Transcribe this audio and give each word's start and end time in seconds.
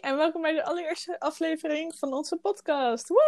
en 0.00 0.16
welkom 0.16 0.42
bij 0.42 0.52
de 0.52 0.64
allereerste 0.64 1.20
aflevering 1.20 1.94
van 1.94 2.12
onze 2.12 2.36
podcast. 2.36 3.08
Woe! 3.08 3.20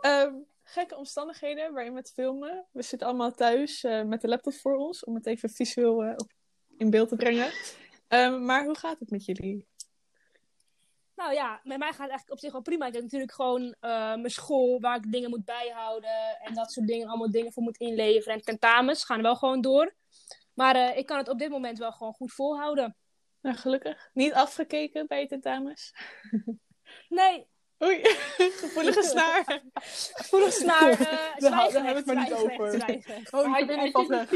Ehm, 0.00 0.34
gekke 0.62 0.96
omstandigheden 0.96 1.72
waarin 1.72 1.92
we 1.92 1.98
het 1.98 2.12
filmen. 2.12 2.66
We 2.72 2.82
zitten 2.82 3.08
allemaal 3.08 3.32
thuis 3.32 3.84
eh, 3.84 4.02
met 4.02 4.20
de 4.20 4.28
laptop 4.28 4.54
voor 4.54 4.76
ons 4.76 5.04
om 5.04 5.14
het 5.14 5.26
even 5.26 5.50
visueel 5.50 6.04
eh, 6.04 6.12
op, 6.16 6.32
in 6.76 6.90
beeld 6.90 7.08
te 7.08 7.16
brengen. 7.16 7.52
Ehm, 8.08 8.44
maar 8.44 8.64
hoe 8.64 8.78
gaat 8.78 8.98
het 8.98 9.10
met 9.10 9.24
jullie? 9.24 9.66
Nou 11.16 11.32
ja, 11.32 11.60
met 11.64 11.78
mij 11.78 11.92
gaat 11.92 12.00
het 12.00 12.10
eigenlijk 12.10 12.30
op 12.30 12.38
zich 12.38 12.52
wel 12.52 12.62
prima. 12.62 12.86
Ik 12.86 12.92
heb 12.92 13.02
natuurlijk 13.02 13.32
gewoon 13.32 13.74
eh, 13.80 13.90
mijn 13.90 14.30
school 14.30 14.80
waar 14.80 14.96
ik 14.96 15.12
dingen 15.12 15.30
moet 15.30 15.44
bijhouden 15.44 16.38
en 16.40 16.54
dat 16.54 16.72
soort 16.72 16.86
dingen, 16.86 17.08
allemaal 17.08 17.30
dingen 17.30 17.52
voor 17.52 17.62
moet 17.62 17.78
inleveren. 17.78 18.34
En 18.34 18.42
tentamens 18.42 19.04
gaan 19.04 19.22
wel 19.22 19.36
gewoon 19.36 19.60
door. 19.60 19.94
Maar 20.54 20.96
ik 20.96 21.06
kan 21.06 21.18
het 21.18 21.28
op 21.28 21.38
dit 21.38 21.50
moment 21.50 21.78
wel 21.78 21.92
gewoon 21.92 22.12
goed 22.12 22.32
volhouden. 22.32 22.96
Nou, 23.44 23.56
gelukkig. 23.56 24.10
Niet 24.12 24.32
afgekeken 24.32 25.06
bij 25.06 25.20
je 25.20 25.26
tentamens? 25.26 25.92
Nee. 27.08 27.46
Oei, 27.82 28.00
gevoelige 28.62 29.02
snaar. 29.02 29.62
Gevoelige 30.14 30.50
snaar. 30.50 30.90
Uh, 30.90 30.98
Daar 31.38 31.66
hebben 31.66 31.82
we 31.82 31.88
het 31.88 32.06
maar 32.06 32.16
niet 32.16 32.32
over. 32.32 32.60
Oh, 33.30 33.58
ik 33.58 33.66
ben 33.66 33.82
niet 33.82 33.92
van. 33.92 34.26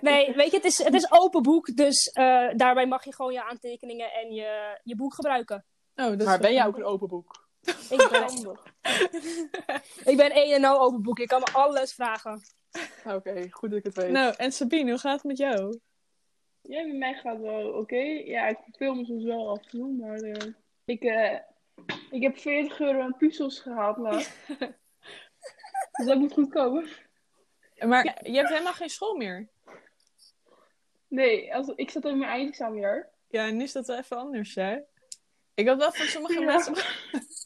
Nee, 0.00 0.34
weet 0.34 0.50
je, 0.50 0.56
het 0.56 0.64
is, 0.64 0.78
het 0.78 0.94
is 0.94 1.10
open 1.10 1.42
boek. 1.42 1.76
Dus 1.76 2.06
uh, 2.06 2.48
daarbij 2.56 2.86
mag 2.86 3.04
je 3.04 3.14
gewoon 3.14 3.32
je 3.32 3.44
aantekeningen 3.44 4.12
en 4.12 4.32
je, 4.32 4.80
je 4.82 4.96
boek 4.96 5.14
gebruiken. 5.14 5.64
Oh, 5.94 6.06
dat 6.06 6.24
maar 6.24 6.38
ben 6.38 6.52
jij 6.52 6.66
ook 6.66 6.76
een 6.76 6.84
open 6.84 7.08
boek? 7.08 7.48
Ik 7.90 8.08
ben, 8.10 8.58
ik 10.12 10.16
ben 10.16 10.36
een 10.36 10.52
en 10.52 10.64
al 10.64 10.80
open 10.80 11.02
boek. 11.02 11.18
Je 11.18 11.26
kan 11.26 11.40
me 11.40 11.52
alles 11.52 11.94
vragen. 11.94 12.42
Oké, 13.04 13.14
okay, 13.14 13.50
goed 13.50 13.70
dat 13.70 13.78
ik 13.78 13.84
het 13.84 13.94
weet. 13.94 14.10
Nou, 14.10 14.34
en 14.36 14.52
Sabine, 14.52 14.90
hoe 14.90 15.00
gaat 15.00 15.14
het 15.14 15.24
met 15.24 15.38
jou? 15.38 15.80
Ja, 16.68 16.86
met 16.86 16.96
mij 16.96 17.14
gaat 17.14 17.40
wel 17.40 17.68
oké. 17.68 17.78
Okay. 17.78 18.24
Ja, 18.24 18.46
ik 18.46 18.58
film 18.76 19.04
soms 19.04 19.24
wel 19.24 19.50
af 19.50 19.62
en 19.62 19.68
toe, 19.68 19.92
maar 19.92 20.22
uh, 20.22 20.52
ik, 20.84 21.02
uh, 21.02 21.38
ik 22.10 22.22
heb 22.22 22.38
40 22.38 22.80
euro 22.80 23.00
aan 23.00 23.16
puzzels 23.16 23.60
gehaald 23.60 23.96
laat. 23.96 24.36
dus 25.96 26.06
dat 26.06 26.18
moet 26.18 26.32
goed 26.32 26.50
komen. 26.50 26.88
Maar 27.78 28.04
ja. 28.04 28.16
je 28.22 28.36
hebt 28.36 28.48
helemaal 28.48 28.72
geen 28.72 28.88
school 28.88 29.16
meer? 29.16 29.48
Nee, 31.08 31.54
als, 31.54 31.72
ik 31.74 31.90
zat 31.90 32.04
in 32.04 32.18
mijn 32.18 32.30
eindexamenjaar. 32.30 33.10
Ja, 33.28 33.50
nu 33.50 33.62
is 33.62 33.72
dat 33.72 33.86
wel 33.86 33.98
even 33.98 34.16
anders, 34.16 34.54
hè? 34.54 34.78
Ik 35.54 35.68
had 35.68 35.78
wel 35.78 35.92
van 35.92 36.06
sommige 36.06 36.40
ja. 36.40 36.44
mensen... 36.44 36.74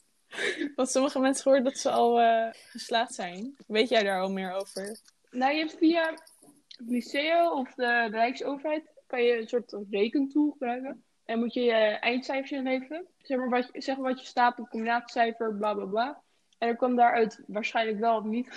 van 0.77 0.87
sommige 0.87 1.19
mensen 1.19 1.43
gehoord 1.43 1.65
dat 1.65 1.79
ze 1.79 1.91
al 1.91 2.21
uh, 2.21 2.49
geslaagd 2.53 3.15
zijn. 3.15 3.57
Weet 3.67 3.89
jij 3.89 4.03
daar 4.03 4.21
al 4.21 4.31
meer 4.31 4.53
over? 4.53 5.01
Nou, 5.31 5.53
je 5.53 5.59
hebt 5.59 5.77
via 5.77 6.11
het 6.11 6.89
lyceum 6.89 7.51
of 7.51 7.75
de 7.75 8.09
Rijksoverheid 8.11 9.00
kan 9.11 9.23
je 9.23 9.37
een 9.37 9.49
soort 9.49 9.77
rekentool 9.91 10.51
gebruiken. 10.51 11.05
En 11.25 11.39
moet 11.39 11.55
je 11.55 11.61
je 11.61 11.73
eindcijfers 11.73 12.51
inleveren. 12.51 13.07
Zeg 13.19 13.39
maar 13.39 13.49
wat, 13.49 13.71
je, 13.73 13.81
zeg 13.81 13.97
maar 13.97 14.11
wat 14.11 14.21
je 14.21 14.27
staat 14.27 14.59
op 14.59 14.69
combinatiecijfer, 14.69 15.57
bla 15.57 15.75
bla 15.75 15.85
bla. 15.85 16.23
En 16.59 16.69
er 16.69 16.77
kwam 16.77 16.97
daaruit 16.97 17.43
waarschijnlijk 17.47 17.99
wel 17.99 18.17
of 18.17 18.25
niet. 18.25 18.49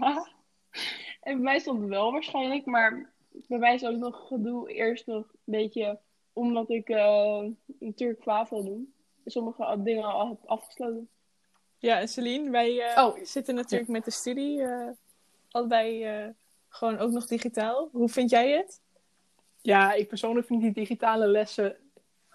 En 1.20 1.34
bij 1.34 1.44
mij 1.44 1.58
stond 1.58 1.80
het 1.80 1.88
wel 1.88 2.12
waarschijnlijk, 2.12 2.64
maar 2.64 3.12
bij 3.28 3.58
mij 3.58 3.74
is 3.74 3.84
ook 3.84 3.96
nog 3.96 4.26
gedoe 4.26 4.72
eerst 4.72 5.06
nog 5.06 5.24
een 5.24 5.38
beetje 5.44 5.98
omdat 6.32 6.70
ik 6.70 6.88
uh, 6.88 7.44
natuurlijk 7.78 8.20
kwaad 8.20 8.50
wil 8.50 8.64
doen. 8.64 8.94
Sommige 9.24 9.82
dingen 9.82 10.04
al 10.04 10.28
heb 10.28 10.38
afgesloten. 10.44 11.08
Ja, 11.78 12.00
en 12.00 12.08
Celine, 12.08 12.50
wij 12.50 12.92
uh, 12.96 13.04
oh, 13.04 13.24
zitten 13.24 13.54
natuurlijk 13.54 13.86
ja. 13.86 13.92
met 13.92 14.04
de 14.04 14.10
studie. 14.10 14.58
Uh, 14.58 14.88
allebei 15.50 16.06
gewoon 16.68 16.98
ook 16.98 17.10
nog 17.10 17.26
digitaal. 17.26 17.88
Hoe 17.92 18.08
vind 18.08 18.30
jij 18.30 18.50
het? 18.50 18.80
Ja, 19.62 19.92
ik 19.92 20.08
persoonlijk 20.08 20.46
vind 20.46 20.60
die 20.60 20.72
digitale 20.72 21.26
lessen 21.26 21.76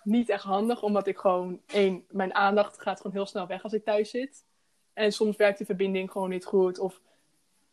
niet 0.04 0.30
echt 0.30 0.44
handig. 0.44 0.84
Omdat 0.84 1.08
ik 1.08 1.18
gewoon, 1.18 1.62
één, 1.66 2.06
mijn 2.10 2.34
aandacht 2.34 2.82
gaat 2.82 2.98
gewoon 2.98 3.16
heel 3.16 3.26
snel 3.26 3.48
weg 3.48 3.64
als 3.64 3.74
ik 3.74 3.84
thuis 3.84 4.10
zit. 4.10 4.46
En 4.94 5.12
soms 5.12 5.36
werkt 5.36 5.58
de 5.58 5.66
verbinding 5.66 6.12
gewoon 6.12 6.30
niet 6.30 6.46
goed. 6.46 6.80
Of 6.80 7.02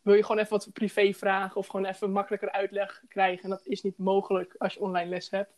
wil 0.01 0.13
je 0.13 0.21
gewoon 0.21 0.37
even 0.37 0.51
wat 0.51 0.69
privé 0.73 1.13
vragen. 1.13 1.55
Of 1.55 1.67
gewoon 1.67 1.85
even 1.85 2.11
makkelijker 2.11 2.51
uitleg 2.51 3.03
krijgen. 3.07 3.43
En 3.43 3.49
dat 3.49 3.65
is 3.65 3.81
niet 3.81 3.97
mogelijk 3.97 4.55
als 4.57 4.73
je 4.73 4.81
online 4.81 5.09
les 5.09 5.29
hebt. 5.29 5.53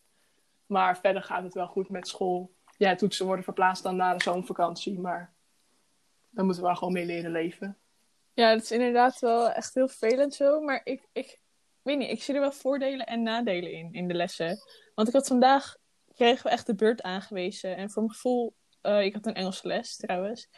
Maar 0.66 0.98
verder 0.98 1.24
gaat 1.24 1.44
het 1.44 1.54
wel 1.54 1.68
goed 1.68 1.90
met 1.90 2.08
school. 2.08 2.54
Ja, 2.78 2.96
toetsen 2.96 3.26
worden 3.26 3.44
verplaatst 3.44 3.84
dan 3.84 3.96
na 3.96 4.14
de 4.14 4.24
zomervakantie. 4.24 5.00
Maar 5.00 5.34
daar 6.30 6.46
moeten 6.46 6.64
we 6.64 6.68
wel 6.68 6.78
gewoon 6.78 6.94
mee 6.94 7.06
leren 7.06 7.32
leven. 7.32 7.78
Ja, 8.34 8.54
dat 8.54 8.64
is 8.64 8.72
inderdaad 8.72 9.20
wel 9.20 9.52
echt 9.52 9.74
heel 9.74 9.88
vervelend 9.88 10.34
zo. 10.34 10.62
Maar 10.62 10.82
ik, 10.84 11.02
ik 11.12 11.40
weet 11.86 11.98
niet, 11.98 12.10
ik 12.10 12.24
zie 12.24 12.34
er 12.34 12.40
wel 12.40 12.52
voordelen 12.52 13.06
en 13.06 13.24
nadelen 13.24 13.72
in, 13.72 13.94
in 13.94 14.08
de 14.08 14.14
lessen. 14.14 14.58
Want 14.96 15.08
ik 15.08 15.14
had 15.14 15.28
vandaag, 15.28 15.76
kregen 16.14 16.44
we 16.44 16.50
echt 16.50 16.66
de 16.66 16.76
beurt 16.76 17.02
aangewezen. 17.02 17.78
En 17.78 17.92
voor 17.92 18.04
mijn 18.04 18.14
gevoel, 18.14 18.56
uh, 18.82 19.02
ik 19.02 19.14
had 19.14 19.26
een 19.26 19.34
Engelse 19.34 19.68
les 19.68 19.96
trouwens. 19.96 20.50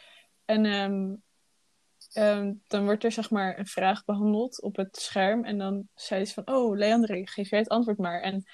En 0.44 0.64
um, 0.64 1.22
um, 2.14 2.62
dan 2.66 2.84
wordt 2.84 3.04
er 3.04 3.12
zeg 3.12 3.30
maar 3.30 3.58
een 3.58 3.66
vraag 3.66 4.04
behandeld 4.04 4.62
op 4.62 4.76
het 4.76 4.96
scherm. 4.96 5.44
En 5.44 5.58
dan 5.58 5.88
zei 5.94 6.24
ze 6.24 6.34
van, 6.34 6.48
oh 6.48 6.76
Leandre, 6.76 7.26
geef 7.26 7.50
jij 7.50 7.58
het 7.58 7.68
antwoord 7.68 7.98
maar. 7.98 8.20
En 8.20 8.44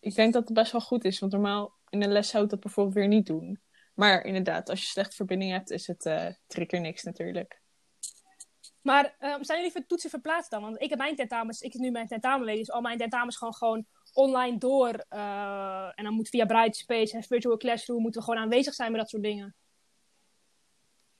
ik 0.00 0.14
denk 0.14 0.32
dat 0.32 0.44
het 0.44 0.54
best 0.54 0.72
wel 0.72 0.80
goed 0.80 1.04
is. 1.04 1.18
Want 1.18 1.32
normaal 1.32 1.74
in 1.88 2.02
een 2.02 2.12
les 2.12 2.28
zou 2.28 2.44
ik 2.44 2.50
dat 2.50 2.60
bijvoorbeeld 2.60 2.96
weer 2.96 3.08
niet 3.08 3.26
doen. 3.26 3.60
Maar 3.94 4.24
inderdaad, 4.24 4.68
als 4.70 4.80
je 4.80 4.86
slechte 4.86 5.16
verbinding 5.16 5.52
hebt, 5.52 5.70
is 5.70 5.86
het 5.86 6.04
uh, 6.04 6.26
trigger 6.46 6.80
niks 6.80 7.02
natuurlijk. 7.02 7.61
Maar 8.82 9.04
um, 9.20 9.44
zijn 9.44 9.58
jullie 9.58 9.72
voor 9.72 9.86
toetsen 9.86 10.10
verplaatst 10.10 10.50
dan? 10.50 10.62
Want 10.62 10.82
ik 10.82 10.88
heb 10.88 10.98
mijn 10.98 11.16
tentamens, 11.16 11.60
ik 11.60 11.72
heb 11.72 11.82
nu 11.82 11.90
mijn 11.90 12.06
tentamenweek, 12.06 12.58
dus 12.58 12.70
al 12.70 12.80
mijn 12.80 12.98
tentamens 12.98 13.36
gewoon, 13.36 13.54
gewoon 13.54 13.86
online 14.12 14.58
door. 14.58 15.04
Uh, 15.10 15.92
en 15.94 16.04
dan 16.04 16.14
moet 16.14 16.28
via 16.28 16.46
Brightspace 16.46 17.16
en 17.16 17.22
Virtual 17.22 17.56
Classroom 17.56 18.02
moeten 18.02 18.20
we 18.20 18.26
gewoon 18.26 18.42
aanwezig 18.42 18.74
zijn 18.74 18.90
met 18.90 19.00
dat 19.00 19.10
soort 19.10 19.22
dingen. 19.22 19.54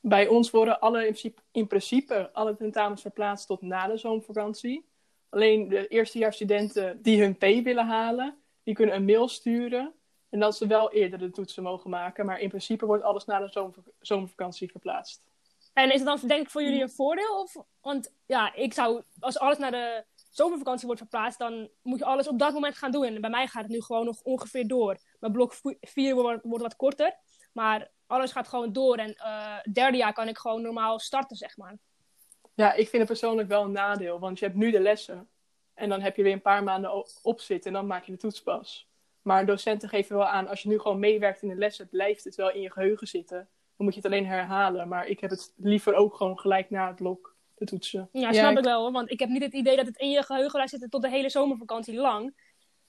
Bij 0.01 0.29
ons 0.29 0.51
worden 0.51 0.81
alle, 0.81 0.99
in, 0.99 1.05
principe, 1.05 1.43
in 1.51 1.67
principe 1.67 2.31
alle 2.33 2.57
tentamens 2.57 3.03
verplaatst 3.03 3.47
tot 3.47 3.63
na 3.63 3.87
de 3.87 3.97
zomervakantie. 3.97 4.91
Alleen 5.29 5.69
de 5.69 5.89
eerstejaarsstudenten 5.89 7.03
die 7.03 7.21
hun 7.23 7.37
P 7.37 7.65
willen 7.65 7.87
halen, 7.87 8.37
die 8.63 8.75
kunnen 8.75 8.95
een 8.95 9.05
mail 9.05 9.29
sturen. 9.29 9.93
En 10.29 10.41
dat 10.41 10.57
ze 10.57 10.67
wel 10.67 10.93
eerder 10.93 11.19
de 11.19 11.31
toetsen 11.31 11.63
mogen 11.63 11.91
maken. 11.91 12.27
Maar 12.27 12.41
in 12.41 12.49
principe 12.49 12.87
wordt 12.87 13.03
alles 13.03 13.25
na 13.25 13.39
de 13.39 13.49
zomer, 13.49 13.75
zomervakantie 14.01 14.71
verplaatst. 14.71 15.32
En 15.73 15.93
is 15.93 16.01
het 16.01 16.05
dan 16.05 16.29
denk 16.29 16.43
ik 16.43 16.51
voor 16.51 16.63
jullie 16.63 16.83
een 16.83 16.91
voordeel? 16.91 17.41
Of, 17.41 17.57
want 17.81 18.15
ja, 18.27 18.55
ik 18.55 18.73
zou, 18.73 19.03
als 19.21 19.39
alles 19.39 19.59
naar 19.59 19.71
de 19.71 20.05
zomervakantie 20.31 20.87
wordt 20.87 21.01
verplaatst, 21.01 21.39
dan 21.39 21.71
moet 21.83 21.99
je 21.99 22.05
alles 22.05 22.29
op 22.29 22.39
dat 22.39 22.53
moment 22.53 22.77
gaan 22.77 22.91
doen. 22.91 23.05
En 23.05 23.21
bij 23.21 23.31
mij 23.31 23.47
gaat 23.47 23.63
het 23.63 23.73
nu 23.73 23.83
gewoon 23.83 24.05
nog 24.05 24.21
ongeveer 24.23 24.69
door. 24.69 24.99
Mijn 25.21 25.33
blok 25.33 25.55
4 25.81 26.15
wordt, 26.15 26.45
wordt 26.45 26.63
wat 26.63 26.77
korter, 26.77 27.19
maar 27.53 27.91
alles 28.07 28.33
gaat 28.33 28.49
gewoon 28.49 28.73
door. 28.73 28.97
En 28.97 29.15
uh, 29.19 29.59
derde 29.73 29.97
jaar 29.97 30.13
kan 30.13 30.29
ik 30.29 30.39
gewoon 30.39 30.63
normaal 30.63 30.99
starten, 30.99 31.37
zeg 31.37 31.57
maar. 31.57 31.77
Ja, 32.55 32.73
ik 32.73 32.89
vind 32.89 33.03
het 33.03 33.07
persoonlijk 33.07 33.49
wel 33.49 33.65
een 33.65 33.73
nadeel, 33.73 34.19
want 34.19 34.39
je 34.39 34.45
hebt 34.45 34.57
nu 34.57 34.71
de 34.71 34.81
lessen. 34.81 35.29
En 35.75 35.89
dan 35.89 36.01
heb 36.01 36.17
je 36.17 36.23
weer 36.23 36.33
een 36.33 36.43
paar 36.43 36.63
maanden 36.63 37.05
op 37.23 37.41
zitten 37.41 37.71
en 37.71 37.77
dan 37.77 37.87
maak 37.87 38.05
je 38.05 38.13
de 38.13 38.19
toets 38.19 38.43
pas. 38.43 38.91
Maar 39.23 39.47
docenten 39.47 39.89
geven 39.89 40.17
wel 40.17 40.27
aan, 40.27 40.49
als 40.49 40.63
je 40.63 40.69
nu 40.69 40.79
gewoon 40.79 40.99
meewerkt 40.99 41.43
in 41.43 41.49
de 41.49 41.55
lessen, 41.55 41.89
blijft 41.89 42.25
het 42.25 42.35
wel 42.35 42.51
in 42.51 42.61
je 42.61 42.71
geheugen 42.71 43.07
zitten. 43.07 43.49
Dan 43.83 43.91
moet 43.91 44.03
je 44.03 44.09
het 44.09 44.19
alleen 44.19 44.33
herhalen. 44.33 44.89
Maar 44.89 45.07
ik 45.07 45.21
heb 45.21 45.31
het 45.31 45.53
liever 45.57 45.95
ook 45.95 46.15
gewoon 46.15 46.39
gelijk 46.39 46.71
na 46.71 46.87
het 46.87 46.97
blok 46.97 47.37
te 47.55 47.65
toetsen. 47.65 48.09
Ja, 48.13 48.33
snap 48.33 48.53
ja, 48.53 48.59
ik 48.59 48.65
wel 48.65 48.83
hoor. 48.83 48.93
Want 48.93 49.11
ik 49.11 49.19
heb 49.19 49.29
niet 49.29 49.43
het 49.43 49.53
idee 49.53 49.77
dat 49.77 49.87
het 49.87 49.97
in 49.97 50.11
je 50.11 50.23
geheugen 50.23 50.53
blijft 50.53 50.71
zitten 50.71 50.91
tot 50.91 51.03
de 51.03 51.11
hele 51.11 51.29
zomervakantie 51.31 51.95
lang. 51.95 52.35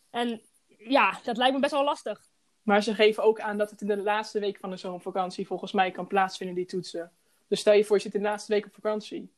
En 0.10 0.42
ja, 0.78 1.20
dat 1.24 1.38
lijkt 1.38 1.54
me 1.54 1.60
best 1.60 1.72
wel 1.72 1.84
lastig. 1.84 2.28
Maar 2.62 2.84
ze 2.84 2.94
geven 2.94 3.24
ook 3.24 3.40
aan 3.40 3.58
dat 3.58 3.70
het 3.70 3.82
in 3.82 3.88
de 3.88 3.98
laatste 3.98 4.40
week 4.40 4.58
van 4.58 4.70
de 4.70 4.78
zomervakantie 4.78 5.48
volgens 5.48 5.72
mij 5.72 5.92
kan 5.92 6.08
plaatsvinden, 6.08 6.56
die 6.56 6.66
toetsen. 6.66 7.12
Dus 7.48 7.60
stel 7.60 7.74
je 7.74 7.86
voor, 7.86 7.96
je 7.96 8.02
zit 8.02 8.14
in 8.14 8.22
de 8.22 8.28
laatste 8.28 8.54
week 8.54 8.66
op 8.66 8.74
vakantie. 8.74 9.32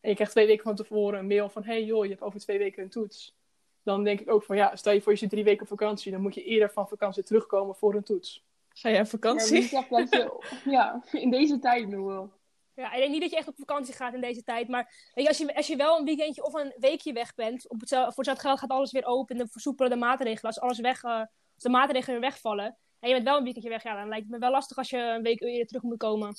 En 0.00 0.08
je 0.08 0.14
krijgt 0.14 0.32
twee 0.32 0.46
weken 0.46 0.64
van 0.64 0.76
tevoren 0.76 1.18
een 1.18 1.26
mail 1.26 1.48
van: 1.48 1.64
hey 1.64 1.84
joh, 1.84 2.04
je 2.04 2.10
hebt 2.10 2.22
over 2.22 2.40
twee 2.40 2.58
weken 2.58 2.82
een 2.82 2.88
toets. 2.88 3.36
Dan 3.82 4.04
denk 4.04 4.20
ik 4.20 4.30
ook 4.30 4.42
van 4.42 4.56
ja, 4.56 4.76
stel 4.76 4.92
je 4.92 5.02
voor, 5.02 5.12
je 5.12 5.18
zit 5.18 5.30
drie 5.30 5.44
weken 5.44 5.62
op 5.62 5.68
vakantie. 5.68 6.12
Dan 6.12 6.20
moet 6.20 6.34
je 6.34 6.44
eerder 6.44 6.70
van 6.70 6.88
vakantie 6.88 7.22
terugkomen 7.22 7.74
voor 7.74 7.94
een 7.94 8.02
toets. 8.02 8.44
Ga 8.74 8.88
je 8.88 9.00
op 9.00 9.06
vakantie? 9.06 9.68
Ja, 9.70 9.86
dat 9.88 10.10
je, 10.10 10.44
ja, 10.76 11.04
in 11.12 11.30
deze 11.30 11.58
tijd 11.58 11.88
nog 11.88 12.06
wel. 12.06 12.32
Ja, 12.74 12.92
ik 12.92 12.98
denk 12.98 13.10
niet 13.10 13.20
dat 13.20 13.30
je 13.30 13.36
echt 13.36 13.48
op 13.48 13.58
vakantie 13.58 13.94
gaat 13.94 14.14
in 14.14 14.20
deze 14.20 14.42
tijd. 14.42 14.68
Maar 14.68 15.10
weet 15.14 15.24
je, 15.24 15.28
als, 15.28 15.38
je, 15.38 15.56
als 15.56 15.66
je 15.66 15.76
wel 15.76 15.98
een 15.98 16.04
weekendje 16.04 16.44
of 16.44 16.54
een 16.54 16.74
weekje 16.76 17.12
weg 17.12 17.34
bent, 17.34 17.68
op 17.68 17.80
het, 17.80 17.88
voor 17.88 18.06
hetzelfde 18.06 18.42
geld 18.42 18.58
gaat 18.58 18.70
alles 18.70 18.92
weer 18.92 19.04
open. 19.04 19.36
En 19.36 19.44
de 19.44 19.50
versoepelen 19.50 19.90
de 19.90 19.96
maatregelen. 19.96 20.42
Als, 20.42 20.60
alles 20.60 20.78
weg, 20.78 21.02
uh, 21.04 21.18
als 21.18 21.28
de 21.62 21.68
maatregelen 21.68 22.20
weer 22.20 22.30
wegvallen 22.30 22.78
en 23.00 23.08
je 23.08 23.14
bent 23.14 23.26
wel 23.26 23.36
een 23.36 23.44
weekendje 23.44 23.70
weg, 23.70 23.82
ja, 23.82 23.94
dan 23.94 24.08
lijkt 24.08 24.24
het 24.24 24.32
me 24.32 24.38
wel 24.38 24.50
lastig 24.50 24.76
als 24.76 24.90
je 24.90 24.98
een 24.98 25.22
week 25.22 25.40
eerder 25.40 25.66
terug 25.66 25.82
moet 25.82 25.98
komen. 25.98 26.34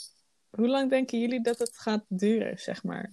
Hoe 0.50 0.68
lang 0.68 0.90
denken 0.90 1.20
jullie 1.20 1.42
dat 1.42 1.60
het 1.60 1.78
gaat 1.78 2.06
duren, 2.08 2.60
zeg 2.60 2.84
maar? 2.84 3.12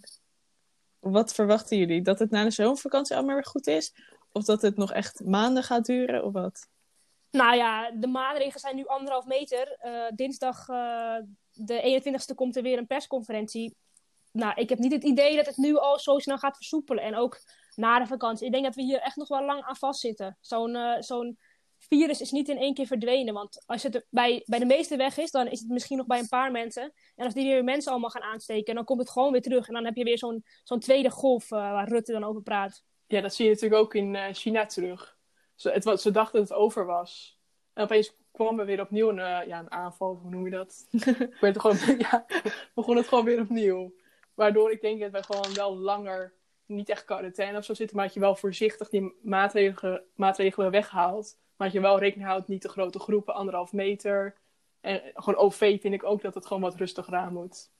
Wat 0.99 1.35
verwachten 1.35 1.79
jullie? 1.79 2.03
Dat 2.03 2.19
het 2.19 2.31
na 2.31 2.44
de 2.44 2.50
zomervakantie 2.50 3.17
allemaal 3.17 3.35
weer 3.35 3.44
goed 3.44 3.67
is? 3.67 3.94
Of 4.32 4.44
dat 4.44 4.62
het 4.62 4.76
nog 4.76 4.93
echt 4.93 5.25
maanden 5.25 5.62
gaat 5.62 5.87
duren, 5.87 6.25
of 6.25 6.32
wat? 6.32 6.69
Nou 7.31 7.57
ja, 7.57 7.91
de 7.91 8.07
maatregelen 8.07 8.61
zijn 8.61 8.77
nu 8.77 8.87
anderhalf 8.87 9.27
meter. 9.27 9.79
Uh, 9.85 10.05
dinsdag 10.15 10.69
uh, 10.69 11.17
de 11.53 12.03
21ste 12.03 12.35
komt 12.35 12.57
er 12.57 12.63
weer 12.63 12.79
een 12.79 12.87
persconferentie. 12.87 13.77
Nou, 14.33 14.53
ik 14.55 14.69
heb 14.69 14.79
niet 14.79 14.93
het 14.93 15.05
idee 15.05 15.37
dat 15.37 15.47
het 15.47 15.57
nu 15.57 15.77
al 15.77 15.99
zo 15.99 16.19
snel 16.19 16.39
gaat 16.39 16.57
versoepelen. 16.57 17.05
En 17.05 17.17
ook 17.17 17.41
na 17.75 17.99
de 17.99 18.07
vakantie. 18.07 18.47
Ik 18.47 18.53
denk 18.53 18.65
dat 18.65 18.75
we 18.75 18.83
hier 18.83 19.01
echt 19.01 19.17
nog 19.17 19.29
wel 19.29 19.45
lang 19.45 19.63
aan 19.63 19.77
vastzitten. 19.77 20.39
Zo'n 20.41 20.97
zo'n 20.99 21.39
virus 21.79 22.21
is 22.21 22.31
niet 22.31 22.49
in 22.49 22.59
één 22.59 22.75
keer 22.75 22.87
verdwenen. 22.87 23.35
Want 23.35 23.63
als 23.67 23.83
het 23.83 24.07
bij, 24.11 24.43
bij 24.45 24.59
de 24.59 24.65
meeste 24.65 24.97
weg 24.97 25.19
is, 25.19 25.31
dan 25.31 25.47
is 25.47 25.61
het 25.61 25.69
misschien 25.69 25.97
nog 25.97 26.07
bij 26.07 26.19
een 26.19 26.29
paar 26.29 26.51
mensen. 26.51 26.93
En 27.17 27.25
als 27.25 27.35
die 27.35 27.45
weer 27.45 27.65
mensen 27.65 27.91
allemaal 27.91 28.11
gaan 28.11 28.23
aansteken, 28.23 28.75
dan 28.75 28.85
komt 28.85 29.01
het 29.01 29.11
gewoon 29.11 29.33
weer 29.33 29.43
terug. 29.43 29.69
En 29.69 29.75
dan 29.75 29.85
heb 29.85 29.97
je 29.97 30.05
weer 30.05 30.19
zo'n 30.19 30.45
zo'n 30.63 30.81
tweede 30.81 31.11
golf 31.11 31.51
eh, 31.51 31.59
waar 31.59 31.89
Rutte 31.89 32.13
dan 32.13 32.25
over 32.25 32.43
praat. 32.43 32.83
Ja, 33.07 33.21
dat 33.21 33.35
zie 33.35 33.45
je 33.45 33.51
natuurlijk 33.51 33.83
ook 33.83 33.95
in 33.95 34.15
eh, 34.15 34.35
China 34.35 34.67
terug. 34.67 35.18
Ze, 35.59 35.71
het, 35.71 36.01
ze 36.01 36.11
dachten 36.11 36.41
dat 36.41 36.49
het 36.49 36.59
over 36.59 36.87
was. 36.87 37.39
En 37.73 37.83
opeens 37.83 38.15
kwam 38.31 38.61
er 38.61 38.67
weer 38.67 38.81
opnieuw 38.81 39.09
een, 39.09 39.19
eh, 39.19 39.47
ja, 39.47 39.59
een 39.59 39.71
aanval, 39.71 40.15
hoe 40.15 40.31
noem 40.31 40.45
je 40.45 40.51
dat? 40.51 40.87
Ik 40.91 41.37
werd 41.41 41.61
gewoon, 41.61 41.99
ja, 42.11 42.27
begon 42.75 42.97
het 42.97 43.09
gewoon 43.09 43.25
weer 43.25 43.41
opnieuw. 43.41 43.95
Waardoor 44.35 44.71
ik 44.71 44.81
denk 44.81 45.01
dat 45.01 45.11
wij 45.11 45.23
gewoon 45.23 45.55
wel 45.55 45.77
langer 45.77 46.33
niet 46.67 46.89
echt 46.89 47.05
quarantaine 47.05 47.59
of 47.59 47.65
zo 47.65 47.75
zitten, 47.75 47.97
maar 47.97 48.05
dat 48.05 48.15
je 48.15 48.21
wel 48.21 48.37
voorzichtig 48.37 48.89
die 48.89 49.15
maatregelen, 49.23 50.05
maatregelen 50.15 50.71
weghaalt. 50.71 51.39
Maar 51.57 51.67
dat 51.67 51.77
je 51.77 51.83
wel 51.83 51.99
rekening 51.99 52.29
houdt, 52.29 52.49
niet 52.49 52.61
te 52.61 52.69
grote 52.69 52.99
groepen, 52.99 53.35
anderhalf 53.35 53.73
meter. 53.73 54.37
En 54.81 55.03
gewoon 55.15 55.41
OV 55.41 55.81
vind 55.81 55.95
ik 55.95 56.05
ook 56.05 56.23
dat 56.23 56.35
het 56.35 56.47
gewoon 56.47 56.63
wat 56.63 56.77
rustiger 56.77 57.15
aan 57.15 57.33
moet. 57.33 57.71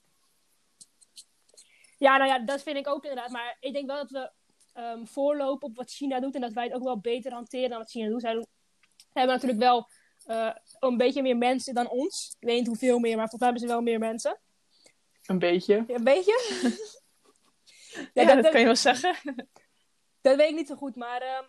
Ja, 1.99 2.17
nou 2.17 2.31
ja, 2.31 2.39
dat 2.39 2.63
vind 2.63 2.77
ik 2.77 2.89
ook 2.89 3.03
inderdaad. 3.03 3.31
Maar 3.31 3.57
ik 3.61 3.73
denk 3.73 3.87
wel 3.87 3.97
dat 3.97 4.11
we 4.11 4.31
ehm, 4.79 5.05
voorlopen 5.05 5.69
op 5.69 5.77
wat 5.77 5.91
China 5.91 6.21
doet. 6.21 6.35
En 6.35 6.41
dat 6.41 6.53
wij 6.53 6.65
het 6.65 6.73
ook 6.73 6.83
wel 6.83 6.99
beter 7.01 7.33
hanteren 7.33 7.69
dan 7.71 7.79
wat 7.79 7.91
China 7.91 8.09
doet. 8.09 8.21
Zij 8.21 8.33
doen- 8.33 8.47
hebben 9.13 9.35
natuurlijk 9.35 9.61
wel 9.61 9.89
eh, 10.27 10.51
een 10.79 10.97
beetje 10.97 11.23
meer 11.23 11.37
mensen 11.37 11.75
dan 11.75 11.89
ons. 11.89 12.37
Ik 12.41 12.47
weet 12.49 12.59
niet 12.59 12.67
hoeveel 12.67 12.99
meer, 12.99 13.17
maar 13.17 13.29
volgens 13.29 13.41
mij 13.41 13.49
hebben 13.51 13.69
ze 13.69 13.75
wel 13.75 13.83
meer 13.83 13.99
mensen. 13.99 14.39
Een 15.27 15.39
beetje. 15.39 15.85
Ja, 15.89 15.95
een 15.95 16.05
beetje? 16.05 16.41
Ja, 18.15 18.35
dat- 18.35 18.49
kan 18.51 18.61
je 18.61 18.67
wel 18.67 18.77
zeggen. 18.77 19.15
Dat 20.21 20.37
weet 20.37 20.49
ik 20.49 20.55
niet 20.55 20.67
zo 20.67 20.75
goed, 20.75 20.97
maar 20.97 21.21
ehm, 21.23 21.45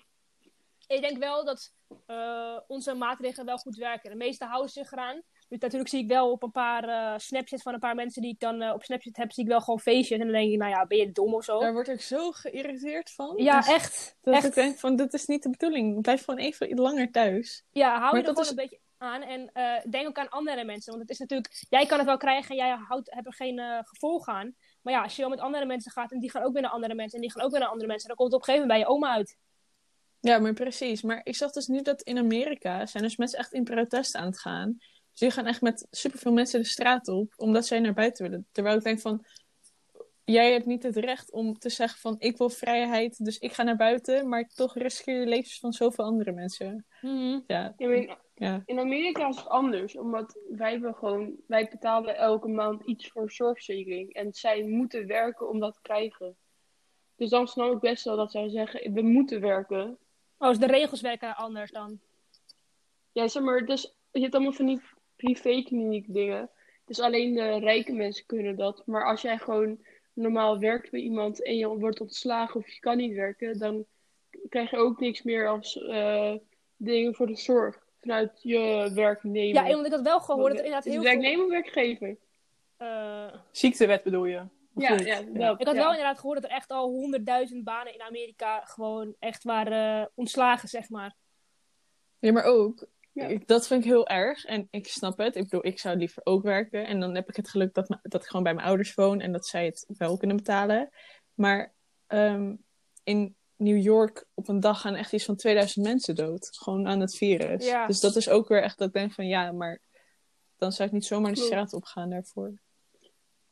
ik 0.88 1.02
denk 1.02 1.18
wel 1.18 1.46
dat 1.46 1.74
eh, 2.06 2.58
onze 2.68 2.94
maatregelen 2.94 3.46
wel 3.46 3.58
goed 3.58 3.76
werken. 3.76 4.10
De 4.10 4.16
meeste 4.18 4.46
houden 4.46 4.72
zich 4.72 4.92
eraan. 4.92 5.22
Dus 5.50 5.60
natuurlijk 5.60 5.90
zie 5.90 6.04
ik 6.04 6.08
wel 6.08 6.32
op 6.32 6.44
een 6.44 6.52
paar 6.52 7.20
snapchats 7.22 7.64
van 7.64 7.74
een 7.74 7.80
paar 7.80 7.96
mensen 7.96 8.22
die 8.22 8.32
ik 8.32 8.40
dan 8.40 8.62
eh, 8.62 8.74
op 8.74 8.84
Snapchat 8.84 9.16
heb, 9.18 9.32
zie 9.32 9.44
ik 9.44 9.50
wel 9.50 9.62
gewoon 9.62 9.80
feestjes. 9.80 10.18
En 10.20 10.24
dan 10.26 10.34
denk 10.34 10.52
ik, 10.52 10.58
nou 10.58 10.72
ja, 10.72 10.86
ben 10.86 10.98
je 10.98 11.12
dom 11.12 11.34
of 11.34 11.44
zo? 11.44 11.60
Daar 11.60 11.74
word 11.74 11.88
ik 11.88 12.02
zo 12.02 12.32
geïrriteerd 12.32 13.12
van. 13.12 13.34
Ja, 13.38 13.58
Dus 13.58 13.68
echt. 13.68 14.18
Dat 14.22 14.34
echt. 14.34 14.46
ik 14.46 14.54
denk 14.54 14.78
van, 14.80 14.96
dit 14.96 15.14
is 15.14 15.26
niet 15.26 15.44
de 15.44 15.50
bedoeling. 15.50 16.02
Blijf 16.02 16.24
gewoon 16.24 16.40
even 16.40 16.80
langer 16.80 17.12
thuis. 17.12 17.64
Ja, 17.72 18.00
hou 18.00 18.16
je 18.18 18.22
er 18.22 18.28
gewoon 18.28 18.44
is- 18.44 18.50
een 18.50 18.56
beetje 18.56 18.80
aan. 18.98 19.22
En 19.22 19.50
eh, 19.54 19.92
denk 19.92 20.08
ook 20.08 20.18
aan 20.18 20.30
andere 20.30 20.64
mensen. 20.64 20.90
Want 20.92 21.02
het 21.02 21.12
is 21.12 21.20
natuurlijk, 21.20 21.66
jij 21.70 21.86
kan 21.86 21.98
het 21.98 22.08
wel 22.08 22.18
krijgen 22.18 22.50
en 22.50 22.56
jij 22.56 22.76
houdt, 22.88 23.14
hebt 23.14 23.26
er 23.28 23.34
geen 23.34 23.62
gevolg 23.86 24.28
aan. 24.28 24.56
Maar 24.82 24.94
ja, 24.94 25.04
als 25.04 25.16
je 25.16 25.22
wel 25.22 25.30
met 25.32 25.40
andere 25.40 25.66
mensen 25.66 25.92
gaat 25.92 26.12
en 26.12 26.20
die 26.20 26.32
gaan 26.32 26.44
ook 26.44 26.54
weer 26.54 26.62
naar 26.62 26.72
andere 26.72 26.96
mensen 26.96 27.16
en 27.16 27.22
die 27.22 27.32
gaan 27.32 27.44
ook 27.44 27.52
weer 27.52 27.60
naar 27.60 27.70
andere 27.70 27.88
mensen, 27.88 28.08
dan 28.08 28.18
komt 28.18 28.32
het 28.32 28.42
op 28.42 28.48
een 28.48 28.54
gegeven 28.54 28.68
moment 28.74 28.88
bij 28.90 28.98
je 28.98 29.06
oma 29.06 29.16
uit. 29.18 29.38
Ja, 30.20 30.40
maar 30.40 30.54
precies. 30.54 31.02
Maar 31.02 31.22
ik 31.24 31.36
zag 31.36 31.52
dus 31.52 31.68
nu 31.68 31.82
dat 31.82 32.02
in 32.02 32.18
Amerika 32.18 32.86
zijn 32.86 33.04
dus 33.04 33.16
mensen 33.16 33.40
echt 33.40 33.54
in 33.54 33.64
protest 33.64 34.16
aan 34.16 34.26
het 34.26 34.40
gaan. 34.40 34.78
Dus 35.20 35.28
die 35.28 35.38
gaan 35.38 35.52
echt 35.52 35.62
met 35.62 35.88
superveel 35.92 36.34
mensen 36.34 36.60
de 36.60 36.68
straat 36.68 37.08
op, 37.08 37.34
omdat 37.36 37.66
zij 37.66 37.80
naar 37.80 37.94
buiten 37.94 38.30
willen. 38.30 38.48
Terwijl 38.52 38.78
ik 38.78 38.84
denk 38.84 39.00
van, 39.00 39.26
jij 40.24 40.52
hebt 40.52 40.66
niet 40.66 40.84
het 40.84 40.96
recht 40.96 41.32
om 41.32 41.58
te 41.58 41.70
zeggen 41.70 42.00
van, 42.00 42.16
ik 42.20 42.38
wil 42.38 42.50
vrijheid, 42.50 43.26
dus 43.26 43.38
ik 43.38 43.54
ga 43.54 43.64
naar 43.64 43.76
buiten. 43.76 44.30
Maar 44.30 44.48
toch 44.48 44.78
riskeer 44.78 45.20
je 45.20 45.26
levens 45.26 45.60
van 45.60 45.72
zoveel 45.72 46.06
andere 46.06 46.32
mensen. 46.32 46.86
Ja, 47.02 47.44
Ja, 47.48 47.74
in, 47.78 48.18
ja. 48.36 48.62
in 48.66 48.80
Amerika 48.80 49.28
is 49.28 49.36
het 49.36 49.48
anders, 49.48 49.98
omdat 49.98 50.40
wij 50.50 50.72
hebben 50.72 50.96
gewoon, 50.96 51.36
wij 51.48 51.68
betalen 51.70 52.18
elke 52.18 52.48
maand 52.48 52.86
iets 52.86 53.08
voor 53.08 53.32
zorgverzekering. 53.32 54.14
En 54.14 54.34
zij 54.34 54.64
moeten 54.64 55.08
werken 55.08 55.50
om 55.50 55.60
dat 55.60 55.74
te 55.74 55.82
krijgen. 55.82 56.38
Dus 57.16 57.30
dan 57.30 57.48
snap 57.48 57.74
ik 57.74 57.80
best 57.80 58.04
wel 58.04 58.16
dat 58.16 58.32
zij 58.32 58.50
zeggen, 58.50 58.94
we 58.94 59.02
moeten 59.02 59.42
werken. 59.42 59.98
Oh, 60.38 60.48
dus 60.48 60.60
de 60.60 60.68
regels 60.68 61.02
werken 61.02 61.36
anders 61.36 61.72
dan. 61.72 62.00
Ja, 63.12 63.28
zeg 63.28 63.44
maar, 63.44 63.66
dus 63.66 63.96
je 64.12 64.20
hebt 64.22 64.34
allemaal 64.34 64.54
van 64.54 64.66
die 64.66 64.82
privékliniek 65.26 66.06
dingen. 66.14 66.50
Dus 66.86 67.00
alleen 67.00 67.34
de 67.34 67.60
rijke 67.60 67.94
mensen 67.94 68.26
kunnen 68.26 68.56
dat. 68.56 68.84
Maar 68.86 69.06
als 69.06 69.22
jij 69.22 69.38
gewoon 69.38 69.80
normaal 70.14 70.60
werkt 70.60 70.92
bij 70.92 71.00
iemand 71.00 71.44
en 71.44 71.58
je 71.58 71.68
wordt 71.68 72.02
ontslagen 72.02 72.60
of 72.60 72.70
je 72.70 72.80
kan 72.80 72.98
niet 72.98 73.16
werken, 73.16 73.60
dan 73.60 73.86
krijg 74.50 74.70
je 74.72 74.78
ook 74.78 75.00
niks 75.00 75.24
meer 75.24 75.48
als 75.48 75.82
eh, 75.82 76.34
dingen 76.78 77.16
voor 77.16 77.28
de 77.28 77.36
zorg 77.36 77.88
vanuit 78.00 78.40
je 78.42 78.92
werknemer. 78.94 79.54
Ja, 79.54 79.70
omdat 79.70 79.86
ik 79.86 79.92
had 79.92 80.02
wel 80.02 80.20
gehoord 80.20 80.52
dat 80.52 80.60
er 80.60 80.66
inderdaad 80.66 80.86
Is 80.86 80.94
heel 80.94 81.02
het 81.02 81.12
veel... 81.12 81.22
werknemer 81.22 81.46
of 81.46 81.52
werkgever? 81.52 82.18
eh, 82.78 83.34
Ziektewet 83.52 84.04
bedoel 84.04 84.26
je? 84.26 84.44
Ja, 84.76 84.98
ja, 84.98 85.22
dat. 85.22 85.60
ik 85.60 85.66
had 85.66 85.76
ja. 85.76 85.82
wel 85.82 85.90
inderdaad 85.90 86.20
gehoord 86.20 86.42
dat 86.42 86.50
er 86.52 86.58
echt 86.58 86.70
al 86.72 86.90
honderdduizend 86.90 87.64
banen 87.64 87.94
in 87.94 88.02
Amerika 88.02 88.60
gewoon 88.66 89.16
echt 89.20 89.44
waren 89.44 90.02
eh, 90.02 90.08
ontslagen, 90.16 90.70
zeg 90.70 90.90
maar. 90.90 91.16
ja, 92.20 92.32
maar 92.32 92.44
ook, 92.44 92.88
Ja. 93.20 93.40
dat 93.46 93.68
vind 93.68 93.84
ik 93.84 93.90
heel 93.90 94.08
erg. 94.08 94.46
En 94.46 94.68
ik 94.72 94.88
snap 94.88 95.18
het. 95.18 95.36
Ik 95.36 95.44
bedoel, 95.44 95.66
ik 95.66 95.80
zou 95.80 95.98
liever 95.98 96.22
ook 96.26 96.44
werken. 96.44 96.88
En 96.88 97.00
dan 97.00 97.16
heb 97.16 97.30
ik 97.30 97.36
het 97.36 97.50
geluk 97.50 97.74
dat, 97.74 97.98
dat 98.02 98.22
ik 98.24 98.28
gewoon 98.28 98.44
bij 98.44 98.54
mijn 98.54 98.68
ouders 98.68 98.94
woon 98.94 99.20
en 99.20 99.32
dat 99.32 99.48
zij 99.48 99.66
het 99.66 99.86
wel 99.98 100.18
kunnen 100.18 100.38
betalen. 100.38 100.90
Maar 101.34 101.74
ehm, 102.08 102.56
in 103.04 103.36
New 103.56 103.82
York 103.82 104.26
op 104.34 104.48
een 104.48 104.60
dag 104.60 104.82
gaan 104.82 104.96
echt 104.96 105.14
iets 105.14 105.26
van 105.26 105.36
2000 105.36 105.86
mensen 105.86 106.16
dood. 106.16 106.50
Gewoon 106.52 106.88
aan 106.88 107.00
het 107.00 107.16
virus. 107.16 107.66
Ja. 107.66 107.88
Dus 107.88 108.00
dat 108.00 108.16
is 108.16 108.30
ook 108.30 108.48
weer 108.48 108.62
echt 108.62 108.78
dat 108.78 108.88
ik 108.88 108.94
denk 108.94 109.14
van 109.14 109.28
ja, 109.28 109.52
maar 109.52 109.82
dan 110.58 110.72
zou 110.72 110.88
ik 110.88 110.94
niet 110.94 111.06
zomaar 111.06 111.34
de 111.34 111.40
straat 111.40 111.74
op 111.74 111.84
gaan 111.84 112.10
daarvoor. 112.10 112.54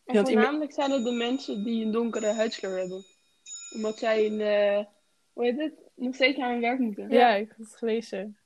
En 0.05 0.25
voornamelijk 0.25 0.73
zijn 0.73 0.91
het 0.91 1.03
de 1.03 1.11
mensen 1.11 1.63
die 1.63 1.85
een 1.85 1.91
donkere 1.91 2.33
huidskleur 2.33 2.77
hebben. 2.77 3.05
Omdat 3.75 3.97
zij 3.97 4.25
een, 4.25 4.41
eh, 4.41 4.85
hoe 5.33 5.43
heet 5.43 5.57
het, 5.57 5.73
nog 5.95 6.15
steeds 6.15 6.37
naar 6.37 6.51
hun 6.51 6.61
werk 6.61 6.79
moeten. 6.79 7.09
Ja, 7.09 7.35
ik 7.35 7.47
heb 7.47 7.57
het 7.57 7.75
gelezen. 7.75 8.37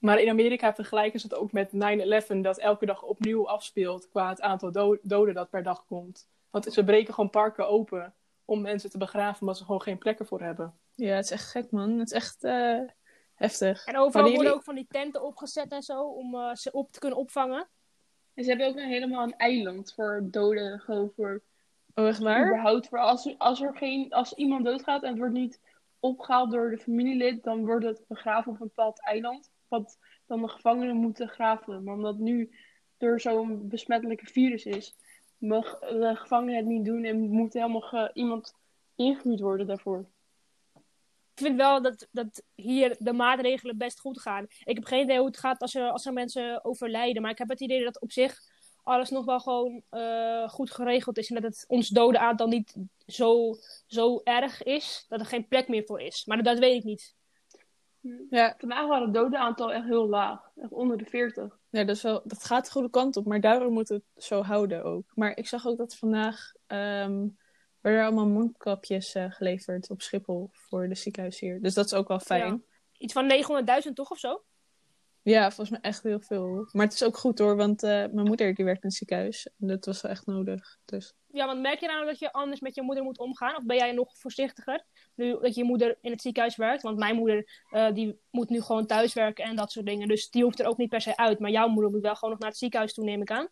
Maar 0.00 0.20
in 0.20 0.28
Amerika 0.28 0.74
vergelijken 0.74 1.20
ze 1.20 1.26
het 1.26 1.36
ook 1.36 1.52
met 1.52 1.70
9-11, 1.72 2.40
dat 2.40 2.58
elke 2.58 2.86
dag 2.86 3.02
opnieuw 3.02 3.48
afspeelt 3.48 4.08
qua 4.08 4.28
het 4.28 4.40
aantal 4.40 4.72
do- 4.72 4.98
doden 5.02 5.34
dat 5.34 5.50
per 5.50 5.62
dag 5.62 5.84
komt. 5.86 6.28
Want 6.50 6.64
ze 6.72 6.84
breken 6.84 7.14
gewoon 7.14 7.30
parken 7.30 7.68
open 7.68 8.14
om 8.44 8.60
mensen 8.60 8.90
te 8.90 8.98
begraven, 8.98 9.40
omdat 9.40 9.56
ze 9.56 9.64
gewoon 9.64 9.82
geen 9.82 9.98
plekken 9.98 10.26
voor 10.26 10.40
hebben. 10.40 10.74
Ja, 10.94 11.14
het 11.14 11.24
is 11.24 11.30
echt 11.30 11.50
gek 11.50 11.70
man. 11.70 11.98
Het 11.98 12.10
is 12.10 12.16
echt 12.16 12.44
eh, 12.44 12.80
heftig. 13.34 13.84
En 13.84 13.96
overal 13.98 14.30
worden 14.34 14.54
ook 14.54 14.62
van 14.62 14.74
die 14.74 14.86
tenten 14.88 15.22
opgezet 15.22 15.72
en 15.72 15.82
zo, 15.82 16.02
om 16.02 16.34
eh, 16.34 16.54
ze 16.54 16.72
op 16.72 16.92
te 16.92 16.98
kunnen 16.98 17.18
opvangen. 17.18 17.68
En 18.34 18.44
ze 18.44 18.50
hebben 18.50 18.68
ook 18.68 18.76
een, 18.76 18.88
helemaal 18.88 19.22
een 19.22 19.36
eiland 19.36 19.92
voor 19.94 20.20
doden, 20.24 20.80
gewoon 20.80 21.12
voor 21.16 21.42
Oh, 21.94 22.06
echt 22.06 22.18
waar? 22.18 22.46
überhaupt 22.46 22.88
voor 22.88 22.98
als, 22.98 23.34
als 23.38 23.60
er 23.60 23.76
geen, 23.76 24.12
als 24.12 24.32
iemand 24.34 24.64
doodgaat 24.64 25.02
en 25.02 25.08
het 25.08 25.18
wordt 25.18 25.34
niet 25.34 25.60
opgehaald 26.00 26.50
door 26.50 26.70
de 26.70 26.78
familielid, 26.78 27.42
dan 27.42 27.64
wordt 27.66 27.84
het 27.84 28.04
begraven 28.08 28.52
op 28.52 28.60
een 28.60 28.66
bepaald 28.66 29.00
eiland. 29.02 29.49
Wat 29.70 29.98
dan 30.26 30.42
de 30.42 30.48
gevangenen 30.48 30.96
moeten 30.96 31.28
graven. 31.28 31.84
Maar 31.84 31.94
omdat 31.94 32.18
nu 32.18 32.50
door 32.98 33.20
zo'n 33.20 33.68
besmettelijke 33.68 34.26
virus 34.26 34.64
is, 34.64 34.94
mag 35.38 35.78
de 35.78 36.12
gevangenen 36.16 36.56
het 36.56 36.66
niet 36.66 36.84
doen 36.84 37.04
en 37.04 37.30
moet 37.30 37.52
helemaal 37.52 38.10
iemand 38.12 38.54
ingehuurd 38.96 39.40
worden 39.40 39.66
daarvoor. 39.66 40.06
Ik 41.34 41.46
vind 41.46 41.56
wel 41.56 41.82
dat, 41.82 42.08
dat 42.12 42.42
hier 42.54 42.96
de 42.98 43.12
maatregelen 43.12 43.78
best 43.78 44.00
goed 44.00 44.20
gaan. 44.20 44.46
Ik 44.64 44.76
heb 44.76 44.84
geen 44.84 45.02
idee 45.02 45.16
hoe 45.18 45.26
het 45.26 45.38
gaat 45.38 45.60
als 45.60 45.74
er, 45.74 45.90
als 45.90 46.06
er 46.06 46.12
mensen 46.12 46.64
overlijden. 46.64 47.22
Maar 47.22 47.30
ik 47.30 47.38
heb 47.38 47.48
het 47.48 47.60
idee 47.60 47.84
dat 47.84 48.00
op 48.00 48.12
zich 48.12 48.38
alles 48.82 49.10
nog 49.10 49.24
wel 49.24 49.40
gewoon 49.40 49.82
eh, 49.90 50.48
goed 50.48 50.70
geregeld 50.70 51.18
is. 51.18 51.28
En 51.28 51.34
dat 51.34 51.44
het 51.44 51.64
ons 51.68 51.88
dodenaantal 51.88 52.48
niet 52.48 52.76
zo, 53.06 53.54
zo 53.86 54.20
erg 54.24 54.62
is. 54.62 55.04
Dat 55.08 55.20
er 55.20 55.26
geen 55.26 55.48
plek 55.48 55.68
meer 55.68 55.84
voor 55.84 56.00
is. 56.00 56.24
Maar 56.24 56.42
dat 56.42 56.58
weet 56.58 56.76
ik 56.76 56.84
niet. 56.84 57.14
Ja, 58.30 58.54
Vandaag 58.58 58.86
waren 58.86 59.04
het 59.04 59.14
dodenaantal 59.14 59.72
echt 59.72 59.86
heel 59.86 60.08
laag. 60.08 60.50
Echt 60.56 60.72
onder 60.72 60.98
de 60.98 61.04
40. 61.04 61.58
Ja, 61.70 61.84
dat, 61.84 61.96
is 61.96 62.02
wel, 62.02 62.22
dat 62.24 62.44
gaat 62.44 62.64
de 62.64 62.70
goede 62.70 62.90
kant 62.90 63.16
op, 63.16 63.26
maar 63.26 63.40
daarom 63.40 63.72
moeten 63.72 63.96
we 63.96 64.02
het 64.14 64.24
zo 64.24 64.42
houden 64.42 64.84
ook. 64.84 65.12
Maar 65.14 65.36
ik 65.36 65.48
zag 65.48 65.66
ook 65.66 65.78
dat 65.78 65.96
vandaag 65.96 66.52
ehm 66.66 67.26
werden 67.80 68.00
er 68.00 68.06
allemaal 68.06 68.26
mondkapjes 68.26 69.14
eh, 69.14 69.30
geleverd 69.30 69.90
op 69.90 70.02
Schiphol 70.02 70.48
voor 70.52 70.88
de 70.88 70.94
ziekenhuis 70.94 71.40
hier. 71.40 71.60
Dus 71.60 71.74
dat 71.74 71.84
is 71.84 71.94
ook 71.94 72.08
wel 72.08 72.18
fijn. 72.18 72.64
Iets 72.98 73.12
van 73.12 73.30
900.000 73.86 73.92
toch 73.92 74.10
of 74.10 74.18
zo? 74.18 74.42
Ja. 75.22 75.50
volgens 75.50 75.70
mij 75.70 75.80
echt 75.80 76.02
heel 76.02 76.20
veel. 76.20 76.68
Maar 76.72 76.84
het 76.84 76.94
is 76.94 77.02
ook 77.02 77.16
goed 77.16 77.38
hoor, 77.38 77.56
want 77.56 77.82
eh, 77.82 77.90
mijn 77.90 78.26
moeder 78.26 78.54
die 78.54 78.64
werkt 78.64 78.82
in 78.82 78.88
het 78.88 78.98
ziekenhuis. 78.98 79.48
En 79.60 79.66
dat 79.66 79.84
was 79.84 80.00
wel 80.00 80.10
echt 80.10 80.26
nodig. 80.26 80.78
Dus 80.84 81.14
Ja, 81.26 81.46
want 81.46 81.60
merk 81.60 81.80
je 81.80 81.86
nou 81.86 82.06
dat 82.06 82.18
je 82.18 82.32
anders 82.32 82.60
met 82.60 82.74
je 82.74 82.82
moeder 82.82 83.04
moet 83.04 83.18
omgaan? 83.18 83.56
Of 83.56 83.64
ben 83.64 83.76
jij 83.76 83.92
nog 83.92 84.18
voorzichtiger? 84.18 84.84
Nu 85.14 85.38
dat 85.40 85.54
je 85.54 85.64
moeder 85.64 85.98
in 86.00 86.10
het 86.10 86.22
ziekenhuis 86.22 86.56
werkt. 86.56 86.82
Want 86.82 86.98
mijn 86.98 87.16
moeder 87.16 87.62
eh, 87.70 87.92
die 87.92 88.20
moet 88.30 88.48
nu 88.50 88.60
gewoon 88.60 88.86
thuis 88.86 89.12
werken 89.12 89.44
en 89.44 89.56
dat 89.56 89.72
soort 89.72 89.86
dingen. 89.86 90.08
Dus 90.08 90.30
die 90.30 90.42
hoeft 90.42 90.60
er 90.60 90.66
ook 90.66 90.76
niet 90.76 90.88
per 90.88 91.00
se 91.00 91.16
uit. 91.16 91.38
Maar 91.38 91.50
jouw 91.50 91.68
moeder 91.68 91.90
moet 91.90 92.02
wel 92.02 92.14
gewoon 92.14 92.30
nog 92.30 92.38
naar 92.38 92.48
het 92.50 92.58
ziekenhuis 92.58 92.94
toe, 92.94 93.04
neem 93.04 93.22
ik 93.22 93.30
aan. 93.30 93.48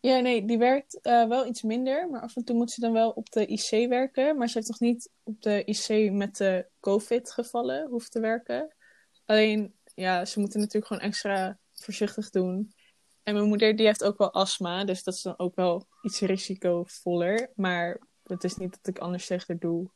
ja, 0.00 0.18
nee, 0.20 0.44
die 0.44 0.58
werkt 0.58 1.00
eh, 1.00 1.28
wel 1.28 1.46
iets 1.46 1.62
minder. 1.62 2.08
Maar 2.10 2.20
af 2.20 2.36
en 2.36 2.44
toe 2.44 2.56
moet 2.56 2.70
ze 2.70 2.80
dan 2.80 2.92
wel 2.92 3.10
op 3.10 3.30
de 3.30 3.46
IC 3.46 3.88
werken. 3.88 4.36
Maar 4.36 4.48
ze 4.48 4.58
heeft 4.58 4.68
nog 4.70 4.80
niet 4.80 5.10
op 5.22 5.42
de 5.42 5.64
IC 5.64 6.12
met 6.12 6.36
de 6.36 6.66
COVID-gevallen 6.80 7.88
hoeven 7.88 8.10
te 8.10 8.20
werken. 8.20 8.74
Alleen, 9.24 9.74
ja, 10.00 10.24
ze 10.24 10.40
moeten 10.40 10.60
natuurlijk 10.60 10.86
gewoon 10.86 11.02
extra 11.02 11.58
voorzichtig 11.72 12.30
doen. 12.30 12.72
En 13.22 13.34
mijn 13.34 13.48
moeder 13.48 13.76
die 13.76 13.86
heeft 13.86 14.04
ook 14.04 14.18
wel 14.18 14.32
astma, 14.32 14.84
dus 14.84 15.02
dat 15.02 15.14
is 15.14 15.22
dan 15.22 15.38
ook 15.38 15.54
wel 15.54 15.86
iets 16.02 16.20
risicovoller. 16.20 17.50
Maar 17.54 18.00
het 18.22 18.44
is 18.44 18.56
niet 18.56 18.70
dat 18.70 18.94
ik 18.94 18.98
anders 18.98 19.26
tegen 19.26 19.44
haar 19.46 19.58
doe. 19.58 19.90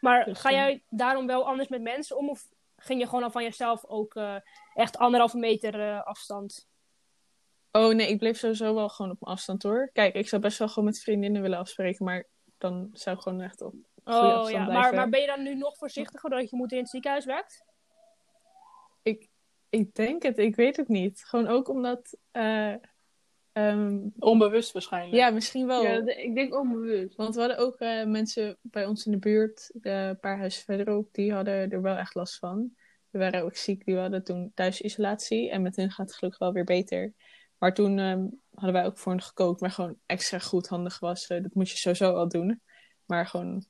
Maar 0.00 0.24
Dus, 0.24 0.38
ga 0.38 0.48
eh, 0.48 0.56
jij 0.56 0.82
daarom 0.88 1.26
wel 1.26 1.46
anders 1.46 1.68
met 1.68 1.82
mensen 1.82 2.16
om? 2.16 2.28
Of 2.28 2.48
ging 2.76 3.00
je 3.00 3.06
gewoon 3.06 3.22
al 3.22 3.30
van 3.30 3.42
jezelf 3.42 3.84
ook 3.84 4.14
eh, 4.14 4.36
echt 4.74 4.96
anderhalve 4.96 5.38
meter 5.38 5.80
eh, 5.80 6.02
afstand? 6.02 6.68
Oh 7.72 7.94
nee, 7.94 8.08
ik 8.08 8.18
bleef 8.18 8.38
sowieso 8.38 8.74
wel 8.74 8.88
gewoon 8.88 9.10
op 9.10 9.20
mijn 9.20 9.32
afstand 9.34 9.62
hoor. 9.62 9.90
Kijk, 9.92 10.14
ik 10.14 10.28
zou 10.28 10.42
best 10.42 10.58
wel 10.58 10.68
gewoon 10.68 10.84
met 10.84 11.00
vriendinnen 11.00 11.42
willen 11.42 11.58
afspreken, 11.58 12.04
maar 12.04 12.26
dan 12.58 12.90
zou 12.92 13.16
ik 13.16 13.22
gewoon 13.22 13.40
echt 13.40 13.60
op 13.60 13.74
goede 14.04 14.18
Oh 14.18 14.34
afstand 14.34 14.50
ja, 14.50 14.72
maar, 14.72 14.94
maar 14.94 15.08
ben 15.08 15.20
je 15.20 15.26
dan 15.26 15.42
nu 15.42 15.54
nog 15.54 15.76
voorzichtiger 15.76 16.30
doordat 16.30 16.50
je 16.50 16.56
moeder 16.56 16.76
in 16.76 16.82
het 16.82 16.92
ziekenhuis 16.92 17.24
werkt? 17.24 17.64
Ik, 19.68 19.94
denk 19.94 20.22
het, 20.22 20.38
ik 20.38 20.56
weet 20.56 20.76
het 20.76 20.88
niet. 20.88 21.24
Gewoon 21.24 21.46
ook 21.46 21.68
omdat, 21.68 22.16
eh, 22.30 22.74
ehm, 23.52 24.08
Onbewust 24.18 24.72
waarschijnlijk. 24.72 25.16
ja, 25.16 25.30
misschien 25.30 25.66
wel. 25.66 25.82
Ja, 25.82 26.06
ik 26.06 26.34
denk 26.34 26.54
onbewust. 26.54 27.16
Want 27.16 27.34
we 27.34 27.40
hadden 27.40 27.58
ook 27.58 27.78
eh, 27.78 28.04
mensen 28.04 28.58
bij 28.60 28.86
ons 28.86 29.06
in 29.06 29.12
de 29.12 29.18
buurt, 29.18 29.70
de, 29.74 29.90
een 29.90 30.20
paar 30.20 30.38
huizen 30.38 30.64
verderop, 30.64 31.08
die 31.12 31.32
hadden 31.32 31.70
er 31.70 31.82
wel 31.82 31.96
echt 31.96 32.14
last 32.14 32.38
van. 32.38 32.76
We 33.10 33.18
waren 33.18 33.42
ook 33.42 33.56
ziek, 33.56 33.84
die 33.84 33.96
hadden 33.96 34.24
toen 34.24 34.52
thuisisolatie. 34.54 35.50
En 35.50 35.62
met 35.62 35.76
hen 35.76 35.90
gaat 35.90 36.06
het 36.06 36.16
gelukkig 36.16 36.40
wel 36.40 36.52
weer 36.52 36.64
beter. 36.64 37.12
Maar 37.58 37.74
toen 37.74 37.98
ehm, 37.98 38.26
hadden 38.54 38.72
wij 38.72 38.84
ook 38.86 38.98
voor 38.98 39.12
hen 39.12 39.22
gekookt, 39.22 39.60
maar 39.60 39.70
gewoon 39.70 39.98
extra 40.06 40.38
goed 40.38 40.68
handig 40.68 40.94
gewassen. 40.94 41.42
Dat 41.42 41.54
moet 41.54 41.70
je 41.70 41.76
sowieso 41.76 42.12
al 42.12 42.28
doen. 42.28 42.62
Maar 43.04 43.26
gewoon, 43.26 43.64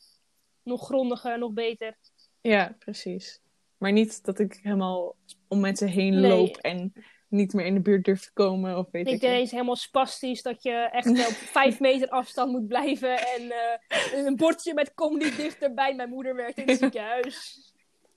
Nog 0.62 0.84
grondiger, 0.84 1.38
nog 1.38 1.52
beter. 1.52 1.96
ja, 2.40 2.76
precies. 2.78 3.40
Maar 3.78 3.92
niet 3.92 4.24
dat 4.24 4.38
ik 4.38 4.58
helemaal 4.62 5.14
om 5.48 5.60
mensen 5.60 5.88
heen 5.88 6.20
Nee. 6.20 6.30
loop 6.30 6.56
en 6.56 6.92
niet 7.28 7.52
meer 7.52 7.66
in 7.66 7.74
de 7.74 7.80
buurt 7.80 8.04
durf 8.04 8.20
te 8.20 8.32
komen. 8.32 8.78
Of 8.78 8.90
weet 8.90 9.06
ik 9.06 9.12
het. 9.12 9.22
ineens 9.22 9.50
helemaal 9.50 9.76
spastisch 9.76 10.42
dat 10.42 10.62
je 10.62 10.72
echt 10.72 11.08
op 11.08 11.34
vijf 11.58 11.80
meter 11.80 12.08
afstand 12.08 12.52
moet 12.52 12.68
blijven. 12.68 13.18
En 13.18 13.50
eh, 13.50 14.24
een 14.24 14.36
bordje 14.36 14.74
met 14.74 14.94
kom 14.94 15.18
niet 15.18 15.36
dichterbij. 15.36 15.94
Mijn 15.94 16.08
moeder 16.08 16.34
werkt 16.34 16.58
in 16.58 16.68
het 16.68 16.78
ziekenhuis. 16.78 17.66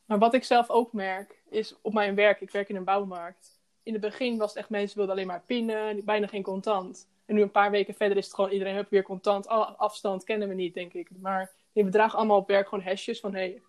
Maar 0.06 0.20
wat 0.20 0.34
ik 0.34 0.44
zelf 0.44 0.70
ook 0.70 0.94
merk, 0.94 1.42
is 1.50 1.76
op 1.82 1.94
mijn 1.94 2.16
werk, 2.16 2.42
ik 2.42 2.52
werk 2.52 2.70
in 2.70 2.76
een 2.76 2.84
bouwmarkt. 2.84 3.62
In 3.84 3.94
het 3.94 4.02
begin 4.02 4.38
was 4.38 4.50
het 4.50 4.58
echt, 4.58 4.70
mensen 4.70 4.98
wilden 4.98 5.16
alleen 5.16 5.28
maar 5.28 5.44
pinnen, 5.46 6.06
bijna 6.06 6.28
geen 6.28 6.44
contant. 6.44 7.08
En 7.26 7.36
nu 7.36 7.42
een 7.42 7.52
paar 7.52 7.72
weken 7.72 7.94
verder 7.94 8.18
is 8.18 8.26
het 8.26 8.34
gewoon, 8.34 8.52
iedereen 8.52 8.76
heeft 8.76 8.90
weer 8.90 9.04
contant. 9.04 9.48
Oh, 9.48 9.80
afstand 9.80 10.24
kennen 10.24 10.48
we 10.48 10.54
niet, 10.54 10.74
denk 10.74 10.94
ik. 10.94 11.10
Maar 11.20 11.52
nee, 11.74 11.86
we 11.86 11.92
dragen 11.92 12.18
allemaal 12.18 12.38
op 12.38 12.48
werk 12.48 12.68
gewoon 12.68 12.84
hesjes 12.84 13.20
van, 13.20 13.34
hé, 13.34 13.40
hey, 13.40 13.62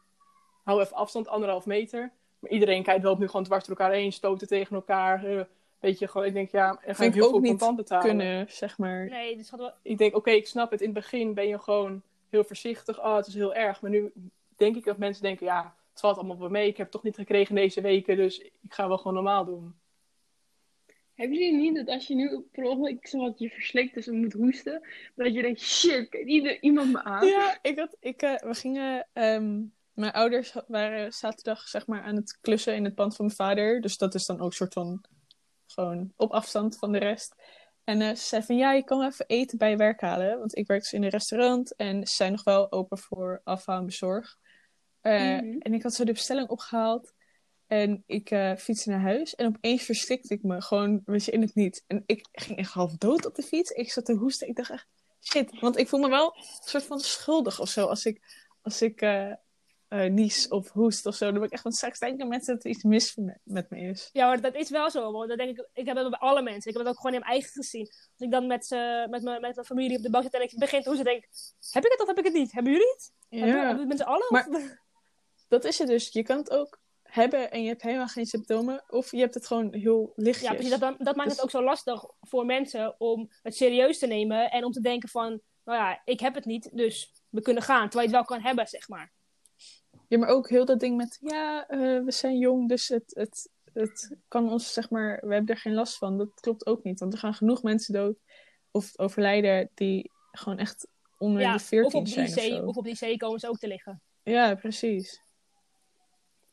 hou 0.63 0.81
even 0.81 0.97
afstand, 0.97 1.29
anderhalf 1.29 1.67
meter. 1.67 2.13
Maar 2.39 2.51
iedereen 2.51 2.83
kijkt 2.83 3.03
wel 3.03 3.17
nu 3.17 3.27
gewoon 3.27 3.45
dwars 3.45 3.65
door 3.65 3.77
elkaar 3.77 3.95
heen, 3.95 4.13
stoten 4.13 4.47
tegen 4.49 4.77
elkaar. 4.77 5.25
eh, 5.25 5.45
weet 5.81 5.99
je, 5.99 6.09
gewoon, 6.09 6.27
ik 6.27 6.33
denk, 6.33 6.51
ja, 6.51 6.79
er 6.85 6.95
gaan 6.95 7.07
ik 7.07 7.15
heel 7.15 7.25
ook 7.25 7.31
veel 7.31 7.41
contant 7.41 7.77
betalen. 7.77 8.07
Kunnen, 8.07 8.47
zeg 8.49 8.79
maar. 8.79 9.09
Nee, 9.09 9.37
dus 9.37 9.51
hadden 9.51 9.69
we... 9.83 9.91
ik 9.91 9.99
denk, 9.99 10.17
oké, 10.17 10.31
ik 10.31 10.47
snap 10.47 10.71
het. 10.71 10.81
In 10.81 10.87
het 10.87 10.95
begin 10.95 11.35
ben 11.35 11.49
je 11.49 11.59
gewoon 11.59 12.03
heel 12.31 12.45
voorzichtig. 12.45 13.01
Oh, 13.01 13.17
het 13.17 13.27
is 13.27 13.35
heel 13.35 13.55
erg. 13.55 13.81
Maar 13.81 13.91
nu 13.91 14.13
denk 14.57 14.77
ik 14.77 14.85
dat 14.85 14.97
mensen 14.97 15.23
denken, 15.23 15.47
ja, 15.47 15.75
het 15.91 16.01
valt 16.01 16.17
allemaal 16.17 16.39
wel 16.39 16.49
mee. 16.49 16.69
Ik 16.69 16.77
heb 16.77 16.87
het 16.87 16.95
toch 16.95 17.03
niet 17.03 17.17
gekregen 17.17 17.55
deze 17.55 17.81
weken, 17.81 18.17
dus 18.17 18.41
ik 18.41 18.73
ga 18.75 18.89
wel 18.89 18.97
gewoon 18.97 19.15
normaal 19.15 19.45
doen. 19.45 19.75
Hebben 21.15 21.39
jullie 21.39 21.57
niet 21.61 21.75
dat 21.75 21.89
als 21.89 22.07
je 22.07 22.15
nu 22.15 22.41
per 22.53 22.65
ongeluk 22.65 23.07
zo 23.07 23.19
wat 23.19 23.39
je 23.39 23.51
verslikt 23.51 23.95
dus 23.95 24.07
en 24.07 24.21
moet 24.21 24.33
hoesten, 24.33 24.83
dat 25.15 25.35
je 25.35 25.43
denkt, 25.43 25.61
shit, 25.61 26.09
kijkt 26.09 26.29
ieder, 26.29 26.63
iemand 26.63 26.93
me 26.93 27.03
aan? 27.03 27.27
Ja, 27.27 27.59
ik 27.63 27.79
had, 27.79 27.97
ik, 28.01 28.23
eh, 28.23 28.35
we 28.35 28.55
gingen. 28.55 29.07
ehm, 29.13 29.61
mijn 29.93 30.13
ouders 30.13 30.55
waren 30.67 31.13
zaterdag 31.13 31.69
zeg 31.69 31.87
maar 31.87 32.03
aan 32.03 32.17
het 32.17 32.39
klussen 32.41 32.75
in 32.75 32.85
het 32.85 32.95
pand 32.95 33.17
van 33.17 33.25
mijn 33.25 33.37
vader. 33.37 33.81
Dus 33.81 33.97
dat 33.97 34.15
is 34.15 34.27
dan 34.27 34.41
ook 34.41 34.53
soort 34.53 34.73
van 34.73 35.05
gewoon 35.67 36.13
op 36.17 36.31
afstand 36.33 36.79
van 36.79 36.93
de 36.93 36.99
rest. 36.99 37.35
En 37.85 38.01
eh, 38.01 38.09
ze 38.09 38.25
zei 38.25 38.43
van 38.43 38.57
ja, 38.57 38.73
je 38.73 38.85
kan 38.85 39.03
even 39.03 39.27
eten 39.27 39.59
bij 39.59 39.71
je 39.71 39.77
werk 39.77 40.01
halen. 40.01 40.39
Want 40.39 40.57
ik 40.57 40.67
werk 40.67 40.81
dus 40.81 40.93
in 40.93 41.03
een 41.03 41.09
restaurant 41.09 41.77
en 41.77 42.07
ze 42.07 42.15
zijn 42.15 42.33
nog 42.33 42.45
wel 42.45 42.73
open 42.73 42.99
voor 42.99 43.41
afhaal 43.45 43.79
en 43.79 43.87
bezorg. 43.87 44.37
Eh, 45.01 45.21
Mhm. 45.21 45.59
En 45.59 45.75
ik 45.75 45.83
had 45.83 45.95
zo 45.95 46.05
de 46.05 46.13
bestelling 46.13 46.49
opgehaald. 46.49 47.13
En 47.67 48.03
ik 48.07 48.31
eh 48.31 48.57
fietste 48.57 48.91
naar 48.91 49.01
huis. 49.01 49.35
En 49.35 49.47
opeens 49.47 49.83
verslikte 49.83 50.35
ik 50.35 50.43
me 50.43 50.63
gewoon, 50.63 51.03
weet 51.05 51.25
je, 51.25 51.31
in 51.31 51.41
het 51.41 51.55
niet. 51.55 51.85
En 51.87 52.03
ik 52.07 52.29
ging 52.33 52.59
echt 52.59 52.73
half 52.73 52.97
dood 52.97 53.27
op 53.27 53.35
de 53.35 53.43
fiets. 53.43 53.71
Ik 53.71 53.93
zat 53.93 54.05
te 54.05 54.13
hoesten. 54.13 54.49
Ik 54.49 54.57
dacht 54.57 54.71
echt, 54.71 54.87
shit. 55.21 55.61
Want 55.61 55.77
ik 55.79 55.89
voel 55.89 56.01
me 56.01 56.09
wel 56.09 56.37
een 56.37 56.69
soort 56.69 56.85
van 56.85 57.01
schuldig 57.01 57.61
of 57.61 57.69
zo. 57.69 57.87
Als 57.87 58.05
ik, 58.05 58.47
als 58.63 58.83
ik 58.83 59.03
eh, 59.93 60.11
nies 60.11 60.49
of 60.49 60.71
hoest 60.71 61.07
of 61.07 61.15
zo. 61.15 61.25
Dan 61.25 61.35
ben 61.35 61.43
ik 61.45 61.51
echt 61.53 61.63
van 61.63 61.73
straks 61.73 61.99
denken 61.99 62.29
mensen 62.29 62.55
dat 62.55 62.65
er 62.65 62.71
iets 62.71 62.83
mis 62.83 63.17
met, 63.45 63.71
me 63.71 63.79
is. 63.81 64.09
Ja, 64.13 64.27
maar 64.27 64.41
dat 64.41 64.55
is 64.55 64.71
wel 64.71 64.91
zo. 64.91 65.13
Want 65.13 65.29
dat 65.29 65.39
denk 65.39 65.59
ik, 65.59 65.69
ik 65.73 65.87
heb 65.87 65.97
het 65.97 66.11
bij 66.11 66.19
alle 66.19 66.43
mensen. 66.43 66.71
Ik 66.71 66.77
heb 66.77 66.87
het 66.87 66.95
ook 66.95 67.01
gewoon 67.01 67.13
in 67.15 67.21
mijn 67.21 67.33
eigen 67.33 67.51
gezien. 67.53 67.87
Als 67.87 68.11
ik 68.19 68.31
dan 68.31 68.47
met, 68.47 68.67
z'n- 68.67 69.07
met, 69.11 69.23
mijn, 69.23 69.41
met 69.41 69.55
mijn 69.55 69.67
familie 69.67 69.97
op 69.97 70.03
de 70.03 70.11
bank 70.11 70.25
zit 70.25 70.35
en 70.35 70.43
ik 70.43 70.53
begin 70.59 70.83
te 70.83 70.89
hoesten, 70.89 71.07
denk 71.07 71.23
ik, 71.25 71.29
heb 71.71 71.85
ik 71.85 71.91
het 71.91 72.01
of 72.01 72.07
heb 72.07 72.19
ik 72.19 72.25
het 72.25 72.33
niet? 72.35 72.53
Hebben 72.53 72.73
jullie 72.73 72.89
het? 72.89 73.13
Hebben 73.29 73.49
we- 73.49 73.57
hebben 73.57 73.75
we 73.75 73.81
het 73.81 73.89
met 73.89 73.99
z'n 73.99 74.05
allen? 74.05 74.27
Maar- 74.29 74.49
Of- 74.49 74.81
Dat 75.49 75.65
is 75.65 75.79
het 75.79 75.89
dus. 75.89 76.09
Je 76.09 76.23
kan 76.23 76.37
het 76.37 76.51
ook 76.51 76.81
hebben 77.03 77.51
en 77.51 77.63
je 77.63 77.69
hebt 77.69 77.83
helemaal 77.83 78.07
geen 78.07 78.27
symptomen. 78.27 78.85
Of 78.89 79.11
je 79.11 79.19
hebt 79.19 79.35
het 79.35 79.47
gewoon 79.47 79.75
heel 79.75 80.13
lichtjes. 80.17 80.49
Ja, 80.49 80.55
precies. 80.55 80.79
Dat, 80.79 80.95
dat 80.99 81.17
maakt 81.17 81.29
Dus- 81.29 81.37
het 81.37 81.43
ook 81.45 81.51
zo 81.51 81.63
lastig 81.63 82.05
voor 82.21 82.47
mensen 82.47 82.95
om 82.99 83.31
het 83.43 83.57
serieus 83.57 83.99
te 83.99 84.07
nemen 84.07 84.51
en 84.51 84.65
om 84.65 84.73
te 84.73 84.81
denken 84.81 85.09
van, 85.09 85.41
nou 85.65 85.79
ja, 85.79 86.01
ik 86.05 86.21
heb 86.21 86.35
het 86.35 86.45
niet, 86.45 86.71
dus 86.77 87.13
we 87.29 87.41
kunnen 87.41 87.63
gaan. 87.63 87.89
Terwijl 87.89 88.09
je 88.11 88.17
het 88.17 88.27
wel 88.27 88.37
kan 88.37 88.47
hebben, 88.47 88.67
zeg 88.67 88.89
maar. 88.89 89.13
Ja, 90.13 90.19
maar 90.19 90.29
ook 90.29 90.49
heel 90.49 90.65
dat 90.65 90.81
ding 90.81 90.97
met, 90.97 91.19
ja, 91.21 91.67
eh, 91.69 92.05
we 92.05 92.11
zijn 92.11 92.39
jong, 92.39 92.69
dus 92.69 92.89
het, 92.89 93.15
het, 93.15 93.51
het 93.73 94.17
kan 94.29 94.51
ons, 94.51 94.73
zeg 94.73 94.91
maar, 94.91 95.21
we 95.27 95.35
hebben 95.35 95.55
er 95.55 95.61
geen 95.61 95.75
last 95.75 95.99
van. 95.99 96.19
Dat 96.19 96.41
klopt 96.41 96.67
ook 96.67 96.83
niet, 96.83 97.01
want 97.01 97.13
er 97.13 97.19
gaan 97.19 97.35
genoeg 97.35 97.63
mensen 97.63 97.95
dood 97.95 98.17
of 98.71 98.99
overlijden 98.99 99.71
die 99.75 100.11
gewoon 100.33 100.59
echt 100.59 100.89
onder 101.19 101.41
Ja, 101.41 101.49
de 101.49 101.55
of 101.55 101.63
14 101.63 102.01
op, 102.01 102.07
zijn 102.07 102.27
die 102.27 102.35
of 102.35 102.41
zee, 102.41 102.51
zo. 102.51 102.65
of 102.65 102.77
op 102.77 102.85
die 102.85 102.95
zee 102.95 103.17
komen 103.17 103.41
ze 103.41 103.49
ook 103.49 103.59
te 103.59 103.67
liggen. 103.67 104.03
Ja, 104.23 104.55
precies. 104.55 105.23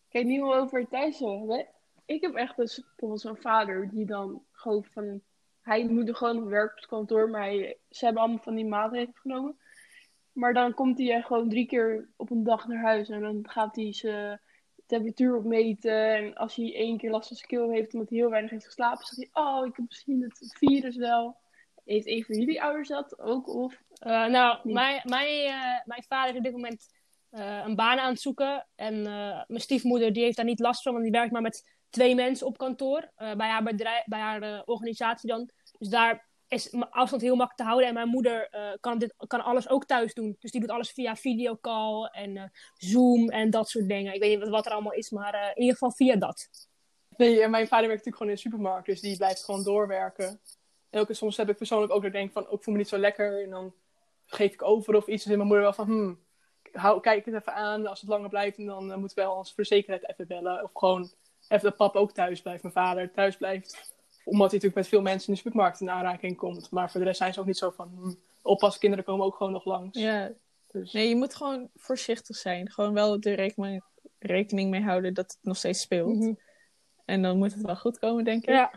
Kijk, 0.09 0.25
nu 0.25 0.41
we 0.41 0.53
over 0.53 0.87
thuis 0.87 1.19
hebben. 1.19 1.67
Ik 2.05 2.21
heb 2.21 2.35
echt 2.35 2.57
dus 2.57 2.83
bijvoorbeeld 2.85 3.21
zo'n 3.21 3.37
vader 3.37 3.89
die 3.89 4.05
dan 4.05 4.43
gewoon 4.51 4.83
van... 4.83 5.21
Hij 5.61 5.87
moet 5.87 6.07
er 6.07 6.15
gewoon 6.15 6.43
op 6.43 6.49
werk 6.49 6.71
op 6.71 6.75
het 6.75 6.85
kantoor, 6.85 7.29
maar 7.29 7.41
hij, 7.41 7.77
ze 7.89 8.05
hebben 8.05 8.23
allemaal 8.23 8.43
van 8.43 8.55
die 8.55 8.65
maatregelen 8.65 9.15
genomen. 9.15 9.57
Maar 10.39 10.53
dan 10.53 10.73
komt 10.73 10.97
hij 10.97 11.21
gewoon 11.21 11.49
drie 11.49 11.65
keer 11.65 12.09
op 12.15 12.31
een 12.31 12.43
dag 12.43 12.67
naar 12.67 12.83
huis 12.83 13.09
en 13.09 13.21
dan 13.21 13.39
gaat 13.49 13.75
hij 13.75 13.93
zijn 13.93 14.39
temperatuur 14.85 15.35
opmeten. 15.35 16.15
En 16.15 16.35
als 16.35 16.55
hij 16.55 16.75
één 16.75 16.97
keer 16.97 17.09
last 17.09 17.27
van 17.27 17.37
zijn 17.37 17.49
keel 17.49 17.71
heeft 17.71 17.93
omdat 17.93 18.09
hij 18.09 18.17
heel 18.17 18.29
weinig 18.29 18.51
heeft 18.51 18.65
geslapen, 18.65 19.05
zegt 19.05 19.29
hij, 19.33 19.43
oh, 19.43 19.65
ik 19.65 19.75
heb 19.75 19.85
misschien 19.87 20.21
het 20.21 20.55
virus 20.57 20.95
wel. 20.95 21.37
Heeft 21.85 22.07
een 22.07 22.23
van 22.23 22.35
jullie 22.35 22.61
ouders 22.61 22.87
dat 22.87 23.19
ook? 23.19 23.47
Of 23.47 23.81
Eh, 23.99 24.25
nou, 24.25 24.59
Niet. 24.63 24.73
mijn, 24.73 25.01
mijn, 25.03 25.45
eh, 25.45 25.85
mijn 25.85 26.03
vader 26.07 26.31
is 26.31 26.37
op 26.37 26.43
dit 26.43 26.53
moment 26.53 26.87
eh, 27.29 27.63
een 27.65 27.75
baan 27.75 27.99
aan 27.99 28.11
het 28.11 28.21
zoeken. 28.21 28.67
En 28.75 29.01
mijn 29.47 29.61
stiefmoeder 29.61 30.13
die 30.13 30.23
heeft 30.23 30.35
daar 30.35 30.45
niet 30.45 30.59
last 30.59 30.81
van, 30.81 30.91
want 30.91 31.03
die 31.03 31.13
werkt 31.13 31.31
maar 31.31 31.41
met 31.41 31.77
twee 31.89 32.15
mensen 32.15 32.47
op 32.47 32.57
kantoor. 32.57 33.11
bij 33.15 33.49
haar, 33.49 33.63
bedrijf, 33.63 34.03
bij 34.05 34.19
haar 34.19 34.63
organisatie 34.65 35.29
dan. 35.29 35.49
Dus 35.77 35.89
daar 35.89 36.28
is 36.49 36.69
mijn 36.69 36.89
afstand 36.89 37.21
heel 37.21 37.35
makkelijk 37.35 37.57
te 37.57 37.63
houden. 37.63 37.87
En 37.87 37.93
mijn 37.93 38.07
moeder 38.07 38.49
eh, 38.49 38.71
kan, 38.79 38.97
dit, 38.97 39.13
kan 39.27 39.43
alles 39.43 39.69
ook 39.69 39.85
thuis 39.85 40.13
doen. 40.13 40.35
Dus 40.39 40.51
die 40.51 40.61
doet 40.61 40.69
alles 40.69 40.91
via 40.91 41.15
videocall 41.15 42.03
en 42.03 42.37
eh, 42.37 42.43
Zoom 42.75 43.29
en 43.29 43.49
dat 43.49 43.69
soort 43.69 43.87
dingen. 43.87 44.13
Ik 44.13 44.21
weet 44.21 44.39
niet 44.39 44.49
wat, 44.49 44.65
er 44.65 44.71
allemaal 44.71 44.93
is, 44.93 45.09
maar 45.09 45.33
eh, 45.33 45.47
in 45.47 45.61
ieder 45.61 45.73
geval 45.73 45.91
via 45.91 46.15
dat. 46.15 46.49
Nee, 47.17 47.43
en 47.43 47.51
mijn 47.51 47.67
vader 47.67 47.87
werkt 47.87 48.05
natuurlijk 48.05 48.15
gewoon 48.15 48.31
in 48.31 48.35
de 48.35 48.41
supermarkt, 48.41 48.85
dus 48.85 49.01
die 49.01 49.17
blijft 49.17 49.43
gewoon 49.43 49.63
doorwerken. 49.63 50.39
En 50.89 50.99
ook, 50.99 51.07
soms 51.11 51.37
heb 51.37 51.49
ik 51.49 51.57
persoonlijk 51.57 51.91
ook 51.91 52.01
dat 52.01 52.13
ik 52.13 52.17
denk 52.17 52.31
van, 52.31 52.47
ook 52.47 52.57
ik 52.57 52.63
voel 52.63 52.73
me 52.73 52.79
niet 52.79 52.89
zo 52.89 52.97
lekker. 52.97 53.43
En 53.43 53.49
dan 53.49 53.73
geef 54.25 54.53
ik 54.53 54.63
over 54.63 54.95
of 54.95 55.07
iets. 55.07 55.25
En 55.25 55.31
mijn 55.31 55.47
moeder 55.47 55.63
wel 55.63 55.73
van, 55.73 55.85
hmm, 55.85 56.19
hou, 56.71 56.99
kijk 56.99 57.25
het 57.25 57.35
even 57.35 57.53
aan. 57.53 57.87
Als 57.87 58.01
het 58.01 58.09
langer 58.09 58.29
blijft, 58.29 58.65
dan 58.65 58.99
moeten 58.99 59.17
we 59.17 59.23
wel 59.23 59.35
ons 59.35 59.53
voor 59.53 59.65
zekerheid 59.65 60.09
even 60.09 60.27
bellen. 60.27 60.63
Of 60.63 60.69
gewoon 60.73 61.11
even 61.47 61.69
dat 61.69 61.75
pap 61.75 61.95
ook 61.95 62.11
thuis 62.11 62.41
blijft, 62.41 62.61
mijn 62.61 62.73
vader 62.73 63.11
thuis 63.11 63.37
blijft. 63.37 63.97
Omdat 64.29 64.51
hij 64.51 64.59
natuurlijk 64.59 64.75
met 64.75 64.87
veel 64.87 65.01
mensen 65.01 65.27
in 65.27 65.33
de 65.33 65.39
supermarkt 65.39 65.81
in 65.81 65.89
aanraking 65.89 66.37
komt. 66.37 66.71
Maar 66.71 66.91
voor 66.91 66.99
de 66.99 67.05
rest 67.05 67.17
zijn 67.17 67.33
ze 67.33 67.39
ook 67.39 67.45
niet 67.45 67.57
zo 67.57 67.69
van, 67.69 67.91
hmm, 67.95 68.15
oppaskinderen 68.41 69.05
komen 69.05 69.25
ook 69.25 69.35
gewoon 69.35 69.51
nog 69.51 69.65
langs. 69.65 69.99
Ja, 69.99 70.31
Dus, 70.71 70.91
nee, 70.93 71.09
je 71.09 71.15
moet 71.15 71.35
gewoon 71.35 71.69
voorzichtig 71.75 72.35
zijn. 72.35 72.71
Gewoon 72.71 72.93
wel 72.93 73.19
er 73.19 73.33
rekening, 73.35 73.83
rekening 74.19 74.69
mee 74.69 74.81
houden 74.81 75.13
dat 75.13 75.25
het 75.31 75.37
nog 75.41 75.57
steeds 75.57 75.81
speelt. 75.81 76.15
Mhm. 76.15 76.33
En 77.05 77.21
dan 77.21 77.37
moet 77.37 77.53
het 77.53 77.61
wel 77.65 77.75
goed 77.75 77.99
komen, 77.99 78.23
denk 78.23 78.43
ik. 78.43 78.49
Ja, 78.49 78.71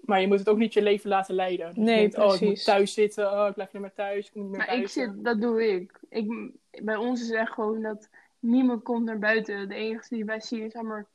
Maar 0.00 0.20
je 0.20 0.26
moet 0.26 0.38
het 0.38 0.48
ook 0.48 0.58
niet 0.58 0.72
je 0.74 0.82
leven 0.82 1.08
laten 1.10 1.34
leiden. 1.34 1.66
Dus 1.66 1.74
je 1.76 1.80
Nee, 1.82 1.96
denkt, 1.96 2.16
oh, 2.18 2.24
ik 2.24 2.30
moet 2.30 2.38
precies. 2.38 2.64
thuis 2.64 2.92
zitten. 2.92 3.32
Oh, 3.32 3.46
ik 3.48 3.54
blijf 3.54 3.72
niet 3.72 3.82
meer 3.82 3.92
thuis. 3.94 4.26
Ik 4.28 4.34
moet 4.34 4.42
niet 4.44 4.56
meer 4.56 4.66
Maar 4.66 4.76
ik 4.76 4.88
zit, 4.88 5.24
dat 5.24 5.40
doe 5.40 5.68
ik. 5.68 6.00
ik. 6.08 6.50
Bij 6.82 6.96
ons 6.96 7.20
is 7.22 7.30
echt 7.30 7.52
gewoon 7.52 7.82
dat 7.82 8.08
niemand 8.38 8.82
komt 8.82 9.04
naar 9.04 9.18
buiten. 9.18 9.68
De 9.68 9.74
enige 9.74 10.14
die 10.14 10.24
wij 10.24 10.40
zien 10.40 10.72
maar, 10.82 11.06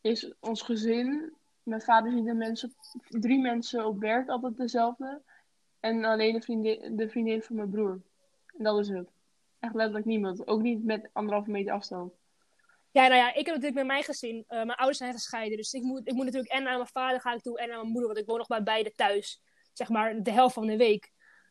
is 0.00 0.32
ons 0.40 0.62
gezin. 0.62 1.32
Mijn 1.62 1.80
vader 1.80 2.12
ziet 2.12 2.24
de 2.24 2.34
mensen, 2.34 2.74
drie 3.08 3.38
mensen 3.38 3.86
op 3.86 4.00
werk 4.00 4.28
altijd 4.28 4.56
dezelfde. 4.56 5.22
En 5.80 6.04
alleen 6.04 6.32
de 6.32 6.40
vriendin, 6.40 6.96
de 6.96 7.08
vriendin 7.08 7.42
van 7.42 7.56
mijn 7.56 7.70
broer. 7.70 8.00
En 8.56 8.64
dat 8.64 8.78
is 8.78 8.88
het. 8.88 9.08
Echt 9.60 9.74
letterlijk 9.74 10.06
niemand. 10.06 10.46
Ook 10.46 10.62
niet 10.62 10.84
met 10.84 11.10
anderhalve 11.12 11.50
meter 11.50 11.72
afstand. 11.72 12.12
Ja, 12.92 13.06
nou 13.06 13.14
ja, 13.14 13.28
ik 13.28 13.46
heb 13.46 13.54
natuurlijk 13.54 13.74
met 13.74 13.86
mijn 13.86 14.02
gezin, 14.02 14.44
eh, 14.46 14.56
mijn 14.56 14.78
ouders 14.78 14.98
zijn 14.98 15.12
gescheiden, 15.12 15.56
dus 15.56 15.72
ik 15.72 15.82
moet, 15.82 16.08
ik 16.08 16.12
moet 16.14 16.24
natuurlijk 16.24 16.52
en 16.52 16.62
naar 16.62 16.76
mijn 16.76 16.86
vader 16.86 17.20
ga 17.20 17.32
ik 17.32 17.40
toe 17.40 17.58
en 17.58 17.68
naar 17.68 17.76
mijn 17.76 17.90
moeder, 17.90 18.06
want 18.06 18.18
ik 18.20 18.26
woon 18.26 18.38
nog 18.38 18.46
bij 18.46 18.62
beide 18.62 18.92
thuis, 18.92 19.42
zeg 19.72 19.88
maar 19.88 20.22
de 20.22 20.30
helft 20.30 20.54
van 20.54 20.66
de 20.66 20.76
week. 20.76 21.02
Dus 21.02 21.10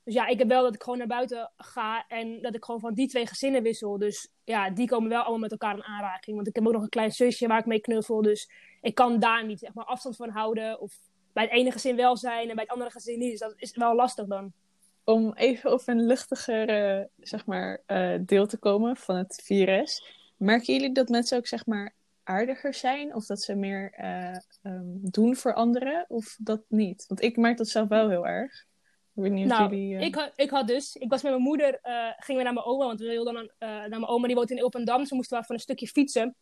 Dus 0.09 0.13
ja, 0.13 0.27
ik 0.27 0.39
heb 0.39 0.47
wel 0.47 0.63
dat 0.63 0.73
ik 0.73 0.83
gewoon 0.83 0.97
naar 0.97 1.07
buiten 1.07 1.51
ga 1.57 2.05
en 2.07 2.41
dat 2.41 2.55
ik 2.55 2.63
gewoon 2.63 2.79
van 2.79 2.93
die 2.93 3.07
twee 3.07 3.27
gezinnen 3.27 3.63
wissel. 3.63 3.97
Dus 3.97 4.29
ja, 4.43 4.69
die 4.69 4.87
komen 4.87 5.09
wel 5.09 5.21
allemaal 5.21 5.39
met 5.39 5.51
elkaar 5.51 5.75
in 5.75 5.83
aanraking. 5.83 6.35
Want 6.35 6.47
ik 6.47 6.55
heb 6.55 6.67
ook 6.67 6.73
nog 6.73 6.81
een 6.81 6.89
klein 6.89 7.11
zusje 7.11 7.47
waar 7.47 7.59
ik 7.59 7.65
mee 7.65 7.79
knuffel. 7.79 8.21
Dus 8.21 8.51
ik 8.81 8.95
kan 8.95 9.19
daar 9.19 9.45
niet 9.45 9.59
zeg 9.59 9.73
maar, 9.73 9.85
afstand 9.85 10.15
van 10.15 10.29
houden. 10.29 10.79
Of 10.79 10.93
bij 11.33 11.43
het 11.43 11.53
ene 11.53 11.71
gezin 11.71 11.95
wel 11.95 12.17
zijn 12.17 12.49
en 12.49 12.55
bij 12.55 12.63
het 12.63 12.73
andere 12.73 12.91
gezin 12.91 13.19
niet. 13.19 13.31
Dus 13.31 13.39
dat 13.39 13.53
is 13.55 13.75
wel 13.75 13.95
lastig 13.95 14.25
dan. 14.25 14.51
Om 15.03 15.33
even 15.33 15.71
over 15.71 15.89
een 15.89 16.05
luchtiger 16.05 17.09
zeg 17.17 17.45
maar, 17.45 17.81
eh, 17.85 18.15
deel 18.21 18.47
te 18.47 18.57
komen 18.57 18.97
van 18.97 19.15
het 19.15 19.41
virus. 19.43 20.03
Merken 20.37 20.73
jullie 20.73 20.91
dat 20.91 21.09
mensen 21.09 21.37
ook 21.37 21.47
zeg 21.47 21.65
maar, 21.65 21.95
aardiger 22.23 22.73
zijn? 22.73 23.15
Of 23.15 23.25
dat 23.25 23.41
ze 23.41 23.55
meer 23.55 23.91
eh, 23.91 24.35
ehm, 24.61 24.83
doen 25.01 25.35
voor 25.35 25.53
anderen? 25.53 26.05
Of 26.07 26.35
dat 26.39 26.61
niet? 26.67 27.05
Want 27.07 27.21
ik 27.21 27.37
merk 27.37 27.57
dat 27.57 27.67
zelf 27.67 27.87
wel 27.87 28.09
heel 28.09 28.27
erg. 28.27 28.67
Ik 29.15 29.23
weet 29.23 29.31
niet 29.31 29.51
of 29.51 29.57
Nou, 29.57 29.75
jullie... 29.75 29.97
eh, 29.97 30.05
ik, 30.05 30.15
had, 30.15 30.31
ik 30.35 30.49
had 30.49 30.67
dus, 30.67 30.95
ik 30.95 31.09
was 31.09 31.21
met 31.21 31.31
mijn 31.31 31.43
moeder, 31.43 31.79
gingen 32.17 32.37
we 32.37 32.43
naar 32.43 32.53
mijn 32.53 32.65
oma, 32.65 32.85
want 32.85 32.99
we 32.99 33.07
wilden 33.07 33.33
dan 33.33 33.51
naar 33.59 33.89
mijn 33.89 34.07
oma, 34.07 34.27
die 34.27 34.35
woont 34.35 34.51
in 34.51 34.57
Ilpendam, 34.57 35.05
ze 35.05 35.15
moesten 35.15 35.39
we 35.39 35.45
van 35.45 35.55
een 35.55 35.61
stukje 35.61 35.87
fietsen. 35.87 36.35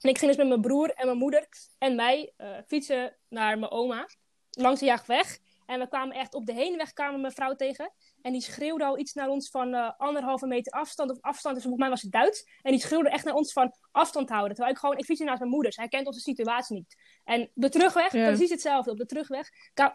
En 0.00 0.08
ik 0.08 0.18
ging 0.18 0.30
dus 0.30 0.36
met 0.40 0.48
mijn 0.48 0.60
broer 0.60 0.90
en 0.90 1.06
mijn 1.06 1.18
moeder 1.18 1.48
en 1.78 1.94
mij 1.94 2.32
eh, 2.36 2.56
fietsen 2.66 3.16
naar 3.28 3.58
mijn 3.58 3.70
oma, 3.72 4.06
langs 4.50 4.80
de 4.80 4.86
jachtweg. 4.86 5.38
En 5.66 5.78
we 5.78 5.88
kwamen 5.88 6.16
echt 6.16 6.34
op 6.34 6.46
de 6.46 6.52
heenweg 6.52 6.92
kwamen 6.92 7.20
mijn 7.20 7.32
vrouw 7.32 7.54
tegen. 7.54 7.92
En 8.22 8.32
die 8.32 8.40
schreeuwde 8.40 8.84
al 8.84 8.98
iets 8.98 9.12
naar 9.12 9.28
ons 9.28 9.50
van 9.50 9.74
eh, 9.74 9.90
anderhalve 9.96 10.46
meter 10.46 10.72
afstand 10.72 11.10
of 11.10 11.20
afstand. 11.20 11.54
Dus 11.54 11.64
volgens 11.64 11.82
mij 11.82 11.92
was 11.92 12.02
het 12.02 12.12
Duits. 12.12 12.44
En 12.62 12.72
die 12.72 12.80
schreeuwde 12.80 13.10
echt 13.10 13.24
naar 13.24 13.34
ons 13.34 13.52
van 13.52 13.72
afstand 13.90 14.28
houden. 14.28 14.54
Terwijl 14.54 14.74
ik 14.74 14.80
gewoon, 14.80 14.98
ik 14.98 15.04
fiets 15.04 15.20
naast 15.20 15.38
mijn 15.38 15.50
moeder. 15.50 15.72
Zij 15.72 15.88
kent 15.88 16.06
onze 16.06 16.20
situatie 16.20 16.76
niet. 16.76 16.96
En 17.24 17.50
de 17.54 17.68
terugweg, 17.68 18.12
Ja. 18.12 18.26
precies 18.26 18.50
hetzelfde. 18.50 18.90
Op 18.90 18.98
de 18.98 19.06
terugweg 19.06 19.48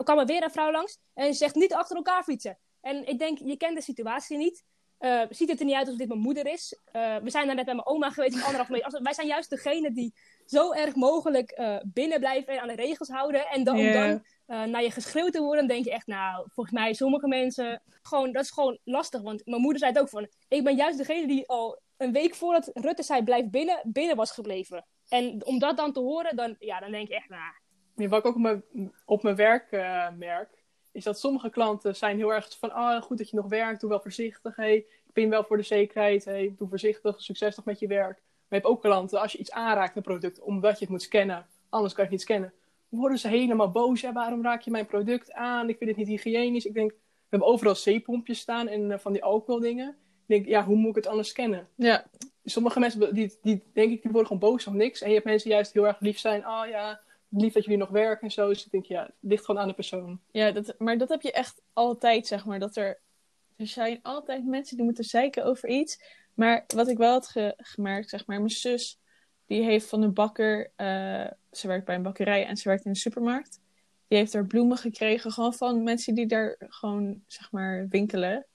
kwam 0.04 0.20
er 0.20 0.26
weer 0.26 0.44
een 0.44 0.52
vrouw 0.52 0.72
langs. 0.72 1.00
En 1.14 1.26
ze 1.26 1.34
zegt 1.34 1.56
niet 1.56 1.74
achter 1.74 1.96
elkaar 1.96 2.24
fietsen. 2.24 2.60
En 2.82 3.08
ik 3.08 3.20
denk, 3.20 3.38
je 3.38 3.58
kent 3.58 3.76
de 3.76 3.82
situatie 3.82 4.38
niet. 4.38 4.64
Eh, 5.04 5.22
ziet 5.30 5.50
het 5.50 5.60
er 5.60 5.66
niet 5.66 5.76
uit 5.76 5.86
alsof 5.86 6.00
dit 6.00 6.08
mijn 6.08 6.20
moeder 6.20 6.48
is. 6.48 6.80
Eh, 6.92 7.16
we 7.16 7.30
zijn 7.30 7.46
daar 7.46 7.56
net 7.56 7.66
bij 7.66 7.74
mijn 7.74 7.88
oma 7.88 8.10
geweest. 8.10 8.34
van 8.34 8.42
Anderhalf 8.42 8.70
meter. 8.70 9.02
Wij 9.02 9.14
zijn 9.14 9.28
juist 9.28 9.50
degene 9.50 9.92
die 9.92 10.14
zo 10.46 10.72
erg 10.72 10.96
mogelijk 10.96 11.52
eh, 11.52 11.78
binnen 11.84 12.20
blijven 12.20 12.54
en 12.54 12.60
aan 12.60 12.68
de 12.68 12.76
regels 12.76 13.10
houden. 13.10 13.48
En 13.48 13.64
dan, 13.64 13.78
om 13.78 13.92
dan 13.92 14.24
naar 14.72 14.84
je 14.84 14.92
geschreeuwd 14.92 15.32
te 15.32 15.42
worden, 15.42 15.68
denk 15.68 15.86
je 15.86 15.92
echt, 15.92 16.08
nou, 16.08 16.48
volgens 16.50 16.76
mij 16.76 16.94
sommige 16.94 17.28
mensen, 17.28 17.82
gewoon, 18.02 18.32
dat 18.32 18.44
is 18.44 18.52
gewoon 18.52 18.80
lastig. 18.84 19.22
Want 19.22 19.46
mijn 19.46 19.62
moeder 19.62 19.80
zei 19.80 19.92
het 19.92 20.02
ook 20.02 20.10
van, 20.10 20.28
ik 20.48 20.64
ben 20.64 20.76
juist 20.76 20.98
degene 20.98 21.28
die 21.28 21.48
al 21.48 21.82
een 21.98 22.12
week 22.12 22.36
voordat 22.36 22.70
Rutte 22.74 23.04
zei 23.04 23.24
blijf 23.24 23.50
binnen, 23.50 23.82
binnen 23.84 24.16
was 24.16 24.32
gebleven. 24.32 24.86
En 25.08 25.46
om 25.46 25.60
dat 25.60 25.78
dan 25.78 25.94
te 25.94 26.00
horen, 26.00 26.36
dan, 26.36 26.56
ja, 26.60 26.80
dan 26.80 26.92
denk 26.92 27.08
je 27.08 27.16
echt, 27.16 27.30
nou, 27.30 27.54
Nee, 27.96 28.10
wat 28.10 28.20
ik 28.20 28.26
ook 28.26 28.36
op 28.36 28.42
mijn, 28.42 28.64
op 29.06 29.24
mijn 29.24 29.36
werk 29.36 29.72
merk, 30.18 30.63
is 30.94 31.04
dat 31.04 31.20
sommige 31.20 31.50
klanten 31.50 31.96
zijn 31.96 32.18
heel 32.18 32.34
erg 32.34 32.58
van, 32.60 32.72
ah, 32.72 33.02
goed 33.02 33.18
dat 33.18 33.30
je 33.30 33.36
nog 33.36 33.48
werkt, 33.48 33.82
doe 33.82 33.90
wel 33.90 34.02
voorzichtig, 34.02 34.56
hey, 34.56 34.76
ik 34.76 35.14
ben 35.14 35.30
wel 35.30 35.44
voor 35.44 35.58
de 35.58 35.64
zekerheid, 35.64 36.26
hey, 36.26 36.54
doe 36.58 36.68
voorzichtig, 36.68 37.22
succes 37.22 37.56
nog 37.56 37.66
met 37.66 37.80
je 37.80 37.88
werk. 37.88 38.18
Maar 38.18 38.62
je 38.62 38.66
hebt 38.66 38.66
ook 38.66 38.82
klanten, 38.82 39.22
als 39.22 39.32
je 39.32 39.38
iets 39.38 39.52
aanraakt, 39.52 39.96
een 39.96 40.02
product, 40.02 40.40
omdat 40.40 40.74
je 40.74 40.86
het 40.86 40.90
moet 40.90 41.02
scannen, 41.02 41.46
anders 41.70 41.94
kan 41.94 42.04
je 42.04 42.10
het 42.10 42.20
niet 42.20 42.22
scannen, 42.22 42.54
worden 42.98 43.18
ze 43.18 43.28
helemaal 43.28 43.72
boos. 43.72 44.02
Ja, 44.02 44.14
waarom 44.14 44.44
raak 44.44 44.62
je 44.62 44.72
mijn 44.72 44.86
product 44.86 45.32
aan? 45.32 45.70
Ik 45.70 45.78
vind 45.78 45.90
het 45.90 46.00
niet 46.00 46.08
hygiënisch. 46.08 46.66
Ik 46.66 46.74
denk, 46.74 46.92
we 46.92 46.98
hebben 47.30 47.48
overal 47.48 47.76
zeepompjes 47.76 48.40
staan 48.40 48.68
en 48.68 48.92
eh, 48.92 49.00
van 49.00 49.14
die 49.14 49.24
alcoholdingen. 49.24 49.90
Ik 49.90 50.36
denk, 50.36 50.46
ja, 50.46 50.66
hoe 50.66 50.76
moet 50.76 50.90
ik 50.90 50.96
het 50.96 51.08
anders 51.08 51.30
scannen? 51.30 51.68
Ja, 51.76 52.06
sommige 52.44 52.80
mensen, 52.80 53.14
die, 53.14 53.38
die 53.42 53.64
denk 53.74 53.92
ik, 53.92 54.02
die 54.02 54.12
worden 54.12 54.28
gewoon 54.28 54.50
boos 54.50 54.68
om 54.68 54.78
niks. 54.78 55.02
En 55.02 55.08
je 55.08 55.14
hebt 55.14 55.26
mensen 55.26 55.48
die 55.48 55.58
juist 55.58 55.74
heel 55.74 55.88
erg 55.88 56.00
lief 56.00 56.20
zijn. 56.20 56.48
Oh 56.48 56.64
ja, 56.70 57.02
lief 57.42 57.54
dat 57.54 57.64
jullie 57.64 57.80
nog 57.80 57.90
werken 57.90 58.22
en 58.28 58.32
zo. 58.32 58.48
Dus 58.48 58.66
ik 58.66 58.72
denk, 58.72 58.86
ja, 58.86 59.04
het 59.04 59.14
ligt 59.20 59.46
gewoon 59.46 59.62
aan 59.62 59.68
de 59.68 59.74
persoon. 59.74 60.20
ja 60.32 60.52
dat, 60.52 60.76
maar 60.78 60.98
dat 60.98 61.10
heb 61.10 61.22
je 61.22 61.32
echt 61.32 61.62
altijd, 61.74 62.28
zeg 62.28 62.46
maar. 62.46 62.60
Dat 62.60 62.76
er, 62.76 63.02
er 63.58 63.68
zijn 63.68 64.00
altijd 64.02 64.46
mensen 64.46 64.76
die 64.76 64.86
moeten 64.86 65.04
zeiken 65.04 65.46
over 65.46 65.70
iets. 65.70 66.22
Maar 66.34 66.64
wat 66.76 66.88
ik 66.88 66.98
wel 66.98 67.12
had 67.12 67.28
ge- 67.28 67.54
gemerkt, 67.58 68.10
zeg 68.10 68.26
maar, 68.26 68.38
mijn 68.38 68.50
zus, 68.50 69.00
die 69.46 69.64
heeft 69.64 69.90
van 69.90 70.02
een 70.02 70.14
bakker, 70.14 70.72
eh, 70.76 71.28
ze 71.52 71.68
werkt 71.68 71.86
bij 71.86 71.96
een 71.96 72.02
bakkerij 72.04 72.46
en 72.46 72.58
ze 72.58 72.68
werkt 72.70 72.84
in 72.84 72.90
een 72.90 72.96
supermarkt. 72.96 73.62
Die 74.08 74.18
heeft 74.18 74.34
er 74.34 74.48
bloemen 74.48 74.78
gekregen, 74.78 75.32
gewoon 75.32 75.54
van 75.54 75.84
mensen 75.84 76.16
die 76.16 76.26
daar 76.26 76.56
gewoon, 76.60 77.24
zeg 77.28 77.52
maar, 77.52 77.88
winkelen. 77.90 78.46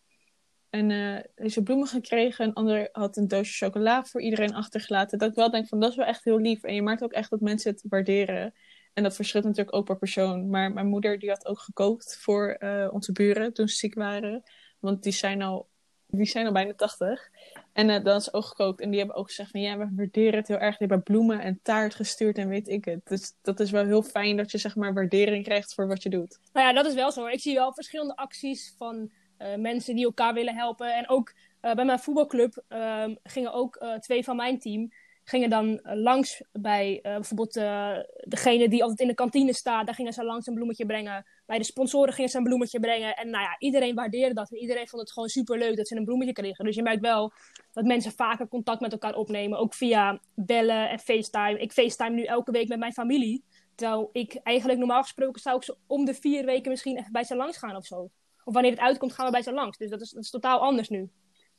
En 0.71 0.91
eh 0.91 1.19
heeft 1.35 1.55
ze 1.55 1.63
bloemen 1.63 1.87
gekregen. 1.87 2.45
Een 2.47 2.53
ander 2.53 2.89
had 2.93 3.17
een 3.17 3.29
doosje 3.29 3.65
chocola 3.65 4.05
voor 4.05 4.21
iedereen 4.23 4.55
achtergelaten. 4.55 5.19
Dat 5.19 5.29
ik 5.31 5.35
wel 5.35 5.51
denk 5.51 5.69
van, 5.69 5.81
dat 5.81 5.91
is 5.91 5.97
wel 5.97 6.07
echt 6.07 6.25
heel 6.25 6.39
lief. 6.39 6.63
En 6.63 6.75
je 6.75 6.83
merkt 6.83 7.03
ook 7.03 7.13
echt 7.13 7.31
dat 7.31 7.41
mensen 7.41 7.71
het 7.71 7.85
waarderen. 7.89 8.55
En 8.95 9.03
dat 9.03 9.15
verschilt 9.15 9.45
natuurlijk 9.45 9.77
ook 9.77 9.85
per 9.85 9.99
persoon. 9.99 10.51
Maar 10.51 10.73
mijn 10.73 10.87
moeder 10.87 11.19
die 11.19 11.29
had 11.29 11.47
ook 11.47 11.59
gekookt 11.59 12.19
voor 12.21 12.49
eh, 12.49 12.89
onze 12.93 13.13
buren 13.13 13.53
toen 13.53 13.69
ze 13.69 13.77
ziek 13.77 13.95
waren. 13.95 14.43
Want 14.79 15.03
die 15.03 15.13
zijn 15.13 15.43
al, 15.43 15.69
die 16.07 16.27
zijn 16.27 16.47
al 16.47 16.53
bijna 16.53 16.75
80. 16.75 17.31
En 17.73 17.91
eh, 17.91 18.05
dan 18.05 18.17
is 18.17 18.33
ook 18.33 18.45
gekookt. 18.45 18.81
En 18.81 18.91
die 18.91 18.99
hebben 18.99 19.17
ook 19.17 19.27
gezegd 19.27 19.51
van 19.51 19.61
ja, 19.61 19.79
we 19.79 19.89
waarderen 19.97 20.39
het 20.39 20.49
heel 20.49 20.59
erg. 20.59 20.77
Die 20.77 20.87
hebben 20.87 21.03
bloemen 21.03 21.41
en 21.41 21.61
taart 21.63 21.95
gestuurd 21.95 22.39
en 22.39 22.49
weet 22.49 22.69
ik 22.69 22.85
het. 22.85 23.07
Dus 23.07 23.33
dat 23.43 23.61
is 23.61 23.71
wel 23.71 23.85
heel 23.85 24.03
fijn 24.03 24.37
dat 24.37 24.51
je 24.51 24.59
zeg 24.59 24.77
maar 24.77 24.95
waardering 24.95 25.45
krijgt 25.45 25.75
voor 25.75 25.87
wat 25.87 26.03
je 26.03 26.11
doet. 26.11 26.39
Nou 26.53 26.67
ja, 26.67 26.73
dat 26.73 26.87
is 26.87 26.95
wel 26.95 27.13
zo. 27.13 27.27
Ik 27.27 27.41
zie 27.41 27.55
wel 27.55 27.73
verschillende 27.73 28.17
acties 28.17 28.75
van 28.77 29.11
eh, 29.37 29.55
mensen 29.55 29.95
die 29.95 30.05
elkaar 30.05 30.35
willen 30.35 30.55
helpen. 30.55 30.95
En 30.95 31.09
ook 31.09 31.35
bij 31.61 31.85
mijn 31.85 31.99
voetbalclub 31.99 32.63
ehm, 32.69 33.15
gingen 33.23 33.53
ook 33.53 33.85
twee 34.01 34.25
van 34.25 34.37
mijn 34.37 34.59
team 34.59 34.91
gingen 35.29 35.51
dan 35.51 35.79
eh, 35.79 35.97
langs 35.97 36.43
bij 36.53 37.01
eh, 37.03 37.13
bijvoorbeeld 37.13 37.57
eh, 37.57 37.97
degene 38.21 38.69
die 38.69 38.83
altijd 38.83 39.01
in 39.01 39.07
de 39.07 39.15
kantine 39.15 39.53
staat. 39.53 39.87
Daar 39.87 39.95
gingen 39.95 40.13
ze 40.13 40.25
langs 40.25 40.47
een 40.47 40.55
bloemetje 40.55 40.87
brengen. 40.87 41.27
Bij 41.47 41.59
de 41.59 41.65
sponsoren 41.65 42.13
gingen 42.13 42.31
ze 42.31 42.37
een 42.37 42.43
bloemetje 42.43 42.81
brengen. 42.81 43.17
En 43.17 43.31
nou 43.31 43.43
ja, 43.43 43.57
iedereen 43.59 43.95
waardeerde 43.95 44.35
dat. 44.35 44.51
En 44.51 44.59
iedereen 44.59 44.89
vond 44.89 45.03
het 45.03 45.13
gewoon 45.13 45.29
super 45.29 45.59
leuk 45.59 45.77
dat 45.77 45.89
ze 45.89 45.97
een 45.97 46.05
bloemetje 46.05 46.33
kregen. 46.33 46.65
Dus 46.65 46.75
je 46.75 46.83
merkt 46.83 47.01
wel 47.01 47.33
dat 47.73 47.85
mensen 47.85 48.13
vaker 48.13 48.49
contact 48.49 48.81
met 48.81 48.93
elkaar 48.93 49.15
opnemen. 49.15 49.59
Ook 49.59 49.75
via 49.75 50.21
bellen 50.35 50.91
en 50.91 50.99
FaceTime. 50.99 51.59
Ik 51.59 51.73
FaceTime 51.73 52.15
nu 52.15 52.25
elke 52.25 52.51
week 52.51 52.69
met 52.69 52.79
mijn 52.79 52.93
familie. 52.93 53.45
Terwijl 53.75 54.11
ik 54.13 54.35
eigenlijk 54.43 54.79
normaal 54.79 55.03
gesproken 55.03 55.41
zou 55.41 55.57
ik 55.57 55.63
zo 55.63 55.75
om 55.87 56.05
de 56.05 56.15
vier 56.15 56.45
weken 56.45 56.71
misschien 56.71 56.99
even 56.99 57.13
bij 57.13 57.25
ze 57.25 57.37
langs 57.37 57.57
gaan 57.57 57.77
of 57.77 57.87
zo. 57.87 58.11
Of 58.45 58.55
wanneer 58.55 58.71
het 58.71 58.81
uitkomt, 58.81 59.13
gaan 59.13 59.27
we 59.27 59.33
bij 59.33 59.43
ze 59.43 59.53
langs. 59.53 59.79
Dus 59.79 59.91
dat 59.91 60.01
is, 60.01 60.11
dat 60.11 60.23
is 60.23 60.31
totaal 60.31 60.59
anders 60.59 60.89
nu. 60.89 61.11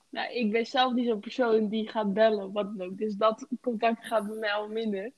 Nou, 0.09 0.33
ik 0.33 0.51
ben 0.51 0.65
zelf 0.65 0.93
niet 0.93 1.07
zo'n 1.07 1.19
persoon 1.19 1.67
die 1.67 1.89
gaat 1.89 2.13
bellen, 2.13 2.51
wat 2.51 2.77
dan 2.77 2.87
ook. 2.87 2.97
Dus 2.97 3.15
dat 3.15 3.47
contact 3.61 4.05
gaat 4.05 4.27
bij 4.27 4.37
mij 4.37 4.51
al 4.51 4.67
minder. 4.67 5.11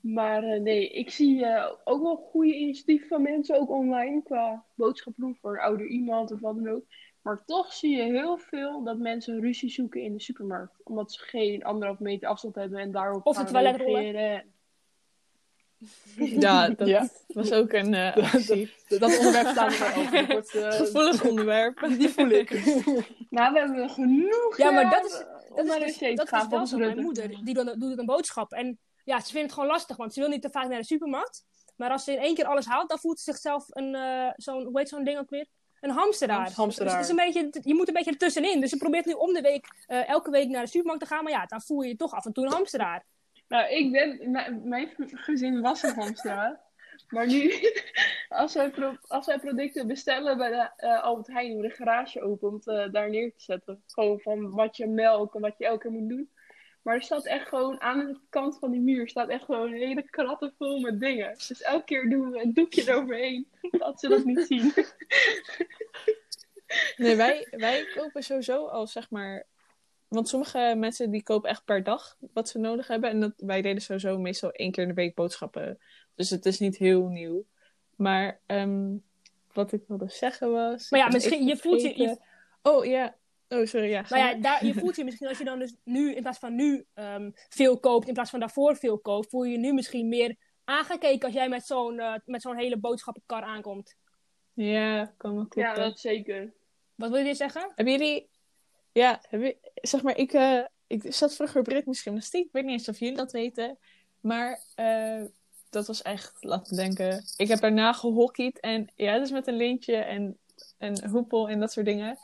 Maar 0.00 0.42
eh, 0.42 0.60
nee, 0.60 0.88
ik 0.88 1.10
zie 1.10 1.46
eh, 1.46 1.72
ook 1.84 2.02
wel 2.02 2.16
goede 2.16 2.54
initiatieven 2.54 3.08
van 3.08 3.22
mensen, 3.22 3.60
ook 3.60 3.70
online, 3.70 4.22
qua 4.22 4.64
boodschappen 4.74 5.22
doen 5.22 5.36
voor 5.40 5.60
ouder 5.60 5.86
iemand 5.86 6.32
of 6.32 6.40
wat 6.40 6.54
dan 6.56 6.68
ook. 6.68 6.84
Maar 7.22 7.44
toch 7.44 7.72
zie 7.72 7.96
je 7.96 8.02
heel 8.02 8.38
veel 8.38 8.82
dat 8.82 8.98
mensen 8.98 9.40
ruzie 9.40 9.70
zoeken 9.70 10.02
in 10.02 10.12
de 10.12 10.20
supermarkt. 10.20 10.80
Omdat 10.84 11.12
ze 11.12 11.20
geen 11.20 11.64
anderhalf 11.64 11.98
meter 11.98 12.28
afstand 12.28 12.54
hebben 12.54 12.78
en 12.78 12.90
daarop 12.90 13.26
Of 13.26 13.36
gaan 13.36 13.46
reageren. 13.46 14.44
Ja, 16.16 16.68
dat 16.78 16.88
Ja. 16.88 17.08
was 17.26 17.52
ook 17.52 17.72
een 17.72 17.94
eh, 17.94 18.16
actie. 18.34 18.72
Dat, 18.88 19.00
dat 19.00 19.16
onderwerp 19.18 19.48
staan 19.48 19.68
we 19.68 19.78
wel 19.78 20.04
over. 20.04 20.26
Wordt, 20.26 20.50
gevoelig 20.76 21.24
onderwerp. 21.24 21.86
die 21.98 22.08
voel 22.08 22.28
ik. 22.28 22.50
Nou, 23.30 23.52
we 23.52 23.58
hebben 23.58 23.90
genoeg 23.90 24.56
Ja, 24.56 24.70
maar 24.70 24.90
dat 24.90 25.04
is- 25.04 25.24
Dat 25.54 25.64
is, 25.66 25.98
dus- 25.98 26.14
dat 26.16 26.24
is 26.24 26.30
wel 26.30 26.48
volgens 26.48 26.70
zo. 26.70 26.76
Mijn 26.78 27.00
moeder 27.00 27.28
die 27.44 27.54
doet, 27.54 27.80
doet 27.80 27.98
een 27.98 28.06
boodschap. 28.06 28.52
En 28.52 28.78
ja, 29.04 29.20
ze 29.20 29.30
vindt 29.30 29.42
het 29.42 29.52
gewoon 29.52 29.68
lastig, 29.68 29.96
want 29.96 30.12
ze 30.14 30.20
wil 30.20 30.28
niet 30.28 30.42
te 30.42 30.50
vaak 30.50 30.68
naar 30.68 30.78
de 30.78 30.84
supermarkt. 30.86 31.44
Maar 31.76 31.90
als 31.90 32.04
ze 32.04 32.12
in 32.12 32.18
één 32.18 32.34
keer 32.34 32.44
alles 32.44 32.66
haalt, 32.66 32.88
dan 32.88 32.98
voelt 32.98 33.18
ze 33.20 33.24
zichzelf 33.32 33.64
een, 33.68 33.94
eh, 33.94 34.28
zo'n, 34.36 34.64
hoe 34.64 34.78
heet 34.78 34.88
zo'n 34.88 35.04
ding 35.04 35.18
ook 35.18 35.30
weer? 35.30 35.46
Een 35.80 35.90
hamsteraar. 35.90 36.36
Hams- 36.42 36.54
hamsteraar. 36.54 36.98
Dus 36.98 37.08
het 37.08 37.18
is 37.18 37.24
een 37.24 37.32
beetje, 37.50 37.60
je 37.68 37.74
moet 37.74 37.88
een 37.88 37.94
beetje 37.94 38.10
ertussenin. 38.10 38.60
Dus 38.60 38.70
ze 38.70 38.76
probeert 38.76 39.04
nu 39.06 39.12
om 39.12 39.32
de 39.32 39.40
week, 39.40 39.66
eh, 39.86 40.08
elke 40.08 40.30
week 40.30 40.48
naar 40.48 40.62
de 40.64 40.68
supermarkt 40.70 41.00
te 41.02 41.06
gaan. 41.14 41.24
Maar 41.24 41.32
ja, 41.32 41.46
dan 41.46 41.60
voel 41.62 41.80
je 41.82 41.88
je 41.88 41.96
toch 41.96 42.12
af 42.12 42.24
en 42.26 42.32
toe 42.32 42.44
een 42.46 42.52
hamsteraar. 42.52 43.04
Nou, 43.52 43.72
ik 43.72 43.92
ben, 43.92 44.30
mijn 44.68 44.88
gezin 44.98 45.60
was 45.60 45.82
een 45.82 45.94
hamster. 45.94 46.60
Maar 47.08 47.26
nu, 47.26 47.52
als 48.28 48.54
wij, 48.54 48.72
als 49.06 49.26
wij 49.26 49.38
producten 49.38 49.86
bestellen 49.86 50.38
bij 50.38 50.50
de 50.50 50.70
eh, 50.76 51.02
Albert 51.02 51.26
Heijn, 51.26 51.52
doen 51.52 51.60
we 51.60 51.68
de 51.68 51.74
garage 51.74 52.22
open 52.22 52.48
om 52.48 52.54
het 52.54 52.66
eh, 52.66 52.92
daar 52.92 53.10
neer 53.10 53.32
te 53.32 53.42
zetten. 53.42 53.82
Gewoon 53.86 54.20
van 54.20 54.50
wat 54.50 54.76
je 54.76 54.86
melk 54.86 55.34
en 55.34 55.40
wat 55.40 55.58
je 55.58 55.66
elke 55.66 55.78
keer 55.78 55.90
moet 55.90 56.08
doen. 56.08 56.30
Maar 56.82 56.94
er 56.94 57.02
staat 57.02 57.26
echt 57.26 57.48
gewoon 57.48 57.80
aan 57.80 57.98
de 57.98 58.18
kant 58.28 58.58
van 58.58 58.70
die 58.70 58.80
muur 58.80 59.08
staat 59.08 59.28
echt 59.28 59.44
gewoon 59.44 59.72
een 59.72 59.78
hele 59.78 60.02
kratten 60.02 60.54
vol 60.58 60.80
met 60.80 61.00
dingen. 61.00 61.34
Dus 61.34 61.62
elke 61.62 61.84
keer 61.84 62.10
doen 62.10 62.30
we 62.30 62.42
een 62.42 62.54
doekje 62.54 62.82
eroverheen, 62.88 63.48
dat 63.70 64.00
ze 64.00 64.08
dat 64.08 64.24
niet 64.24 64.46
zien. 64.46 64.72
Nee, 66.96 67.16
wij, 67.16 67.46
wij 67.50 67.84
kopen 67.94 68.22
sowieso 68.22 68.66
al 68.66 68.86
zeg 68.86 69.10
maar. 69.10 69.46
Want 70.12 70.28
sommige 70.28 70.74
mensen 70.76 71.10
die 71.10 71.22
kopen 71.22 71.50
echt 71.50 71.64
per 71.64 71.82
dag 71.82 72.16
wat 72.32 72.48
ze 72.48 72.58
nodig 72.58 72.86
hebben. 72.86 73.10
En 73.10 73.20
dat, 73.20 73.32
wij 73.36 73.62
deden 73.62 73.82
sowieso 73.82 74.18
meestal 74.18 74.50
één 74.50 74.70
keer 74.70 74.82
in 74.82 74.88
de 74.88 74.94
week 74.94 75.14
boodschappen. 75.14 75.78
Dus 76.14 76.30
het 76.30 76.46
is 76.46 76.58
niet 76.58 76.76
heel 76.76 77.08
nieuw. 77.08 77.46
Maar 77.96 78.40
ehm, 78.46 78.96
wat 79.52 79.72
ik 79.72 79.82
wilde 79.88 80.08
zeggen 80.08 80.52
was. 80.52 80.90
Maar 80.90 81.00
ja, 81.00 81.08
misschien, 81.08 81.46
je 81.46 81.56
voelt 81.56 81.82
je. 81.82 82.18
Oh 82.62 82.84
ja. 82.84 83.16
Oh, 83.48 83.66
sorry. 83.66 83.88
Ja, 83.88 84.04
Nou 84.08 84.22
ja, 84.22 84.30
maar. 84.30 84.40
daar, 84.40 84.66
je 84.66 84.74
voelt 84.80 84.96
je 84.96 85.04
misschien 85.04 85.28
als 85.28 85.38
je 85.38 85.44
dan 85.44 85.58
dus 85.58 85.74
nu, 85.84 86.14
in 86.14 86.22
plaats 86.22 86.38
van 86.38 86.54
nu 86.54 86.86
ehm, 86.94 87.30
veel 87.34 87.78
koopt, 87.80 88.08
in 88.08 88.14
plaats 88.14 88.30
van 88.30 88.40
daarvoor 88.40 88.76
veel 88.76 88.98
koopt, 88.98 89.30
voel 89.30 89.44
je 89.44 89.52
je 89.52 89.58
nu 89.58 89.72
misschien 89.72 90.08
meer 90.08 90.36
aangekeken 90.64 91.24
als 91.24 91.34
jij 91.34 91.48
met 91.48 91.66
zo'n 91.66 91.98
eh, 91.98 92.14
met 92.24 92.42
zo'n 92.42 92.56
hele 92.56 92.78
boodschappenkar 92.78 93.42
aankomt. 93.42 93.96
Ja, 94.52 95.14
kan 95.16 95.34
wel 95.34 95.46
kloppen. 95.46 95.74
Ja, 95.74 95.88
dat 95.88 95.98
zeker. 95.98 96.52
Wat 96.94 97.10
wil 97.10 97.18
je 97.18 97.24
weer 97.24 97.34
zeggen? 97.34 97.72
Hebben 97.74 97.94
jullie... 97.94 98.30
Ja, 98.92 99.20
zeg 99.74 100.02
maar, 100.02 100.16
ik, 100.16 100.32
eh, 100.32 100.64
ik 100.86 101.14
zat 101.14 101.34
vroeger 101.34 101.60
op 101.60 101.66
ritmesgymnastiek. 101.66 102.46
Ik 102.46 102.52
weet 102.52 102.64
niet 102.64 102.72
eens 102.72 102.88
of 102.88 102.98
jullie 102.98 103.16
dat 103.16 103.32
weten. 103.32 103.78
Maar 104.20 104.60
eh, 104.74 105.22
dat 105.70 105.86
was 105.86 106.02
echt, 106.02 106.36
laat 106.40 106.70
me 106.70 106.76
denken... 106.76 107.24
Ik 107.36 107.48
heb 107.48 107.60
daarna 107.60 107.92
gehockeyd. 107.92 108.60
En 108.60 108.92
ja, 108.96 109.18
dus 109.18 109.30
met 109.30 109.46
een 109.46 109.56
lintje 109.56 109.96
en 109.96 110.38
een 110.78 111.08
hoepel 111.08 111.48
en 111.48 111.60
dat 111.60 111.72
soort 111.72 111.86
dingen. 111.86 112.18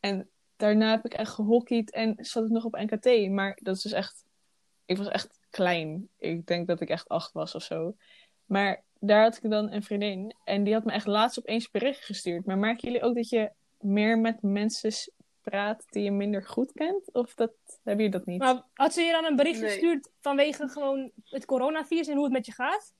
En 0.00 0.28
daarna 0.56 0.90
heb 0.90 1.04
ik 1.04 1.14
echt 1.14 1.32
gehockeyd 1.32 1.90
en 1.90 2.14
zat 2.18 2.44
ik 2.44 2.50
nog 2.50 2.64
op 2.64 2.76
NKT. 2.76 3.30
Maar 3.30 3.58
dat 3.62 3.76
is 3.76 3.82
dus 3.82 3.92
echt... 3.92 4.24
Ik 4.84 4.96
was 4.96 5.08
echt 5.08 5.38
klein. 5.50 6.08
Ik 6.18 6.46
denk 6.46 6.66
dat 6.66 6.80
ik 6.80 6.88
echt 6.88 7.08
acht 7.08 7.32
was 7.32 7.54
of 7.54 7.62
zo. 7.62 7.96
Maar 8.44 8.82
daar 8.98 9.22
had 9.22 9.36
ik 9.42 9.50
dan 9.50 9.72
een 9.72 9.82
vriendin. 9.82 10.34
En 10.44 10.64
die 10.64 10.74
had 10.74 10.84
me 10.84 10.92
echt 10.92 11.06
laatst 11.06 11.38
opeens 11.38 11.70
bericht 11.70 12.04
gestuurd. 12.04 12.46
Maar 12.46 12.58
merken 12.58 12.88
jullie 12.88 13.02
ook 13.02 13.14
dat 13.14 13.28
je 13.28 13.50
meer 13.78 14.18
met 14.18 14.42
mensen 14.42 14.92
praat 15.42 15.84
die 15.90 16.02
je 16.02 16.10
minder 16.10 16.46
goed 16.46 16.72
kent? 16.72 17.12
Of 17.12 17.34
dat, 17.34 17.52
hebben 17.82 18.04
jullie 18.04 18.18
dat 18.18 18.26
niet? 18.26 18.38
Maar 18.38 18.62
had 18.74 18.92
ze 18.92 19.02
je 19.02 19.12
dan 19.12 19.24
een 19.24 19.36
bericht 19.36 19.60
Nee. 19.60 19.70
gestuurd 19.70 20.10
vanwege 20.20 20.68
gewoon 20.68 21.10
het 21.24 21.44
coronavirus 21.44 22.08
en 22.08 22.14
hoe 22.14 22.24
het 22.24 22.32
met 22.32 22.46
je 22.46 22.52
gaat? 22.52 22.92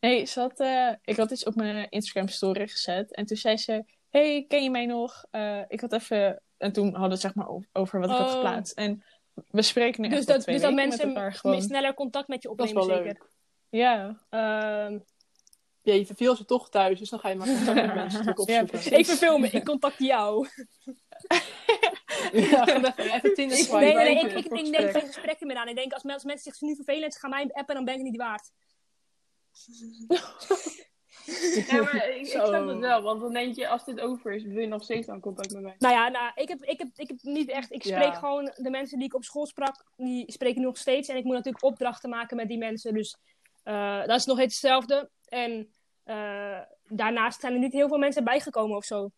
Nee, 0.00 0.24
ze 0.24 0.40
had, 0.40 0.60
eh, 0.60 0.90
ik 1.04 1.16
had 1.16 1.30
iets 1.30 1.44
op 1.44 1.54
mijn 1.54 1.88
Instagram 1.90 2.28
story 2.28 2.68
gezet. 2.68 3.14
En 3.14 3.26
toen 3.26 3.36
zei 3.36 3.56
ze, 3.56 3.84
hey, 4.10 4.44
ken 4.48 4.62
je 4.62 4.70
mij 4.70 4.86
nog? 4.86 5.24
Eh, 5.30 5.60
ik 5.68 5.80
had 5.80 5.92
even... 5.92 6.42
En 6.56 6.72
toen 6.72 6.84
hadden 6.84 7.02
we 7.06 7.12
het 7.12 7.20
zeg 7.20 7.34
maar 7.34 7.48
over 7.72 8.00
wat 8.00 8.10
ik 8.10 8.16
had 8.16 8.26
Oh. 8.26 8.32
geplaatst. 8.32 8.76
En 8.78 9.04
we 9.50 9.62
spreken 9.62 10.02
nu 10.02 10.08
Dus 10.08 10.18
echt 10.18 10.26
dat, 10.26 10.40
twee 10.40 10.54
dus 10.54 10.64
dat 10.64 10.74
mensen 10.74 11.32
gewoon. 11.34 11.62
sneller 11.62 11.94
contact 11.94 12.28
met 12.28 12.42
je 12.42 12.48
Dat 12.56 12.66
is 12.66 12.72
opnemen, 12.72 12.88
wel 12.88 13.04
zeker. 13.04 13.20
leuk. 13.20 13.32
Ja, 13.80 14.20
Ehm, 14.30 14.98
Ja, 15.84 15.94
je 15.94 16.06
verveelt 16.06 16.36
ze 16.36 16.44
toch 16.44 16.70
thuis, 16.70 16.98
dus 16.98 17.10
dan 17.10 17.18
ga 17.18 17.28
je 17.28 17.34
maar 17.36 17.46
contact 17.46 17.74
met 17.86 17.94
mensen 17.94 18.18
natuurlijk 18.24 18.48
Ja, 18.48 18.60
opzoeken. 18.60 18.66
precies. 18.66 18.90
even 18.92 19.16
filmen, 19.16 19.52
ik 19.54 19.64
contact 19.64 19.98
jou. 19.98 20.46
Ja, 22.32 22.64
gewoon 22.64 22.84
even, 22.84 23.14
even 23.14 23.34
Tinder 23.34 23.58
Ik, 23.58 23.64
swipen. 23.64 23.80
nee, 23.80 23.94
nee, 23.94 24.14
nee, 24.14 24.24
ik, 24.24 24.32
ik, 24.32 24.44
ik 24.52 24.68
neem 24.70 24.90
geen 24.90 25.06
gesprekken 25.06 25.46
meer 25.46 25.56
aan. 25.56 25.68
Ik 25.68 25.76
denk, 25.76 25.92
als, 25.92 26.02
men- 26.02 26.14
als 26.14 26.24
mensen 26.24 26.52
zich 26.52 26.60
nu 26.60 26.74
vervelen 26.74 27.02
en 27.04 27.12
ze 27.12 27.18
gaan 27.18 27.30
mij 27.30 27.50
appen, 27.52 27.74
dan 27.74 27.84
ben 27.84 27.94
ik 27.94 28.00
het 28.00 28.10
niet 28.10 28.20
waard. 28.20 28.50
Ja, 31.66 31.82
maar 31.82 32.08
ik, 32.08 32.16
ik 32.20 32.26
snap 32.26 32.66
het 32.66 32.78
wel. 32.78 33.02
Want 33.02 33.20
dan 33.20 33.32
denk 33.32 33.54
je, 33.56 33.68
als 33.68 33.84
dit 33.84 34.00
over 34.00 34.32
is, 34.32 34.42
wil 34.44 34.60
je 34.60 34.66
nog 34.66 34.82
steeds 34.82 35.08
aan 35.08 35.20
contact 35.20 35.52
met 35.52 35.62
mij. 35.62 35.74
Nou 35.78 35.94
ja, 35.94 36.08
nou, 36.08 36.32
ik, 36.34 36.48
heb, 36.48 36.62
ik, 36.64 36.78
heb, 36.78 36.88
ik 36.96 37.08
heb 37.08 37.18
niet 37.22 37.48
echt. 37.50 37.72
Ik 37.72 37.82
Ja. 37.84 38.00
spreek 38.00 38.14
gewoon 38.18 38.52
de 38.56 38.70
mensen 38.70 38.98
die 38.98 39.06
ik 39.06 39.14
op 39.14 39.24
school 39.24 39.46
sprak, 39.46 39.84
die 39.96 40.32
spreek 40.32 40.56
ik 40.56 40.62
nog 40.62 40.76
steeds. 40.78 41.08
En 41.08 41.16
ik 41.16 41.24
moet 41.24 41.34
natuurlijk 41.34 41.64
opdrachten 41.64 42.10
maken 42.10 42.36
met 42.36 42.48
die 42.48 42.58
mensen. 42.58 42.94
Dus 42.94 43.16
dat 44.06 44.18
is 44.18 44.24
nog 44.24 44.38
hetzelfde. 44.38 45.10
En 45.24 45.68
eh, 46.04 46.60
daarnaast 46.84 47.40
zijn 47.40 47.52
er 47.52 47.58
niet 47.58 47.72
heel 47.72 47.88
veel 47.88 47.98
mensen 47.98 48.24
bijgekomen 48.24 48.76
of 48.76 48.84
zo. 48.84 49.10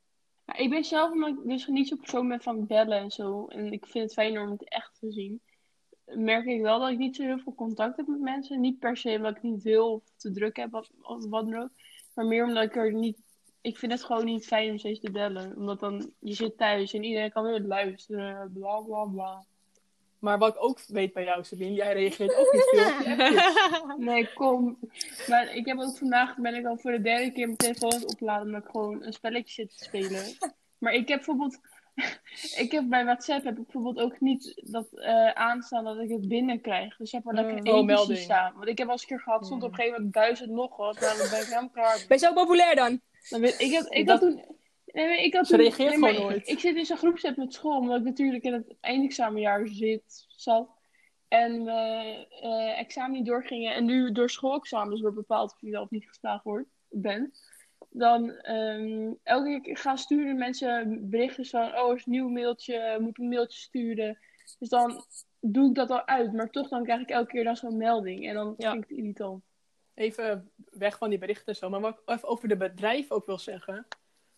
Ik 0.57 0.71
ben 0.71 0.85
zelf, 0.85 1.11
omdat 1.11 1.29
ik 1.29 1.37
dus 1.45 1.67
niet 1.67 1.89
zo'n 1.89 1.99
persoon 1.99 2.29
ben 2.29 2.43
van 2.43 2.67
bellen 2.67 2.99
en 2.99 3.11
zo. 3.11 3.47
En 3.47 3.73
ik 3.73 3.87
vind 3.87 4.05
het 4.05 4.13
fijner 4.13 4.43
om 4.43 4.51
het 4.51 4.69
echt 4.69 4.99
te 4.99 5.13
zien. 5.13 5.41
Merk 6.05 6.47
ik 6.47 6.61
wel 6.61 6.79
dat 6.79 6.91
ik 6.91 6.99
niet 6.99 7.17
zo 7.17 7.23
heel 7.23 7.39
veel 7.39 7.55
contact 7.55 7.97
heb 7.97 8.07
met 8.07 8.21
mensen. 8.21 8.61
Niet 8.61 8.79
per 8.79 8.97
se 8.97 9.17
omdat 9.17 9.37
ik 9.37 9.43
niet 9.43 9.63
wil 9.63 9.93
of 9.93 10.03
te 10.17 10.33
druk 10.33 10.57
heb 10.57 10.75
of 10.75 10.89
wat 11.01 11.31
dan 11.31 11.57
ook. 11.57 11.71
Maar 12.15 12.27
meer 12.27 12.45
omdat 12.45 12.65
ik 12.65 12.77
er 12.77 12.93
niet... 12.93 13.25
Ik 13.61 13.79
vind 13.79 13.93
het 13.93 14.05
gewoon 14.05 14.25
niet 14.25 14.47
fijn 14.47 14.71
om 14.71 14.79
steeds 14.79 15.01
te 15.01 15.11
bellen. 15.11 15.57
Omdat 15.57 15.81
dan, 15.81 16.13
je 16.19 16.35
zit 16.35 16.57
thuis 16.57 16.93
en 16.93 17.03
iedereen 17.03 17.33
kan 17.33 17.45
weer 17.45 17.61
luisteren. 17.61 18.53
Bla 18.53 18.81
bla 18.81 19.05
bla. 19.05 19.45
Maar 20.19 20.39
wat 20.39 20.55
ik 20.55 20.63
ook 20.65 20.81
weet 20.87 21.13
bij 21.13 21.25
jou, 21.25 21.45
Sabine, 21.45 21.73
jij 21.75 21.93
reageert 21.93 22.37
ook 22.37 22.53
niet 22.53 22.69
veel. 22.71 23.97
Nee, 24.07 24.33
kom. 24.33 24.79
Maar 25.27 25.55
ik 25.55 25.67
heb 25.67 25.79
ook 25.79 25.97
vandaag, 25.97 26.37
ben 26.37 26.55
ik 26.55 26.67
al 26.67 26.77
voor 26.79 26.91
de 26.93 27.01
derde 27.01 27.33
keer 27.33 27.47
mijn 27.47 27.57
telefoon 27.57 28.07
opladen 28.07 28.47
omdat 28.47 28.63
ik 28.65 28.71
gewoon 28.71 29.03
een 29.05 29.13
spelletje 29.13 29.53
zit 29.55 29.79
te 29.79 29.85
spelen. 29.85 30.25
Maar 30.79 30.93
ik 30.93 31.09
heb 31.09 31.17
bijvoorbeeld, 31.17 31.59
ik 32.63 32.73
heb 32.73 32.89
bij 32.89 33.05
WhatsApp 33.05 33.45
heb 33.45 33.59
ik 33.59 33.63
bijvoorbeeld 33.65 33.99
ook 33.99 34.21
niet 34.21 34.63
dat 34.71 34.87
eh, 34.93 35.31
aanstaan 35.31 35.85
dat 35.85 35.99
ik 35.99 36.09
het 36.11 36.29
binnen 36.29 36.61
krijg. 36.61 36.97
Dus 36.97 37.11
zeg 37.11 37.23
maar 37.23 37.35
dat 37.35 37.45
ik 37.45 37.51
Oh, 37.53 37.59
er 37.59 37.67
één 37.75 37.85
melding. 37.87 38.19
staan. 38.19 38.53
Want 38.55 38.69
ik 38.69 38.79
heb 38.79 38.87
al 38.87 38.93
eens 38.93 39.03
een 39.03 39.09
keer 39.09 39.21
gehad, 39.21 39.47
stond 39.47 39.63
op 39.63 39.69
een 39.69 39.75
gegeven 39.75 39.97
moment 39.97 40.15
duizend 40.15 40.51
nog 40.51 40.77
wat. 40.77 41.01
Nou, 41.01 41.19
dan 41.19 41.29
ben 41.31 41.41
ik 41.41 41.47
helemaal 41.47 41.71
klaar. 41.71 42.05
Ben 42.09 42.19
je 42.19 42.27
zo 42.27 42.33
populair 42.33 42.75
dan? 42.75 43.01
Dan 43.29 43.41
weet, 43.41 43.61
ik 43.61 43.75
had, 43.75 43.93
ik 43.95 44.07
Dat- 44.07 44.21
had 44.21 44.31
toen... 44.31 44.55
Nee, 44.97 45.07
maar 45.07 45.19
ik 45.19 45.35
had 45.35 45.47
Ze 45.47 45.57
reageert 45.57 45.93
gewoon 45.95 46.11
ik- 46.11 46.19
nooit. 46.19 46.49
Ik, 46.49 46.59
zit 46.59 46.77
in 46.77 46.85
zo'n 46.87 46.97
groepset 46.97 47.37
met 47.37 47.53
school, 47.55 47.79
omdat 47.79 47.99
ik 47.99 48.05
natuurlijk 48.05 48.45
in 48.45 48.53
het 48.53 48.75
eindexamenjaar 48.81 49.69
zit, 49.69 50.25
zat. 50.29 50.69
En 51.29 51.65
we 51.65 51.71
eh, 52.41 52.79
examen 52.79 53.13
niet 53.17 53.27
doorgingen. 53.27 53.75
En 53.75 53.85
nu 53.85 54.13
door 54.13 54.31
schoolexamens 54.31 55.01
wordt 55.01 55.17
bepaald 55.17 55.53
of 55.53 55.61
je 55.61 55.71
wel 55.71 55.83
of 55.83 55.91
niet 55.91 56.09
geslaagd 56.09 56.45
wordt, 56.45 56.69
bent. 56.89 57.41
Dan 57.91 58.31
ehm, 58.31 59.13
elke 59.23 59.61
keer 59.63 59.77
gaan 59.77 59.99
sturen 59.99 60.37
mensen 60.37 61.01
berichten 61.11 61.45
van... 61.47 61.79
Oh, 61.79 61.91
er 61.91 61.97
is 61.97 62.07
een 62.07 62.13
nieuw 62.13 62.29
mailtje, 62.29 62.97
moet 63.01 63.19
een 63.19 63.29
mailtje 63.29 63.59
sturen. 63.59 64.19
Dus 64.59 64.69
dan 64.69 65.05
doe 65.41 65.69
ik 65.69 65.75
dat 65.75 65.91
al 65.91 66.07
uit. 66.07 66.33
Maar 66.33 66.51
toch 66.51 66.69
dan 66.69 66.85
krijg 66.85 67.01
ik 67.01 67.11
elke 67.11 67.31
keer 67.31 67.45
dan 67.45 67.57
zo'n 67.57 67.77
melding. 67.77 68.29
En 68.29 68.35
dan 68.35 68.55
Ja. 68.59 68.71
vind 68.71 68.83
ik 68.83 68.89
het 68.89 68.99
irritant. 68.99 69.45
Even 69.95 70.51
weg 70.71 70.99
van 70.99 71.11
die 71.11 71.19
berichten 71.19 71.47
en 71.47 71.55
zo. 71.57 71.69
Maar 71.71 71.81
wat 71.81 71.99
ik 71.99 72.03
even 72.15 72.29
over 72.29 72.49
de 72.49 72.57
bedrijven 72.57 73.17
ook 73.17 73.27
wil 73.27 73.39
zeggen. 73.39 73.87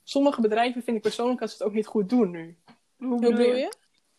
Sommige 0.09 0.41
bedrijven 0.41 0.83
vind 0.83 0.97
ik 0.97 1.03
persoonlijk 1.03 1.41
dat 1.41 1.51
ze 1.51 1.57
het 1.57 1.67
ook 1.67 1.75
niet 1.75 1.87
goed 1.87 2.09
doen 2.09 2.31
nu. 2.31 2.57
Hoe 2.97 3.21
bedoel 3.21 3.55
je? 3.55 3.73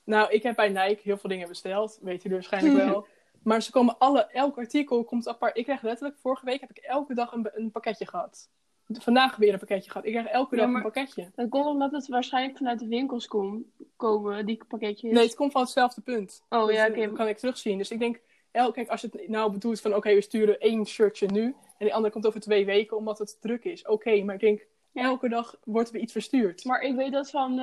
Nou, 0.04 0.32
ik 0.32 0.44
heb 0.44 0.56
bij 0.56 0.70
Nike 0.70 1.02
heel 1.04 1.18
veel 1.18 1.30
dingen 1.30 1.48
besteld. 1.48 2.00
Weet 2.02 2.22
jullie 2.22 2.38
waarschijnlijk 2.38 2.76
wel. 2.86 3.06
Maar 3.44 3.62
ze 3.62 3.72
komen 3.72 3.98
alle, 3.98 4.26
elk 4.26 4.58
artikel 4.58 5.04
komt 5.04 5.28
apart. 5.28 5.58
Ik 5.58 5.64
krijg 5.64 5.82
letterlijk, 5.82 6.18
vorige 6.20 6.46
week 6.46 6.60
heb 6.60 6.70
ik 6.70 6.78
elke 6.78 7.14
dag 7.14 7.32
een, 7.32 7.50
een 7.54 7.72
pakketje 7.72 8.08
gehad. 8.08 8.50
Vandaag 8.88 9.36
weer 9.36 9.54
een 9.54 9.60
pakketje 9.60 9.92
gehad. 9.92 10.06
Ik 10.06 10.12
krijg 10.12 10.28
elke 10.28 10.56
Ja, 10.56 10.66
dag 10.66 10.76
een 10.76 10.82
pakketje. 10.82 11.32
Dat 11.36 11.50
komt 11.50 11.66
omdat 11.66 11.92
het 11.92 12.08
waarschijnlijk 12.08 12.58
vanuit 12.58 12.80
de 12.80 12.88
winkels 12.88 13.28
kom, 13.28 13.66
komen, 13.96 14.46
die 14.46 14.64
pakketjes. 14.68 15.12
Nee, 15.12 15.24
het 15.24 15.36
komt 15.36 15.52
van 15.52 15.62
hetzelfde 15.62 16.02
punt. 16.02 16.46
Oh 16.50 16.66
Dus 16.66 16.76
ja, 16.76 16.90
dat 16.90 16.98
oké. 16.98 17.14
kan 17.14 17.28
ik 17.28 17.38
terugzien. 17.38 17.78
Dus 17.78 17.92
ik 17.92 18.00
denk, 18.00 18.22
kijk, 18.52 18.90
als 18.90 19.02
je 19.02 19.10
het 19.12 19.28
nou 19.28 19.52
bedoelt 19.52 19.82
van 19.82 19.96
oké, 19.96 20.14
we 20.14 20.22
sturen 20.22 20.60
één 20.60 20.86
shirtje 20.86 21.28
nu. 21.28 21.44
En 21.46 21.86
die 21.86 21.94
andere 21.94 22.14
komt 22.14 22.28
over 22.28 22.40
twee 22.40 22.66
weken 22.66 22.98
omdat 22.98 23.20
het 23.20 23.38
druk 23.42 23.64
is. 23.64 23.88
Oké, 23.88 24.24
maar 24.24 24.36
ik 24.36 24.42
denk, 24.42 24.68
Ja. 24.92 25.04
elke 25.04 25.30
dag 25.30 25.56
wordt 25.64 25.90
er 25.94 26.00
iets 26.00 26.12
verstuurd. 26.12 26.66
Maar 26.66 26.82
ik 26.82 26.96
weet 26.96 27.12
dat 27.12 27.30
van, 27.30 27.56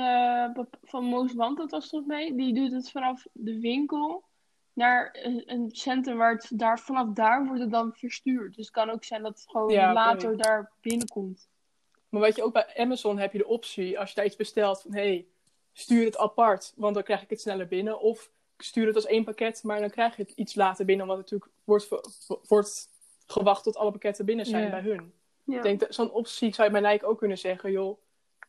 bep- 0.54 0.78
van 0.82 1.04
Moos 1.04 1.34
Want, 1.34 1.56
dat 1.56 1.70
was 1.70 1.88
volgens 1.88 2.10
mij, 2.10 2.32
die 2.36 2.54
doet 2.54 2.72
het 2.72 2.90
vanaf 2.90 3.26
de 3.32 3.60
winkel 3.60 4.24
naar 4.72 5.16
een, 5.46 5.68
centrum 5.72 6.16
waar 6.16 6.32
het 6.32 6.50
daar, 6.54 6.78
vanaf 6.78 7.08
daar 7.12 7.46
wordt 7.46 7.60
het 7.60 7.70
dan 7.70 7.92
verstuurd. 7.94 8.54
Dus 8.56 8.64
het 8.64 8.74
kan 8.74 8.90
ook 8.90 9.04
zijn 9.04 9.22
dat 9.22 9.38
het 9.38 9.50
gewoon 9.50 9.70
Ja, 9.70 9.92
later 9.92 10.36
daar 10.36 10.72
binnenkomt. 10.80 11.48
Maar 12.08 12.20
weet 12.20 12.36
je, 12.36 12.42
ook 12.42 12.52
bij 12.52 12.76
Amazon 12.76 13.18
heb 13.18 13.32
je 13.32 13.38
de 13.38 13.46
optie, 13.46 13.98
als 13.98 14.08
je 14.08 14.14
daar 14.14 14.24
iets 14.24 14.36
bestelt, 14.36 14.82
van 14.82 14.94
hé, 14.94 15.00
hey, 15.00 15.26
stuur 15.72 16.04
het 16.04 16.18
apart, 16.18 16.72
want 16.76 16.94
dan 16.94 17.02
krijg 17.02 17.22
ik 17.22 17.30
het 17.30 17.40
sneller 17.40 17.68
binnen. 17.68 18.00
Of 18.00 18.30
stuur 18.58 18.86
het 18.86 18.94
als 18.94 19.06
één 19.06 19.24
pakket, 19.24 19.62
maar 19.62 19.80
dan 19.80 19.90
krijg 19.90 20.16
je 20.16 20.22
het 20.22 20.32
iets 20.32 20.54
later 20.54 20.84
binnen, 20.84 21.08
omdat 21.08 21.22
het 21.22 21.30
natuurlijk 21.30 21.60
wordt, 21.64 22.48
wordt 22.48 22.88
gewacht 23.26 23.62
tot 23.62 23.76
alle 23.76 23.90
pakketten 23.90 24.24
binnen 24.24 24.46
zijn 24.46 24.64
Ja. 24.64 24.70
bij 24.70 24.80
hun. 24.80 25.12
Ja. 25.46 25.56
Ik 25.56 25.62
denk 25.62 25.80
dat 25.80 25.94
zo'n 25.94 26.10
optie 26.12 26.54
zou 26.54 26.72
je 26.72 26.80
bij 26.80 26.92
Nike 26.92 27.06
ook 27.06 27.18
kunnen 27.18 27.38
zeggen, 27.38 27.70
joh, 27.72 27.98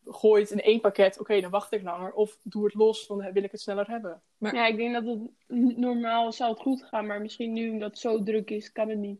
gooi 0.05 0.41
het 0.41 0.51
in 0.51 0.62
één 0.62 0.79
pakket, 0.81 1.19
oké, 1.19 1.41
dan 1.41 1.51
wacht 1.51 1.71
ik 1.73 1.81
langer. 1.83 2.12
Of 2.13 2.38
doe 2.43 2.63
het 2.65 2.73
los, 2.73 3.07
dan 3.07 3.31
wil 3.31 3.43
ik 3.43 3.51
het 3.51 3.62
sneller 3.62 3.88
hebben. 3.89 4.21
ja, 4.38 4.65
ik 4.67 4.77
denk 4.77 4.93
dat 4.93 5.03
het 5.03 5.77
normaal 5.77 6.31
zou 6.31 6.51
het 6.51 6.60
goed 6.62 6.83
gaan, 6.83 7.05
maar 7.05 7.21
misschien 7.21 7.53
nu 7.53 7.69
omdat 7.69 7.89
het 7.89 7.99
zo 7.99 8.23
druk 8.23 8.49
is, 8.49 8.71
kan 8.71 8.89
het 8.89 8.97
niet. 8.97 9.19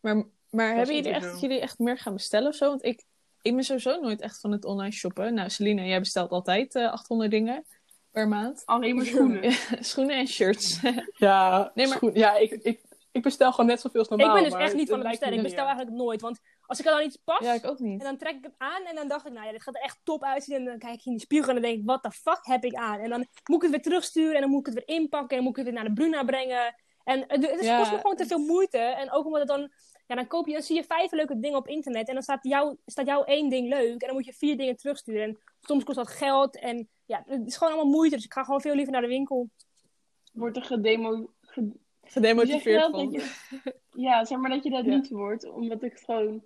Maar, 0.00 0.24
maar 0.50 0.74
hebben 0.76 0.94
jullie 0.94 1.10
echt 1.12 1.30
dat 1.30 1.40
jullie 1.40 1.60
echt 1.60 1.78
meer 1.78 1.98
gaan 1.98 2.12
bestellen 2.12 2.48
of 2.48 2.54
zo? 2.54 2.68
Want 2.68 2.84
ik, 2.84 3.04
ik 3.42 3.54
ben 3.54 3.64
sowieso 3.64 4.00
nooit 4.00 4.20
echt 4.20 4.40
van 4.40 4.52
het 4.52 4.64
online 4.64 4.92
shoppen. 4.92 5.34
Nou, 5.34 5.50
Celine, 5.50 5.86
jij 5.86 5.98
bestelt 5.98 6.30
altijd 6.30 6.74
eh 6.74 6.92
800 6.92 7.30
dingen 7.30 7.64
per 8.10 8.28
maand. 8.28 8.62
Alleen 8.64 8.96
maar 8.96 9.04
schoenen. 9.06 9.52
Schoenen 9.84 10.16
en 10.16 10.26
shirts. 10.26 10.80
Ja, 11.14 11.70
Nee, 11.74 11.86
maar- 11.86 11.96
schoen- 11.96 12.14
ja 12.14 12.36
ik, 12.36 12.50
ik, 12.50 12.80
ik 13.12 13.22
bestel 13.22 13.50
gewoon 13.50 13.66
net 13.66 13.80
zoveel 13.80 14.00
als 14.00 14.08
normaal. 14.08 14.28
ik 14.28 14.34
ben 14.34 14.42
dus 14.44 14.52
maar 14.52 14.62
echt 14.62 14.74
niet 14.74 14.88
van 14.88 14.98
het 14.98 15.08
bestelling. 15.08 15.36
Ik 15.36 15.42
bestel 15.42 15.64
eigenlijk 15.66 15.96
nooit. 15.96 16.20
Want 16.20 16.40
als 16.72 16.80
ik 16.80 16.86
er 16.86 16.92
dan 16.92 17.02
iets 17.06 17.16
pas, 17.16 17.38
ja, 17.38 17.52
ik 17.52 17.64
ook 17.66 17.78
en 17.78 17.84
niet. 17.84 18.00
dan 18.02 18.16
trek 18.16 18.34
ik 18.36 18.44
het 18.44 18.54
aan 18.58 18.82
en 18.84 18.94
dan 18.94 19.08
dacht 19.08 19.26
ik, 19.26 19.32
nou 19.32 19.46
ja, 19.46 19.52
dit 19.52 19.62
gaat 19.62 19.74
er 19.74 19.80
echt 19.82 20.00
top 20.04 20.22
uitzien. 20.22 20.56
En 20.56 20.64
dan 20.64 20.78
kijk 20.78 20.94
ik 20.94 21.04
in 21.04 21.12
de 21.12 21.20
spiegel 21.20 21.48
en 21.48 21.54
dan 21.54 21.62
denk 21.62 21.78
ik, 21.78 21.86
wat 21.86 22.02
de 22.02 22.10
fuck 22.10 22.38
heb 22.42 22.64
ik 22.64 22.74
aan? 22.74 22.98
En 23.00 23.10
dan 23.10 23.26
moet 23.44 23.56
ik 23.56 23.62
het 23.62 23.70
weer 23.70 23.82
terugsturen 23.82 24.34
en 24.34 24.40
dan 24.40 24.50
moet 24.50 24.66
ik 24.68 24.74
het 24.74 24.84
weer 24.84 24.96
inpakken 24.96 25.28
en 25.28 25.36
dan 25.36 25.44
moet 25.44 25.58
ik 25.58 25.64
het 25.64 25.74
weer 25.74 25.82
naar 25.82 25.94
de 25.94 26.00
Bruna 26.00 26.24
brengen. 26.24 26.74
En 27.04 27.24
het, 27.26 27.50
het 27.50 27.64
Ja, 27.64 27.78
kost 27.78 27.90
me 27.92 27.96
gewoon 27.98 28.16
te 28.16 28.26
veel 28.26 28.38
moeite. 28.38 28.78
En 28.78 29.12
ook 29.12 29.24
omdat 29.24 29.38
het 29.40 29.48
dan, 29.48 29.70
ja, 30.06 30.14
dan 30.14 30.26
koop 30.26 30.46
je, 30.46 30.52
dan 30.52 30.62
zie 30.62 30.76
je 30.76 30.84
vijf 30.84 31.12
leuke 31.12 31.38
dingen 31.40 31.58
op 31.58 31.68
internet 31.68 32.08
en 32.08 32.14
dan 32.14 32.22
staat 32.22 32.44
jou, 32.44 32.76
staat 32.86 33.06
jou 33.06 33.24
één 33.26 33.48
ding 33.48 33.68
leuk 33.68 34.00
en 34.00 34.06
dan 34.06 34.12
moet 34.16 34.24
je 34.26 34.32
vier 34.32 34.56
dingen 34.56 34.76
terugsturen. 34.76 35.22
En 35.22 35.38
soms 35.60 35.84
kost 35.84 35.96
dat 35.96 36.08
geld 36.08 36.58
en 36.58 36.88
ja, 37.04 37.22
het 37.26 37.46
is 37.46 37.56
gewoon 37.56 37.72
allemaal 37.72 37.92
moeite. 37.92 38.14
Dus 38.16 38.24
ik 38.24 38.32
ga 38.32 38.42
gewoon 38.44 38.60
veel 38.60 38.74
liever 38.74 38.92
naar 38.92 39.02
de 39.02 39.08
winkel. 39.08 39.50
Wordt 40.32 40.56
er 40.56 40.64
gedemo... 40.64 41.32
ge- 41.40 41.80
Gedemotiveerd 42.04 42.82
van. 42.82 42.92
Dat 42.92 43.12
je- 43.12 43.74
Ja, 43.90 44.24
zeg 44.24 44.38
maar 44.38 44.50
dat 44.50 44.62
je 44.64 44.70
dat 44.70 44.84
Ja. 44.84 44.94
niet 44.94 45.08
wordt, 45.08 45.50
omdat 45.50 45.82
ik 45.82 45.98
gewoon... 45.98 46.42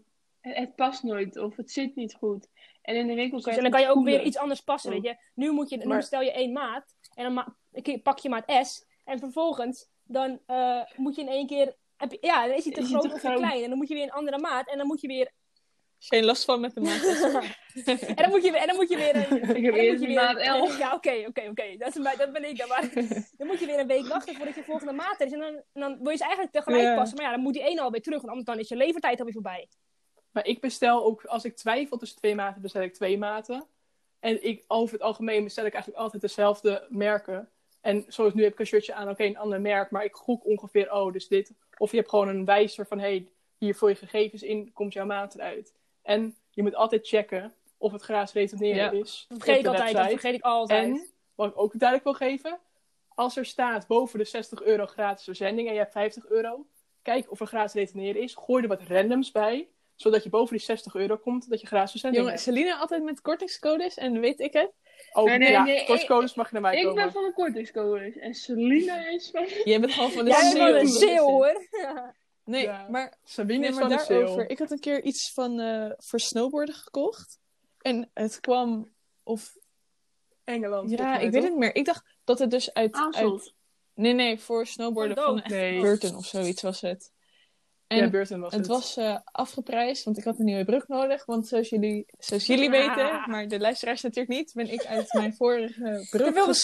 Het, 0.54 0.74
past 0.74 1.02
nooit 1.02 1.36
of 1.38 1.56
het 1.56 1.70
zit 1.70 1.94
niet 1.96 2.14
goed. 2.14 2.48
En 2.82 2.94
in 2.96 3.06
de 3.06 3.14
winkel 3.14 3.40
kan 3.40 3.52
je 3.52 3.56
en 3.58 3.62
dan 3.64 3.72
kan 3.72 3.80
je 3.80 3.88
ook 3.96 4.04
weer 4.04 4.22
iets 4.22 4.36
anders 4.36 4.60
passen, 4.60 4.90
Oh. 4.94 4.96
weet 4.96 5.04
je. 5.10 5.16
Nu, 5.34 5.50
moet 5.50 5.70
je, 5.70 5.76
nu 5.76 5.84
Maar- 5.84 5.96
bestel 5.96 6.20
je 6.20 6.32
één 6.32 6.52
maat 6.52 6.94
en 7.14 7.24
dan 7.24 7.32
ma- 7.34 7.56
pak 8.02 8.18
je 8.18 8.28
maat 8.28 8.66
S. 8.66 8.84
En 9.04 9.18
vervolgens 9.18 9.88
dan 10.04 10.40
eh, 10.46 10.80
moet 10.96 11.14
je 11.14 11.20
in 11.22 11.28
één 11.28 11.46
keer... 11.46 11.76
Heb 11.96 12.10
je, 12.12 12.18
ja, 12.20 12.46
dan 12.46 12.56
is 12.56 12.64
hij 12.64 12.72
te 12.72 12.80
Is 12.80 12.88
groot 12.88 13.02
te 13.02 13.08
of 13.08 13.12
te 13.14 13.20
groot? 13.26 13.36
klein. 13.38 13.62
En 13.62 13.68
dan 13.68 13.78
moet 13.78 13.88
je 13.88 13.94
weer 13.94 14.02
een 14.02 14.10
andere 14.12 14.38
maat. 14.38 14.68
En 14.70 14.78
dan 14.78 14.86
moet 14.86 15.00
je 15.00 15.06
weer... 15.08 15.30
Geen 15.98 16.24
last 16.24 16.44
van 16.44 16.60
met 16.60 16.74
de 16.74 16.80
maat. 16.80 17.02
en, 18.08 18.14
dan 18.14 18.30
moet 18.30 18.44
je, 18.44 18.50
weer- 18.50 18.60
en 18.60 18.66
dan 18.66 18.76
moet 18.76 18.88
je 18.88 18.96
weer... 18.96 19.16
Een, 19.16 19.56
Ik 19.56 19.64
heb 19.64 19.74
eerst 19.74 20.00
een 20.00 20.06
weer- 20.06 20.16
maat 20.16 20.36
11. 20.36 20.78
Ja, 20.84 20.94
oké, 20.94 21.24
oké, 21.26 21.48
oké. 21.50 21.76
Dat, 21.76 21.88
is 21.88 22.02
mij- 22.02 22.16
dat 22.16 22.32
ben 22.32 22.48
ik 22.48 22.58
dan. 22.58 22.68
Maar 22.68 22.90
dan 23.36 23.46
moet 23.46 23.58
je 23.60 23.66
weer 23.66 23.78
een 23.78 23.86
week 23.86 24.06
wachten 24.06 24.34
voordat 24.34 24.54
je 24.54 24.62
volgende 24.62 24.92
maat 24.92 25.20
er 25.20 25.26
is. 25.26 25.32
En 25.32 25.38
dan, 25.40 25.62
dan 25.72 25.98
wil 26.02 26.10
je 26.10 26.16
ze 26.16 26.22
eigenlijk 26.24 26.52
tegelijk 26.54 26.82
Ja. 26.82 26.94
passen. 26.96 27.16
Maar 27.16 27.26
ja, 27.26 27.32
dan 27.32 27.40
moet 27.42 27.52
die 27.54 27.62
ene 27.62 27.80
alweer 27.80 28.02
terug. 28.02 28.18
Want 28.18 28.28
anders 28.30 28.46
dan 28.48 28.58
is 28.58 28.68
je 28.68 28.76
levertijd 28.76 29.18
alweer 29.18 29.34
voorbij. 29.34 29.68
Maar 30.36 30.46
ik 30.46 30.60
bestel 30.60 31.04
ook, 31.04 31.24
als 31.24 31.44
ik 31.44 31.56
twijfel 31.56 31.96
tussen 31.96 32.18
twee 32.18 32.34
maten, 32.34 32.62
bestel 32.62 32.82
ik 32.82 32.94
twee 32.94 33.18
maten. 33.18 33.66
En 34.20 34.44
ik, 34.44 34.64
over 34.66 34.92
het 34.92 35.02
algemeen 35.02 35.44
bestel 35.44 35.64
ik 35.64 35.72
eigenlijk 35.72 36.02
altijd 36.02 36.22
dezelfde 36.22 36.86
merken. 36.88 37.48
En 37.80 38.04
zoals 38.08 38.34
nu 38.34 38.42
heb 38.42 38.52
ik 38.52 38.58
een 38.58 38.66
shirtje 38.66 38.94
aan, 38.94 39.08
oké, 39.08 39.24
een 39.24 39.38
ander 39.38 39.60
merk. 39.60 39.90
Maar 39.90 40.04
ik 40.04 40.14
gok 40.14 40.46
ongeveer, 40.46 40.92
oh, 40.92 41.12
dus 41.12 41.28
dit. 41.28 41.52
Of 41.78 41.90
je 41.90 41.96
hebt 41.96 42.08
gewoon 42.08 42.28
een 42.28 42.44
wijzer 42.44 42.86
van, 42.86 42.98
hey, 42.98 43.28
hier 43.58 43.74
vul 43.74 43.88
je 43.88 43.94
gegevens 43.94 44.42
in, 44.42 44.72
komt 44.72 44.92
jouw 44.92 45.06
maat 45.06 45.34
eruit. 45.34 45.74
En 46.02 46.36
je 46.50 46.62
moet 46.62 46.74
altijd 46.74 47.08
checken 47.08 47.54
of 47.76 47.92
het 47.92 48.02
gratis 48.02 48.34
retourneren 48.34 48.76
Ja. 48.76 48.90
is. 48.90 49.24
Dat 49.28 49.38
vergeet 49.38 49.60
ik 49.60 49.66
altijd. 49.66 49.96
Dat 49.96 50.08
vergeet 50.08 50.34
ik 50.34 50.42
altijd. 50.42 50.84
En, 50.84 51.06
wat 51.34 51.48
ik 51.48 51.58
ook 51.58 51.78
duidelijk 51.78 52.18
wil 52.18 52.28
geven, 52.28 52.58
als 53.08 53.36
er 53.36 53.46
staat 53.46 53.86
boven 53.86 54.18
de 54.18 54.24
60 54.24 54.62
euro 54.62 54.86
gratis 54.86 55.24
verzending 55.24 55.68
en 55.68 55.74
je 55.74 55.80
hebt 55.80 55.92
50 55.92 56.28
euro, 56.28 56.66
kijk 57.02 57.30
of 57.30 57.40
er 57.40 57.46
gratis 57.46 57.74
retourneren 57.74 58.22
is. 58.22 58.34
Gooi 58.34 58.62
er 58.62 58.68
wat 58.68 58.82
randoms 58.82 59.32
bij, 59.32 59.68
zodat 59.96 60.22
je 60.22 60.28
boven 60.30 60.56
die 60.56 60.64
60 60.66 60.94
euro 60.94 61.16
komt, 61.16 61.48
dat 61.50 61.60
je 61.60 61.66
gratis 61.66 61.90
verzending 61.90 62.22
Jongen, 62.22 62.38
hebt. 62.38 62.48
Celine 62.56 62.76
altijd 62.76 63.02
met 63.02 63.20
kortingscodes 63.20 63.94
en 63.96 64.20
weet 64.20 64.40
ik 64.40 64.52
het. 64.52 64.72
Oh, 65.12 65.24
Nee, 65.24 65.38
nee, 65.38 65.50
ja, 65.50 65.62
nee, 65.64 65.84
kortcodes 65.84 66.34
mag 66.34 66.46
je 66.46 66.52
naar 66.52 66.62
mij 66.62 66.76
Ik 66.76 66.84
komen. 66.84 67.02
ben 67.02 67.12
van 67.12 67.24
de 67.24 67.32
kortingscodes. 67.32 68.16
En 68.16 68.34
Selina 68.34 69.08
is 69.08 69.30
van... 69.30 69.46
Jij 69.64 69.80
bent 69.80 69.92
gewoon 69.92 70.10
van 70.10 70.24
de 70.24 70.30
Jij 70.30 70.72
bent 70.72 70.90
sale. 70.92 71.20
hoor. 71.20 71.54
Nee, 72.44 72.62
Ja. 72.62 72.86
maar, 72.90 73.18
Sabine 73.24 73.58
nee, 73.58 73.68
is 73.68 73.74
maar 73.74 74.00
van 74.00 74.16
de. 74.36 74.44
Ik 74.46 74.58
had 74.58 74.70
een 74.70 74.80
keer 74.80 75.02
iets 75.02 75.32
van 75.32 75.60
eh, 75.60 75.90
voor 75.96 76.20
snowboarden 76.20 76.74
gekocht. 76.74 77.38
En 77.80 78.10
het 78.14 78.40
kwam, 78.40 78.92
of 79.22 79.56
Engeland. 80.44 80.90
ja, 80.90 81.18
ik 81.18 81.30
weet 81.30 81.42
het 81.42 81.50
niet 81.52 81.60
meer. 81.60 81.74
Ik 81.74 81.84
dacht 81.84 82.04
dat 82.24 82.38
het 82.38 82.50
dus 82.50 82.74
uit, 82.74 82.96
uit 83.10 83.54
Nee, 83.94 84.12
nee, 84.12 84.40
voor 84.40 84.66
snowboarden 84.66 85.16
Van 85.16 85.40
van 85.40 85.50
Nee. 85.50 85.80
Burton 85.80 86.16
of 86.16 86.26
zoiets 86.26 86.62
was 86.62 86.80
het. 86.80 87.12
En 87.86 87.96
ja, 87.96 88.08
Burton 88.10 88.40
was 88.40 88.50
het. 88.52 88.60
het 88.60 88.70
was 88.70 88.96
eh, 88.96 89.18
afgeprijsd, 89.24 90.04
want 90.04 90.18
ik 90.18 90.24
had 90.24 90.38
een 90.38 90.44
nieuwe 90.44 90.64
broek 90.64 90.88
nodig. 90.88 91.24
Want 91.26 91.48
zoals 91.48 91.68
jullie, 91.68 92.06
zoals 92.18 92.46
jullie 92.52 92.72
Ah. 92.72 92.96
weten, 92.96 93.30
maar 93.30 93.48
de 93.48 93.58
luisteraars 93.60 94.02
natuurlijk 94.02 94.38
niet, 94.38 94.52
ben 94.54 94.72
ik 94.72 94.84
uit 94.84 95.12
mijn 95.12 95.34
vorige 95.34 95.84
Je 95.84 96.06
broek 96.10 96.34
wilde 96.34 96.54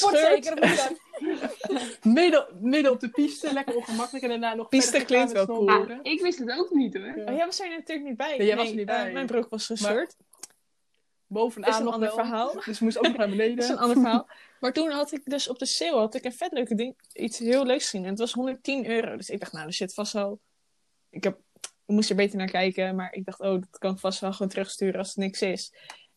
midden, 2.02 2.46
midden 2.70 2.92
op 2.92 3.00
de 3.00 3.10
piste, 3.10 3.52
lekker 3.52 3.76
ongemakkelijk. 3.76 4.24
En 4.24 4.30
daarna 4.30 4.54
nog 4.54 4.68
Piste 4.68 5.04
klinkt 5.04 5.32
wel 5.32 5.46
cool. 5.46 5.62
snowboarden. 5.62 5.98
Ik 6.02 6.20
wist 6.20 6.38
het 6.38 6.50
ook 6.58 6.70
niet 6.70 6.94
hoor. 6.94 7.06
Ja. 7.16 7.24
Oh, 7.30 7.36
jij 7.36 7.46
was 7.46 7.60
er 7.60 7.68
natuurlijk 7.68 8.08
niet 8.08 8.16
bij. 8.16 8.36
Nee, 8.38 8.46
jij 8.46 8.56
was 8.56 8.68
er 8.68 8.74
niet 8.74 8.88
eh, 8.88 9.02
bij. 9.02 9.12
mijn 9.12 9.26
broek 9.26 9.48
was 9.48 9.66
gescheurd. 9.66 10.16
Bovenaan 11.26 11.70
is 11.70 11.76
een 11.78 11.84
nog 11.84 11.94
ander 11.94 12.08
wel. 12.08 12.24
verhaal. 12.24 12.60
Dus 12.64 12.80
moest 12.80 12.98
ook 12.98 13.06
nog 13.06 13.16
naar 13.16 13.28
beneden. 13.28 13.56
Dat 13.56 13.64
is 13.64 13.70
een 13.70 13.78
ander 13.78 13.96
verhaal. 13.96 14.28
Maar 14.60 14.72
toen 14.72 14.90
had 14.90 15.12
ik 15.12 15.20
dus 15.24 15.48
op 15.48 15.58
de 15.58 15.66
sale 15.66 15.98
had 15.98 16.14
ik 16.14 16.24
een 16.24 16.32
vet 16.32 16.52
leuke 16.52 16.74
ding, 16.74 16.94
iets 17.12 17.38
heel 17.38 17.64
leuks 17.66 17.84
gezien. 17.84 18.02
En 18.04 18.10
het 18.10 18.18
was 18.18 18.32
110 18.32 18.86
euro. 18.86 19.16
Dus 19.16 19.30
ik 19.30 19.40
dacht, 19.40 19.52
nou, 19.52 19.66
er 19.66 19.72
zit 19.72 19.94
vast 19.94 20.12
wel... 20.12 20.40
Ik, 21.12 21.24
heb, 21.24 21.38
ik 21.60 21.70
moest 21.86 22.10
er 22.10 22.16
beter 22.16 22.38
naar 22.38 22.50
kijken. 22.50 22.94
Maar 22.94 23.12
ik 23.12 23.24
dacht, 23.24 23.40
oh, 23.40 23.52
dat 23.52 23.78
kan 23.78 23.92
ik 23.92 23.98
vast 23.98 24.20
wel 24.20 24.32
gewoon 24.32 24.48
terugsturen 24.48 24.98
als 24.98 25.08
het 25.08 25.16
niks 25.16 25.42
is. 25.42 25.74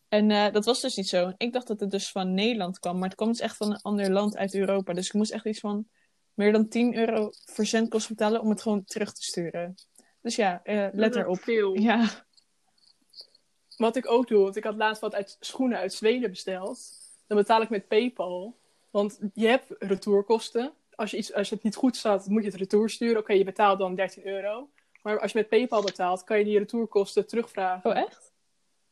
En 0.08 0.30
eh, 0.30 0.52
dat 0.52 0.64
was 0.64 0.80
dus 0.80 0.96
niet 0.96 1.08
zo. 1.08 1.32
Ik 1.36 1.52
dacht 1.52 1.66
dat 1.66 1.80
het 1.80 1.90
dus 1.90 2.10
van 2.10 2.34
Nederland 2.34 2.78
kwam. 2.78 2.98
Maar 2.98 3.08
het 3.08 3.16
kwam 3.16 3.28
dus 3.28 3.40
echt 3.40 3.56
van 3.56 3.70
een 3.70 3.82
ander 3.82 4.10
land 4.10 4.36
uit 4.36 4.54
Europa. 4.54 4.92
Dus 4.92 5.06
ik 5.06 5.12
moest 5.12 5.32
echt 5.32 5.44
iets 5.44 5.60
van 5.60 5.88
meer 6.34 6.52
dan 6.52 6.68
10 6.68 6.96
euro 6.96 7.30
verzendkosten 7.44 8.14
betalen 8.16 8.40
om 8.40 8.50
het 8.50 8.62
gewoon 8.62 8.84
terug 8.84 9.12
te 9.12 9.22
sturen. 9.22 9.74
Dus 10.20 10.36
ja, 10.36 10.60
eh, 10.64 10.86
let 10.92 11.16
erop. 11.16 11.38
Veel. 11.38 11.78
Ja, 11.78 12.26
Wat 13.76 13.96
ik 13.96 14.10
ook 14.10 14.28
doe, 14.28 14.42
want 14.42 14.56
ik 14.56 14.64
had 14.64 14.76
laatst 14.76 15.00
wat 15.00 15.14
uit 15.14 15.36
schoenen 15.40 15.78
uit 15.78 15.92
Zweden 15.92 16.30
besteld. 16.30 16.78
Dan 17.26 17.36
betaal 17.36 17.62
ik 17.62 17.68
met 17.68 17.88
PayPal. 17.88 18.58
Want 18.90 19.18
je 19.34 19.46
hebt 19.46 19.66
retourkosten. 19.78 20.72
Als, 20.94 21.10
je 21.10 21.16
iets, 21.16 21.32
als 21.32 21.50
het 21.50 21.62
niet 21.62 21.76
goed 21.76 21.96
staat, 21.96 22.26
moet 22.26 22.42
je 22.42 22.48
het 22.48 22.58
retour 22.58 22.90
sturen. 22.90 23.18
Oké, 23.18 23.32
je 23.32 23.44
betaalt 23.44 23.78
dan 23.78 23.94
13 23.94 24.26
euro. 24.26 24.70
Maar 25.06 25.20
als 25.20 25.32
je 25.32 25.38
met 25.38 25.48
PayPal 25.48 25.82
betaalt, 25.82 26.24
kan 26.24 26.38
je 26.38 26.44
die 26.44 26.58
retourkosten 26.58 27.26
terugvragen. 27.26 27.90
oh 27.90 27.96
echt? 27.96 28.32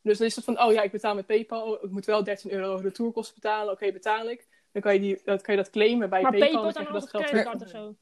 Dus 0.02 0.18
dan 0.18 0.26
is 0.26 0.36
het 0.36 0.44
van, 0.44 0.60
oh 0.62 0.72
ja, 0.72 0.82
ik 0.82 0.90
betaal 0.90 1.14
met 1.14 1.26
PayPal. 1.26 1.72
Oh, 1.72 1.82
Ik 1.84 1.90
moet 1.90 2.04
wel 2.04 2.24
13 2.24 2.50
euro 2.50 2.74
retourkosten 2.74 3.34
betalen. 3.34 3.72
Oké, 3.72 3.92
betaal 3.92 4.28
ik. 4.28 4.46
Dan 4.72 4.82
kan 4.82 4.94
je, 4.94 5.00
die, 5.00 5.20
dat, 5.24 5.42
kan 5.42 5.54
je 5.56 5.62
dat 5.62 5.70
claimen 5.70 6.10
bij 6.10 6.22
Maar 6.22 6.30
PayPal. 6.30 6.48
PayPal 6.48 6.72
dan 6.72 6.84
dan 6.84 6.92
dat 6.92 7.30
een 7.32 7.42
geld 7.42 7.62
of 7.62 7.68
zo. 7.68 7.94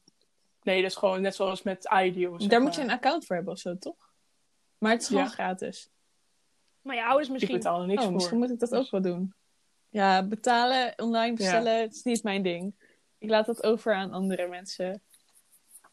Nee, 0.63 0.81
dat 0.81 0.91
is 0.91 0.97
gewoon 0.97 1.21
net 1.21 1.35
zoals 1.35 1.61
met 1.61 1.89
iDeal. 2.03 2.47
Daar 2.47 2.61
moet 2.61 2.75
je 2.75 2.81
een 2.81 2.91
account 2.91 3.25
voor 3.25 3.35
hebben 3.35 3.53
of 3.53 3.59
zo, 3.59 3.77
toch? 3.77 4.11
Maar 4.77 4.91
het 4.91 5.01
is 5.01 5.07
gewoon 5.07 5.23
Ja. 5.23 5.29
gratis. 5.29 5.89
Maar 6.81 6.95
je 6.95 7.03
ouders 7.03 7.27
Ik 7.27 7.33
misschien. 7.33 7.57
betaal 7.57 7.81
er 7.81 7.87
niks 7.87 7.99
oh, 7.99 8.05
voor. 8.05 8.13
misschien 8.13 8.37
moet 8.37 8.49
ik 8.49 8.59
dat 8.59 8.75
ook 8.75 8.91
wel 8.91 9.01
doen. 9.01 9.33
Ja, 9.89 10.23
betalen, 10.23 10.93
online 10.97 11.35
bestellen, 11.35 11.81
het 11.81 11.95
is 11.95 12.03
niet 12.03 12.23
mijn 12.23 12.43
ding. 12.43 12.73
Ik 13.17 13.29
laat 13.29 13.45
dat 13.45 13.63
over 13.63 13.93
aan 13.93 14.11
andere 14.11 14.47
mensen. 14.47 15.01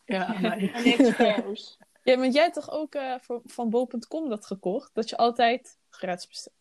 Ja. 0.04 0.34
En 0.42 0.70
experts. 0.84 1.78
Ja, 2.10 2.18
want 2.18 2.34
jij 2.34 2.42
hebt 2.42 2.54
toch 2.54 2.70
ook 2.70 2.94
eh, 2.94 3.14
voor, 3.20 3.40
van 3.44 3.70
bol.com 3.70 4.28
dat 4.28 4.46
gekocht? 4.46 4.90
Dat 4.94 5.08
je 5.08 5.16
altijd 5.16 5.78
gratis 5.90 6.26
bestelt. 6.26 6.54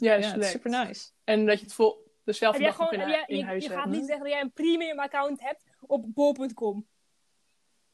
Ja, 0.00 0.14
ja, 0.14 0.42
super 0.42 0.70
nice. 0.70 1.10
En 1.24 1.46
dat 1.46 1.58
je 1.58 1.64
het 1.64 1.74
vol 1.74 2.04
dezelfde 2.24 2.60
jij 2.60 2.70
dag 2.70 2.78
nog 2.78 2.88
gewoon, 2.88 3.08
in, 3.08 3.24
in 3.26 3.36
je, 3.36 3.44
huis 3.44 3.64
je 3.64 3.70
hebt. 3.70 3.82
gaat 3.82 3.90
niet 3.90 4.06
zeggen 4.06 4.24
dat 4.24 4.32
jij 4.32 4.40
een 4.40 4.52
premium 4.52 4.98
account 4.98 5.40
hebt 5.40 5.64
op 5.80 6.14
bol.com. 6.14 6.86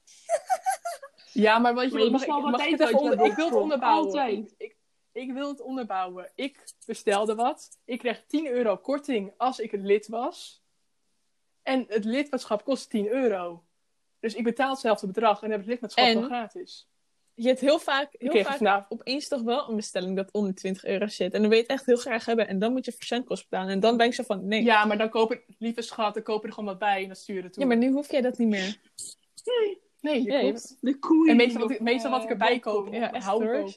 Ja, 1.32 1.58
maar 1.58 1.74
wat 1.74 1.92
je, 1.92 1.98
je 1.98 2.10
mag, 2.10 2.22
ik, 2.22 2.28
mag 2.28 2.64
het 2.64 2.92
onder, 2.92 3.34
wil 3.34 3.46
het 3.46 3.54
onderbouwen. 3.54 4.06
Altijd. 4.06 4.54
Ik, 4.58 4.76
ik 5.12 5.32
wil 5.32 5.48
het 5.48 5.60
onderbouwen. 5.60 6.32
Ik 6.34 6.64
bestelde 6.86 7.34
wat. 7.34 7.78
Ik 7.84 7.98
kreeg 7.98 8.24
10 8.26 8.46
euro 8.46 8.76
korting 8.76 9.34
als 9.36 9.58
ik 9.58 9.70
het 9.70 9.80
lid 9.80 10.08
was. 10.08 10.62
En 11.62 11.84
het 11.88 12.04
lidmaatschap 12.04 12.64
kost 12.64 12.90
10 12.90 13.08
euro. 13.08 13.64
Dus 14.18 14.34
ik 14.34 14.44
betaal 14.44 14.70
hetzelfde 14.70 15.06
bedrag 15.06 15.42
en 15.42 15.50
heb 15.50 15.60
het 15.60 15.68
lidmaatschap 15.68 16.04
En? 16.04 16.14
dan 16.14 16.24
gratis. 16.24 16.89
Je 17.42 17.48
hebt 17.48 17.60
heel 17.60 17.78
vaak, 17.78 18.08
heel 18.18 18.42
vaak 18.42 18.56
vanavond. 18.56 19.00
opeens 19.00 19.28
toch 19.28 19.42
wel 19.42 19.68
een 19.68 19.76
bestelling 19.76 20.16
dat 20.16 20.30
onder 20.32 20.54
20 20.54 20.84
euro 20.84 21.06
zit. 21.06 21.32
En 21.34 21.40
dan 21.40 21.48
wil 21.48 21.58
je 21.58 21.62
het 21.62 21.72
echt 21.72 21.86
heel 21.86 21.96
graag 21.96 22.24
hebben. 22.24 22.48
En 22.48 22.58
dan 22.58 22.72
moet 22.72 22.84
je 22.84 22.92
verzendkosten 22.92 23.46
betalen. 23.50 23.72
En 23.72 23.80
dan 23.80 23.96
ben 23.96 24.06
ik 24.06 24.14
zo 24.14 24.22
van, 24.22 24.46
nee. 24.48 24.62
Ja, 24.64 24.84
maar 24.84 24.98
dan 24.98 25.08
koop 25.08 25.32
ik, 25.32 25.44
lieve 25.58 25.82
schat, 25.82 26.14
dan 26.14 26.22
koop 26.22 26.40
je 26.42 26.46
er 26.48 26.54
gewoon 26.54 26.68
wat 26.68 26.78
bij 26.78 27.00
en 27.02 27.06
dan 27.06 27.16
stuur 27.16 27.36
je 27.36 27.42
het 27.42 27.52
toe. 27.52 27.62
Ja, 27.62 27.68
maar 27.68 27.76
nu 27.76 27.90
hoef 27.92 28.10
jij 28.10 28.20
dat 28.20 28.38
niet 28.38 28.48
meer. 28.48 28.78
Nee, 30.00 30.22
je 30.22 30.30
Ja, 30.32 30.38
je 30.38 30.40
klopt. 30.48 30.76
De 30.80 30.98
koeien. 30.98 31.30
En 31.30 31.36
meestal 31.36 31.60
wat, 31.62 31.70
ik, 31.70 31.80
meestal 31.80 32.10
wat 32.10 32.22
ik 32.22 32.30
erbij 32.30 32.54
op, 32.54 32.62
koop, 32.62 32.86
eh, 32.86 32.92
Ja, 33.00 33.12
echt 33.12 33.24
hou 33.24 33.44
hoor. 33.58 33.74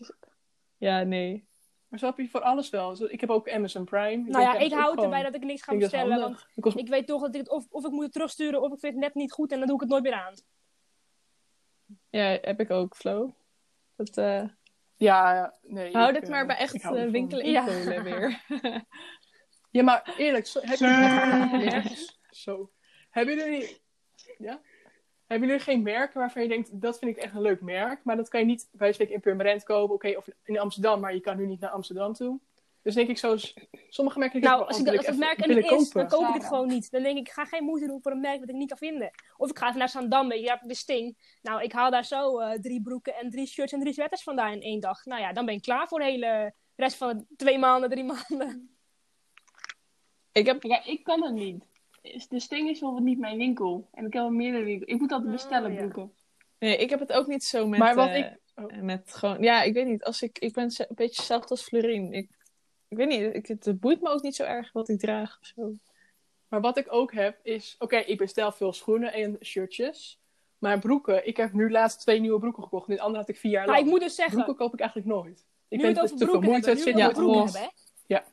Ja, 0.78 1.04
nee. 1.04 1.46
Maar 1.88 2.00
zo 2.00 2.06
heb 2.06 2.18
je 2.18 2.30
voor 2.30 2.42
alles 2.42 2.70
wel. 2.70 3.12
Ik 3.12 3.22
heb 3.22 3.30
ook 3.30 3.50
Amazon 3.52 3.84
Prime. 3.86 4.24
Nou 4.30 4.44
ja, 4.44 4.52
denk 4.52 4.64
ik 4.64 4.72
hou 4.72 4.90
gewoon- 4.90 5.04
erbij 5.04 5.24
dat 5.24 5.36
ik 5.36 5.44
niks 5.44 5.62
ga 5.62 5.72
ik 5.72 5.80
bestellen. 5.80 6.20
Want 6.20 6.46
kost- 6.60 6.78
ik 6.78 6.88
weet 6.90 7.08
toch 7.08 7.22
dat 7.22 7.34
ik 7.34 7.40
het 7.40 7.50
of, 7.50 7.66
of 7.70 7.86
ik 7.86 7.92
moet 7.92 8.04
het 8.04 8.14
terugsturen 8.14 8.62
of 8.62 8.74
ik 8.74 8.80
vind 8.80 8.94
het 8.94 9.04
net 9.04 9.14
niet 9.16 9.32
goed 9.32 9.52
en 9.52 9.58
dan 9.58 9.68
doe 9.68 9.76
ik 9.76 9.82
het 9.82 9.90
nooit 9.90 10.04
meer 10.04 10.14
aan. 10.14 10.34
Ja, 12.10 12.38
heb 12.42 12.60
ik 12.60 12.70
ook, 12.72 12.96
Flo. 12.96 13.34
Dat, 14.04 14.18
eh 14.18 14.44
Ja, 14.96 15.54
nee. 15.62 15.94
Hou 15.94 16.08
ik, 16.08 16.14
dit 16.14 16.24
eh, 16.24 16.30
maar 16.30 16.46
bij 16.46 16.58
echt 16.58 16.84
eh, 16.84 17.10
winkelen 17.10 17.46
in 17.46 17.52
Ja. 17.52 17.64
Polen 17.64 18.04
weer. 18.04 18.42
Ja, 19.72 19.84
maar 19.84 20.14
eerlijk, 20.18 20.48
zo, 20.48 20.60
heb 20.64 20.78
je 20.78 22.08
Zo. 22.30 22.72
Hebben 23.10 23.36
jullie, 23.36 23.82
ja? 24.38 24.62
Hebben 25.28 25.48
jullie 25.48 25.64
geen 25.64 25.82
merken 25.84 26.20
waarvan 26.20 26.42
je 26.42 26.48
denkt, 26.48 26.82
dat 26.82 27.00
vind 27.00 27.18
ik 27.18 27.24
echt 27.24 27.34
een 27.34 27.42
leuk 27.42 27.62
merk, 27.62 28.04
maar 28.04 28.16
dat 28.16 28.30
kan 28.30 28.40
je 28.40 28.46
niet 28.46 28.70
bij 28.72 28.94
spreken 28.94 29.14
in 29.14 29.20
Purmerend 29.20 29.64
kopen, 29.64 29.96
oké, 29.96 30.18
of 30.18 30.28
in 30.44 30.60
Amsterdam, 30.60 31.00
maar 31.00 31.14
je 31.14 31.20
kan 31.20 31.38
nu 31.38 31.46
niet 31.46 31.60
naar 31.60 31.70
Amsterdam 31.70 32.14
toe. 32.14 32.40
Dus 32.84 32.94
denk 32.96 33.10
ik 33.10 33.18
zo, 33.18 33.36
sommige 33.90 34.20
merken 34.20 34.38
ik 34.40 34.44
Nou, 34.46 34.66
als, 34.68 34.80
ik, 34.80 34.88
als 34.98 35.06
het 35.06 35.18
merk 35.18 35.40
er 35.42 35.48
wil 35.48 35.56
niet 35.56 35.72
is, 35.72 35.90
dan 35.90 36.08
kopen. 36.08 36.08
koop 36.18 36.28
ik 36.28 36.34
het 36.42 36.46
gewoon 36.46 36.68
niet. 36.68 36.92
Dan 36.92 37.04
denk 37.04 37.18
ik, 37.18 37.28
ik 37.28 37.34
ga 37.34 37.46
geen 37.46 37.64
moeite 37.64 37.88
doen 37.88 38.02
voor 38.02 38.12
een 38.12 38.20
merk 38.20 38.40
dat 38.40 38.50
ik 38.50 38.56
niet 38.56 38.70
kan 38.70 38.78
vinden. 38.78 39.12
Of 39.38 39.50
ik 39.50 39.58
ga 39.58 39.68
even 39.68 39.80
naar 39.80 39.90
Zandam, 39.90 40.28
weet 40.30 40.40
je, 40.40 40.46
daar 40.46 40.54
heb 40.54 40.64
ik 40.64 40.70
de 40.70 40.76
Sting. 40.76 41.18
Nou, 41.42 41.62
ik 41.64 41.72
haal 41.72 41.92
daar 41.92 42.06
zo 42.06 42.40
eh, 42.40 42.60
drie 42.60 42.82
broeken 42.82 43.16
en 43.16 43.30
drie 43.30 43.46
shirts 43.48 43.72
en 43.74 43.80
drie 43.80 43.94
sweaters 43.94 44.24
vandaan 44.24 44.52
in 44.54 44.62
één 44.62 44.80
dag. 44.80 45.06
Nou 45.06 45.22
ja, 45.22 45.34
dan 45.34 45.46
ben 45.46 45.56
ik 45.56 45.62
klaar 45.62 45.88
voor 45.88 46.00
de 46.00 46.06
hele 46.06 46.54
rest 46.76 46.96
van 46.98 47.18
de 47.18 47.36
twee 47.36 47.58
maanden, 47.60 47.90
drie 47.90 48.04
maanden. 48.14 48.76
ik 50.32 50.46
heb, 50.46 50.64
Ja, 50.64 50.86
ik 50.86 51.04
kan 51.04 51.24
het 51.24 51.34
niet. 51.34 51.66
De 52.30 52.40
Sting 52.40 52.70
is 52.70 52.80
wel 52.80 52.98
niet 52.98 53.20
mijn 53.20 53.38
winkel. 53.38 53.88
En 53.92 54.06
ik 54.06 54.14
heb 54.14 54.22
wel 54.22 54.32
meerdere 54.32 54.64
winkels. 54.64 54.90
Ik 54.92 55.00
moet 55.00 55.12
altijd 55.12 55.30
Oh, 55.30 55.36
bestellen 55.36 55.72
ja. 55.74 55.78
broeken. 55.80 56.14
nee, 56.60 56.78
ik 56.78 56.90
heb 56.90 57.00
het 57.00 57.12
ook 57.14 57.28
niet 57.28 57.44
zo 57.44 57.68
met... 57.68 57.80
Maar 57.80 57.96
wat 57.96 58.08
eh, 58.08 58.18
ik- 58.18 58.38
oh. 58.56 58.82
Met 58.82 59.14
gewoon... 59.16 59.42
Ja, 59.42 59.62
ik 59.62 59.74
weet 59.74 59.86
niet. 59.88 60.04
Als 60.04 60.22
ik, 60.22 60.40
ik 60.40 60.54
ben 60.54 60.64
een 60.64 60.88
beetje 60.96 61.16
hetzelfde 61.16 61.50
als 61.50 61.64
Florien. 61.64 62.12
Ik, 62.14 62.30
ik 63.00 63.08
weet 63.08 63.20
niet. 63.20 63.36
Ik, 63.36 63.48
het 63.64 63.80
boeit 63.80 64.02
me 64.02 64.10
ook 64.10 64.22
niet 64.22 64.36
zo 64.36 64.44
erg 64.44 64.72
wat 64.72 64.90
ik 64.90 65.00
draag 65.00 65.38
of 65.42 65.48
zo. 65.56 65.74
Maar 66.48 66.62
wat 66.62 66.78
ik 66.78 66.88
ook 66.90 67.14
heb 67.14 67.40
is, 67.44 67.76
oké, 67.80 67.98
ik 67.98 68.18
bestel 68.18 68.52
veel 68.52 68.74
schoenen 68.74 69.14
en 69.14 69.38
shirtjes, 69.42 70.20
maar 70.58 70.80
broeken, 70.80 71.28
ik 71.28 71.38
heb 71.38 71.54
nu 71.54 71.72
laatst 71.72 72.00
twee 72.00 72.20
nieuwe 72.20 72.40
broeken 72.40 72.64
gekocht, 72.64 72.90
en 72.90 72.96
de 72.96 73.02
andere 73.02 73.20
had 73.20 73.30
ik 73.30 73.38
vier 73.38 73.52
jaar 73.52 73.66
Maar 73.66 73.76
lang. 73.76 73.86
ik 73.86 73.92
moet 73.92 74.02
dus 74.02 74.16
zeggen, 74.16 74.34
Broeken 74.36 74.56
koop 74.56 74.74
ik 74.74 74.80
eigenlijk 74.80 75.10
nooit. 75.10 75.46
Ik 75.68 75.82
nu 75.82 75.86
het 75.86 75.96
te 75.96 76.08
veel 76.08 76.18
broeken 76.18 76.50
moeite, 76.50 76.68
hebben, 76.68 76.86
het 76.86 76.96
nu 76.96 77.02
zit 77.02 77.14
broeken 77.14 77.44
hebben, 77.44 77.62
hè. 77.62 77.68
Ja. 78.06 78.24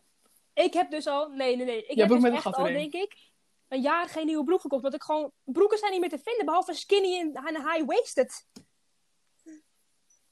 Ik 0.65 0.73
heb 0.73 0.91
dus 0.91 1.07
al, 1.07 1.29
nee, 1.29 1.57
nee, 1.57 1.67
nee. 1.67 1.83
Ik 1.87 1.95
Ja, 1.95 1.97
heb 1.97 2.07
broek 2.07 2.21
dus 2.21 2.21
met 2.21 2.31
een 2.31 2.37
echt 2.37 2.43
gat 2.43 2.55
al, 2.55 2.67
erin. 2.67 2.91
denk 2.91 3.05
ik, 3.05 3.17
een 3.69 3.81
jaar 3.81 4.09
geen 4.09 4.27
nieuwe 4.27 4.45
broek 4.45 4.61
gekocht. 4.61 4.83
Want 4.83 4.95
ik 4.95 5.03
gewoon, 5.03 5.33
broeken 5.45 5.79
zijn 5.79 5.91
niet 5.93 6.01
meer 6.01 6.11
te 6.11 6.19
vinden, 6.25 6.45
behalve 6.45 6.75
skinny 6.75 7.19
en, 7.19 7.33
en 7.35 7.57
high-waisted. 7.57 8.47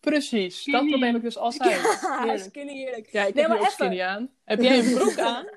Precies, 0.01 0.65
dat 0.65 0.81
probleem 0.87 1.03
heb 1.03 1.17
ik 1.17 1.23
dus 1.23 1.37
altijd. 1.37 1.81
Heerlijk. 2.19 2.39
skinny 2.41 2.73
heerlijk. 2.73 3.09
Ja, 3.11 3.25
ik 3.25 3.35
Nee, 3.35 3.43
heb 3.43 3.53
maar 3.53 3.57
ook 3.61 3.67
even. 3.67 3.73
skinny 3.85 4.01
aan. 4.03 4.31
Heb 4.45 4.61
jij 4.61 4.79
een 4.79 4.95
broek 4.95 5.19
aan? 5.19 5.47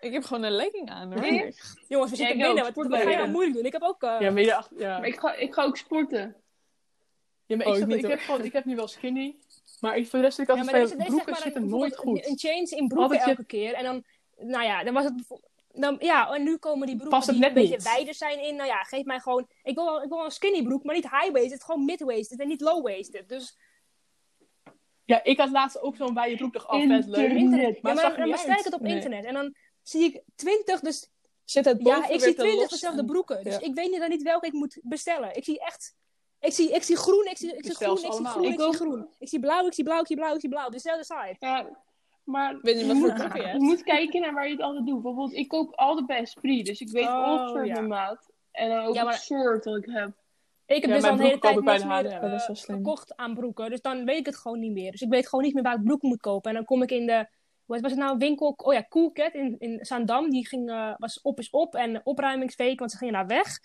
Ik 0.00 0.12
heb 0.12 0.24
gewoon 0.24 0.42
een 0.42 0.52
legging 0.52 0.90
aan 0.90 1.12
hoor. 1.12 1.20
Nee. 1.20 1.54
Jongens, 1.88 2.10
we 2.10 2.16
Ja, 2.16 2.26
zitten 2.26 2.28
ik 2.28 2.42
binnen. 2.42 2.66
ook, 2.66 2.74
Wat, 2.74 2.86
wat 2.86 3.00
ga 3.02 3.10
je 3.10 3.16
nou 3.16 3.30
moeilijk 3.30 3.56
doen? 3.56 3.64
Ik 3.64 3.72
heb 3.72 3.82
ook... 3.82 4.02
eh, 4.02 4.16
Ja, 4.20 4.30
maar, 4.30 4.42
je, 4.42 4.54
ach- 4.54 4.70
ja. 4.76 4.98
Maar 4.98 5.06
ik 5.08 5.18
ga, 5.18 5.34
ik 5.34 5.54
ga 5.54 5.62
ook 5.62 5.76
sporten. 5.76 6.36
Ja, 7.46 7.56
maar 7.56 7.66
Oh, 7.66 7.72
ik, 7.76 7.78
ik 7.82 7.86
zat- 7.88 7.94
niet, 7.96 8.04
ik, 8.04 8.10
heb 8.10 8.20
gewoon, 8.20 8.44
ik 8.44 8.52
heb 8.52 8.64
nu 8.64 8.76
wel 8.76 8.88
skinny. 8.88 9.36
Maar 9.80 9.96
ik, 9.96 10.06
voor 10.06 10.18
de 10.18 10.24
rest, 10.24 10.38
ik 10.38 10.46
had 10.46 10.56
Ja, 10.56 10.64
maar 10.64 10.72
deze, 10.74 10.96
deze 10.96 11.06
broeken 11.06 11.24
zeg 11.24 11.34
maar 11.34 11.42
zitten 11.42 11.62
een, 11.62 11.68
nooit 11.68 11.96
goed. 11.96 12.26
Een 12.26 12.38
change 12.38 12.66
in 12.76 12.88
broeken 12.88 12.98
Altijd 12.98 13.20
je- 13.24 13.28
elke 13.30 13.44
keer. 13.44 13.74
En 13.74 13.84
dan, 13.84 14.04
nou 14.48 14.64
ja, 14.64 14.84
dan 14.84 14.94
was 14.94 15.04
het... 15.04 15.14
Dan, 15.80 15.96
ja, 15.98 16.34
en 16.34 16.42
nu 16.42 16.56
komen 16.56 16.86
die 16.86 16.96
broeken 16.96 17.18
Past 17.18 17.30
die 17.30 17.38
net 17.38 17.48
een 17.48 17.54
beetje 17.54 17.74
niet. 17.76 17.82
wijder 17.82 18.14
zijn 18.14 18.44
in. 18.44 18.56
Nou 18.56 18.68
ja, 18.68 18.82
geef 18.82 19.04
mij 19.04 19.18
gewoon... 19.20 19.48
Ik 19.62 19.74
wil, 19.74 19.84
wel- 19.84 20.02
ik 20.02 20.08
wil 20.08 20.16
wel 20.16 20.26
een 20.26 20.32
skinny 20.32 20.62
broek, 20.62 20.84
maar 20.84 20.94
niet 20.94 21.10
high-waisted. 21.10 21.64
Gewoon 21.64 21.84
mid-waisted 21.84 22.40
en 22.40 22.48
niet 22.48 22.60
low-waisted. 22.60 23.28
Dus 23.28 23.58
Ja, 25.04 25.24
ik 25.24 25.38
had 25.38 25.50
laatst 25.50 25.80
ook 25.80 25.96
zo'n 25.96 26.14
wijde 26.14 26.36
broek. 26.36 26.52
Dacht, 26.52 26.68
oh, 26.68 26.86
vet 26.86 27.06
leuk. 27.06 27.30
internet. 27.30 27.82
Maar 27.82 27.94
ja, 27.94 28.02
maar 28.08 28.16
dan 28.16 28.30
bestel 28.30 28.58
ik 28.58 28.64
het 28.64 28.74
op 28.74 28.80
Nee. 28.80 28.94
internet. 28.94 29.24
En 29.24 29.34
dan 29.34 29.54
zie 29.82 30.04
ik 30.04 30.22
20, 30.36 30.80
dus 30.80 31.10
Zit 31.44 31.64
het 31.64 31.82
boven 31.82 32.00
ja, 32.00 32.08
ik 32.08 32.20
zie 32.20 32.34
te 32.34 32.40
20 32.40 32.60
los 32.60 32.70
dezelfde 32.70 33.00
en- 33.00 33.06
broeken. 33.06 33.44
Dus 33.44 33.54
Ja. 33.54 33.60
ik 33.60 33.74
weet 33.74 33.90
niet 33.90 34.00
dan 34.00 34.08
niet 34.10 34.22
welke 34.22 34.46
ik 34.46 34.52
moet 34.52 34.78
bestellen. 34.82 35.36
Ik 35.36 35.44
zie 35.44 35.60
echt... 35.60 35.96
Ik 36.40 36.52
zie, 36.52 36.70
ik 36.72 36.82
zie 36.82 36.96
groen, 36.96 37.24
ik 37.26 37.36
zie, 37.36 37.56
ik 37.56 37.64
zie 37.64 37.74
groen, 37.74 37.90
ik 37.96 38.12
zie 38.12 38.24
groen, 38.24 38.44
ik 38.44 38.52
Ik 38.52 38.60
zie 38.60 38.72
groen. 38.74 39.08
Ik 39.18 39.28
zie 39.28 39.40
blauw, 39.40 39.66
ik 39.66 39.72
zie 39.74 39.84
blauw, 39.84 40.00
ik 40.00 40.06
zie 40.06 40.16
blauw, 40.16 40.34
ik 40.34 40.40
zie 40.40 40.48
blauw. 40.48 40.68
Dezelfde 40.68 41.04
site. 41.04 41.36
Ja, 41.38 41.82
maar 42.28 42.58
Weet 42.62 42.80
je 42.80 42.86
wat 42.86 42.96
je 42.96 43.02
voor 43.02 43.28
moet, 43.32 43.52
je 43.52 43.58
moet 43.58 43.82
kijken 43.82 44.20
naar 44.20 44.32
waar 44.34 44.46
je 44.46 44.52
het 44.52 44.62
altijd 44.62 44.86
doet. 44.86 45.02
Bijvoorbeeld, 45.02 45.32
ik 45.38 45.48
koop 45.48 45.74
altijd 45.74 46.06
bij 46.06 46.20
Esprit. 46.20 46.66
Dus 46.66 46.80
ik 46.80 46.90
weet 46.90 47.06
Oh, 47.06 47.60
ja. 47.64 47.72
mijn 47.74 47.88
maat. 47.88 48.30
En 48.50 48.68
dan 48.68 48.84
ook 48.84 48.94
Ja, 48.94 49.04
maar- 49.04 49.12
het 49.12 49.22
soort 49.22 49.64
dat 49.64 49.76
ik 49.76 49.84
heb. 49.90 50.10
Ik 50.66 50.80
heb 50.82 50.90
Ja, 50.90 50.96
dus 50.96 51.04
al 51.04 51.12
een 51.12 51.20
hele 51.20 51.38
tijd 51.38 51.60
niks 51.60 51.84
meer 51.84 52.18
H&M. 52.18 52.24
eh, 52.24 52.40
gekocht 52.56 53.16
aan 53.16 53.34
broeken. 53.34 53.70
Dus 53.70 53.80
dan 53.80 54.04
weet 54.04 54.18
ik 54.18 54.26
het 54.26 54.36
gewoon 54.36 54.58
niet 54.58 54.72
meer. 54.72 54.90
Dus 54.90 55.00
ik 55.00 55.08
weet 55.10 55.28
gewoon 55.28 55.44
niet 55.44 55.54
meer 55.54 55.62
waar 55.62 55.74
ik 55.76 55.84
broeken 55.84 56.08
moet 56.08 56.20
kopen. 56.20 56.50
En 56.50 56.56
dan 56.56 56.64
kom 56.64 56.82
ik 56.82 56.90
in 56.90 57.06
de... 57.06 57.28
Wat 57.64 57.80
was 57.80 57.90
het 57.90 58.00
nou? 58.00 58.12
Een 58.12 58.18
winkel... 58.18 58.54
Oh 58.56 58.72
ja, 58.72 58.86
Cool 58.88 59.12
Cat 59.12 59.34
in, 59.34 59.56
in 59.58 59.84
Zaandam. 59.84 60.30
Die 60.30 60.46
ging, 60.48 60.70
eh, 60.70 60.94
was 60.96 61.20
op 61.22 61.38
is 61.38 61.50
op. 61.50 61.74
En 61.74 62.00
opruimingsweek, 62.04 62.78
want 62.78 62.90
ze 62.90 62.96
gingen 62.96 63.14
daar 63.14 63.26
weg. 63.26 63.58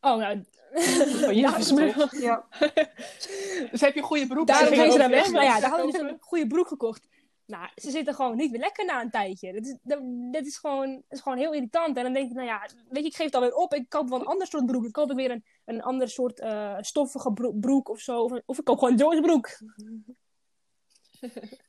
Oh, 0.00 0.16
nou... 0.16 0.44
Oh, 1.26 1.32
ja. 1.32 1.58
Dus 3.70 3.80
heb 3.80 3.94
je 3.94 4.02
goede 4.02 4.26
broek? 4.26 4.46
Daarom 4.46 4.68
gingen 4.68 4.92
ze 4.92 4.98
daar 4.98 5.10
weg. 5.10 5.30
Nou 5.30 5.44
ja, 5.44 5.60
daar 5.60 5.70
hadden 5.70 5.92
ze 5.92 5.98
een 6.00 6.16
goede 6.20 6.46
broek 6.46 6.68
gekocht. 6.68 7.06
Nou, 7.46 7.68
ze 7.74 7.90
zitten 7.90 8.14
gewoon 8.14 8.36
niet 8.36 8.50
meer 8.50 8.60
lekker 8.60 8.84
na 8.84 9.00
een 9.00 9.10
tijdje. 9.10 9.52
Dat 9.52 9.64
is, 9.66 9.76
dat, 9.82 9.98
dit 10.32 10.46
is 10.46 10.56
gewoon, 10.58 10.92
dat 10.94 11.02
is 11.08 11.20
gewoon 11.20 11.38
heel 11.38 11.52
irritant. 11.52 11.96
En 11.96 12.02
dan 12.02 12.12
denk 12.12 12.28
ik, 12.30 12.34
nou 12.36 12.46
ja, 12.46 12.68
weet 12.88 13.02
je, 13.02 13.08
ik 13.08 13.14
geef 13.16 13.26
het 13.26 13.34
alweer 13.34 13.54
op. 13.54 13.74
Ik 13.74 13.88
koop 13.88 14.08
wel 14.08 14.20
een 14.20 14.26
ander 14.26 14.46
soort 14.46 14.66
broek. 14.66 14.82
Dan 14.82 14.90
koop 14.90 15.10
ik 15.10 15.16
weer 15.16 15.30
een, 15.30 15.44
een 15.64 15.82
ander 15.82 16.08
soort 16.08 16.40
eh, 16.40 16.76
stoffige 16.80 17.32
bro- 17.32 17.52
broek 17.52 17.88
of 17.88 18.00
zo. 18.00 18.20
Of, 18.22 18.40
of 18.46 18.58
ik 18.58 18.64
koop 18.64 18.78
gewoon 18.78 18.96
Joyce 18.96 19.20
broek. 19.20 19.48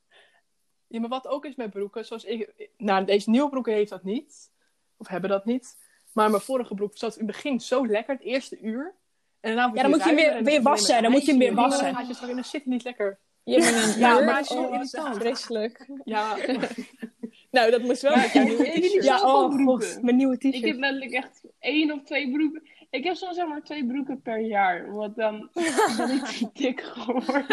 Ja, 0.88 1.00
maar 1.00 1.10
wat 1.10 1.28
ook 1.28 1.46
is 1.46 1.56
met 1.56 1.70
broeken, 1.70 2.06
zoals 2.06 2.24
ik... 2.24 2.70
Nou, 2.78 3.06
deze 3.06 3.30
nieuwe 3.30 3.50
broeken 3.50 3.74
heeft 3.74 3.90
dat 3.90 4.04
niet. 4.04 4.52
Of 4.98 5.08
hebben 5.08 5.30
dat 5.30 5.46
niet. 5.46 5.78
Maar 6.14 6.30
mijn 6.30 6.42
vorige 6.42 6.74
broek 6.74 6.98
zat 6.98 7.14
in 7.18 7.26
het 7.26 7.36
begin 7.36 7.60
zo 7.60 7.88
lekker, 7.88 8.14
het 8.16 8.24
eerste 8.24 8.60
uur. 8.60 8.96
En 9.40 9.56
daarna 9.56 9.72
Ja, 9.76 9.82
dan 9.82 9.92
moet 9.92 10.00
je 10.00 10.06
hem 10.06 10.16
weer- 10.16 10.44
weer 10.44 10.62
wassen, 10.62 11.02
dan 11.02 11.12
moet 11.12 11.26
je 11.26 11.30
hem 11.32 11.40
weer 11.40 11.54
wassen. 11.54 11.84
dan 11.86 11.96
gaat 11.96 12.08
je 12.08 12.14
straks- 12.14 12.34
dan 12.34 12.44
zit 12.44 12.66
niet 12.66 12.84
lekker. 12.84 13.20
Je 13.46 13.60
bent 13.60 13.94
een 13.94 14.00
Ja, 14.06 14.20
maar 14.20 14.44
Oh. 14.50 15.14
Vreselijk. 15.14 15.90
Ja, 16.04 16.36
Nou, 17.52 17.72
dat 17.72 17.82
moest 17.82 18.02
wel 18.02 18.16
Maar 18.16 18.26
ik- 18.26 18.44
nieuwe 18.44 18.64
t-shirt. 18.80 19.04
Ja, 19.04 19.18
zoveel 19.18 19.58
oh 19.60 19.66
god, 19.66 19.98
mijn 20.02 20.16
nieuwe 20.16 20.36
Ik 20.38 20.44
heb 20.44 20.54
t-shirt. 20.54 20.78
letterlijk 20.78 21.12
echt 21.12 21.42
één 21.60 21.92
of 21.92 22.04
twee 22.04 22.32
broeken. 22.32 22.64
Ik 22.90 23.04
heb 23.04 23.16
soms 23.16 23.36
zeg 23.36 23.48
maar 23.48 23.64
twee 23.64 23.86
broeken 23.86 24.22
per 24.22 24.40
jaar. 24.40 24.94
Want 24.94 25.16
dan 25.16 25.50
ben 25.98 26.10
ik 26.10 26.26
te 26.26 26.50
dik 26.54 26.82
geworden. 26.82 27.46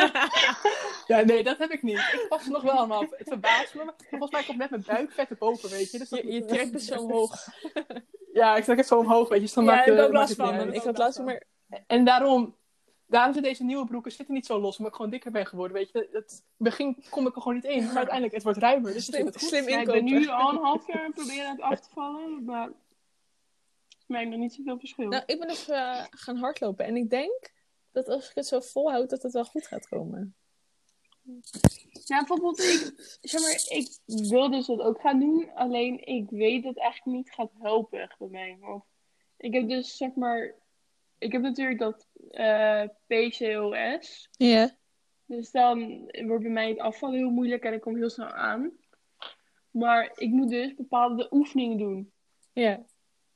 ja, 1.07 1.21
nee, 1.21 1.43
dat 1.45 1.59
heb 1.59 1.71
ik 1.71 1.83
niet. 1.83 1.97
Ik 1.99 2.27
pas 2.29 2.47
nog 2.47 2.63
wel 2.63 2.73
allemaal. 2.73 3.01
Het 3.01 3.29
verbaast 3.29 3.75
me. 3.75 3.93
Volgens 4.11 4.31
mij 4.31 4.43
komt 4.43 4.59
net 4.59 4.71
mijn 4.71 4.85
buikvet 4.87 5.31
erboven, 5.31 5.71
weet 5.71 5.91
je. 5.91 5.99
Dus 5.99 6.09
dat, 6.09 6.21
Je, 6.23 6.33
je 6.33 6.45
trekt 6.45 6.73
het 6.73 6.83
zo 6.83 7.01
omhoog. 7.03 7.47
Ja, 8.33 8.57
ik 8.57 8.65
trek 8.65 8.77
het 8.77 8.87
zo 8.87 8.99
omhoog, 8.99 9.29
weet 9.29 9.39
je. 9.39 9.45
Dus 9.45 9.55
dan 9.55 9.65
Ja, 9.65 9.85
ik 9.85 9.95
eh, 9.99 10.05
ook 10.05 10.13
last 10.13 10.35
van. 10.35 10.73
Ik 10.73 10.83
had 10.83 10.99
laatst 10.99 11.21
maar... 11.21 11.43
En 11.87 12.05
daarom, 12.05 12.57
daarom 13.13 13.33
zitten 13.33 13.53
deze 13.53 13.65
nieuwe 13.65 13.87
broeken 13.87 14.13
zitten 14.13 14.35
niet 14.35 14.47
zo 14.47 14.61
los, 14.61 14.77
omdat 14.77 14.93
ik 14.93 14.97
gewoon 14.97 15.11
dikker 15.11 15.31
ben 15.31 15.47
geworden, 15.47 15.77
weet 15.77 15.91
je. 15.93 15.99
Het, 15.99 16.11
in 16.13 16.19
het 16.19 16.45
begin 16.57 17.05
kom 17.11 17.27
ik 17.27 17.35
er 17.35 17.43
gewoon 17.43 17.57
niet 17.57 17.65
in, 17.65 17.85
maar 17.85 17.97
uiteindelijk, 17.97 18.35
het 18.35 18.43
wordt 18.43 18.59
ruimer, 18.59 18.93
dus 18.93 19.07
het 19.07 19.15
Slim, 19.15 19.27
het 19.27 19.39
goed. 19.39 19.49
slim 19.49 19.69
Ja, 19.69 19.81
ik 19.81 19.87
ben 19.87 20.05
nu 20.05 20.29
al 20.29 20.51
een 20.51 20.63
half 20.63 20.87
jaar 20.87 20.99
aan 20.99 21.05
het 21.05 21.15
proberen 21.15 21.51
het 21.51 21.61
af 21.61 21.81
te 21.81 21.89
vallen. 21.93 22.45
Maar 22.45 22.69
ik 23.89 24.07
merk 24.07 24.29
nog 24.29 24.39
niet 24.39 24.55
zoveel 24.55 24.79
verschil. 24.79 25.09
Nou, 25.09 25.23
ik 25.27 25.39
ben 25.39 25.49
dus 25.49 25.69
eh, 25.69 26.05
gaan 26.11 26.37
hardlopen. 26.37 26.85
En 26.85 26.97
ik 26.97 27.11
denk 27.11 27.51
dat 27.93 28.09
als 28.09 28.29
ik 28.29 28.35
het 28.35 28.47
zo 28.47 28.61
volhoud, 28.61 29.11
dat 29.11 29.23
het 29.23 29.33
wel 29.33 29.45
goed 29.45 29.67
gaat 29.67 29.89
komen. 29.89 30.35
Ja, 32.05 32.19
bijvoorbeeld, 32.19 32.59
ik, 32.59 33.19
zeg 33.21 33.41
maar, 33.41 33.63
ik 33.69 33.99
wil 34.07 34.51
dus 34.51 34.67
dat 34.67 34.81
ook 34.81 35.01
gaan 35.01 35.21
doen. 35.21 35.51
Alleen 35.55 36.07
ik 36.07 36.31
weet 36.31 36.63
dat 36.63 36.75
het 36.75 36.83
eigenlijk 36.83 37.17
niet 37.17 37.35
gaat 37.35 37.51
helpen 37.59 38.01
echt 38.01 38.19
bij 38.19 38.29
mij. 38.29 38.57
Want 38.61 38.85
ik 39.37 39.55
heb 39.55 39.69
dus, 39.69 39.97
zeg 39.97 40.15
maar, 40.15 40.55
ik 41.23 41.33
heb 41.33 41.43
natuurlijk 41.43 41.79
dat 41.79 42.09
eh, 42.31 42.83
PCOS. 43.07 44.29
Ja. 44.31 44.77
Dus 45.27 45.51
dan 45.51 45.99
wordt 46.27 46.43
bij 46.43 46.53
mij 46.53 46.69
het 46.69 46.79
afvallen 46.79 47.19
heel 47.19 47.31
moeilijk 47.31 47.65
en 47.65 47.73
ik 47.73 47.81
kom 47.81 47.97
heel 47.97 48.11
snel 48.11 48.27
aan. 48.27 48.73
Maar 49.71 50.13
ik 50.15 50.31
moet 50.31 50.49
dus 50.49 50.75
bepaalde 50.75 51.29
oefeningen 51.31 51.79
doen. 51.79 52.13
Ja. 52.53 52.85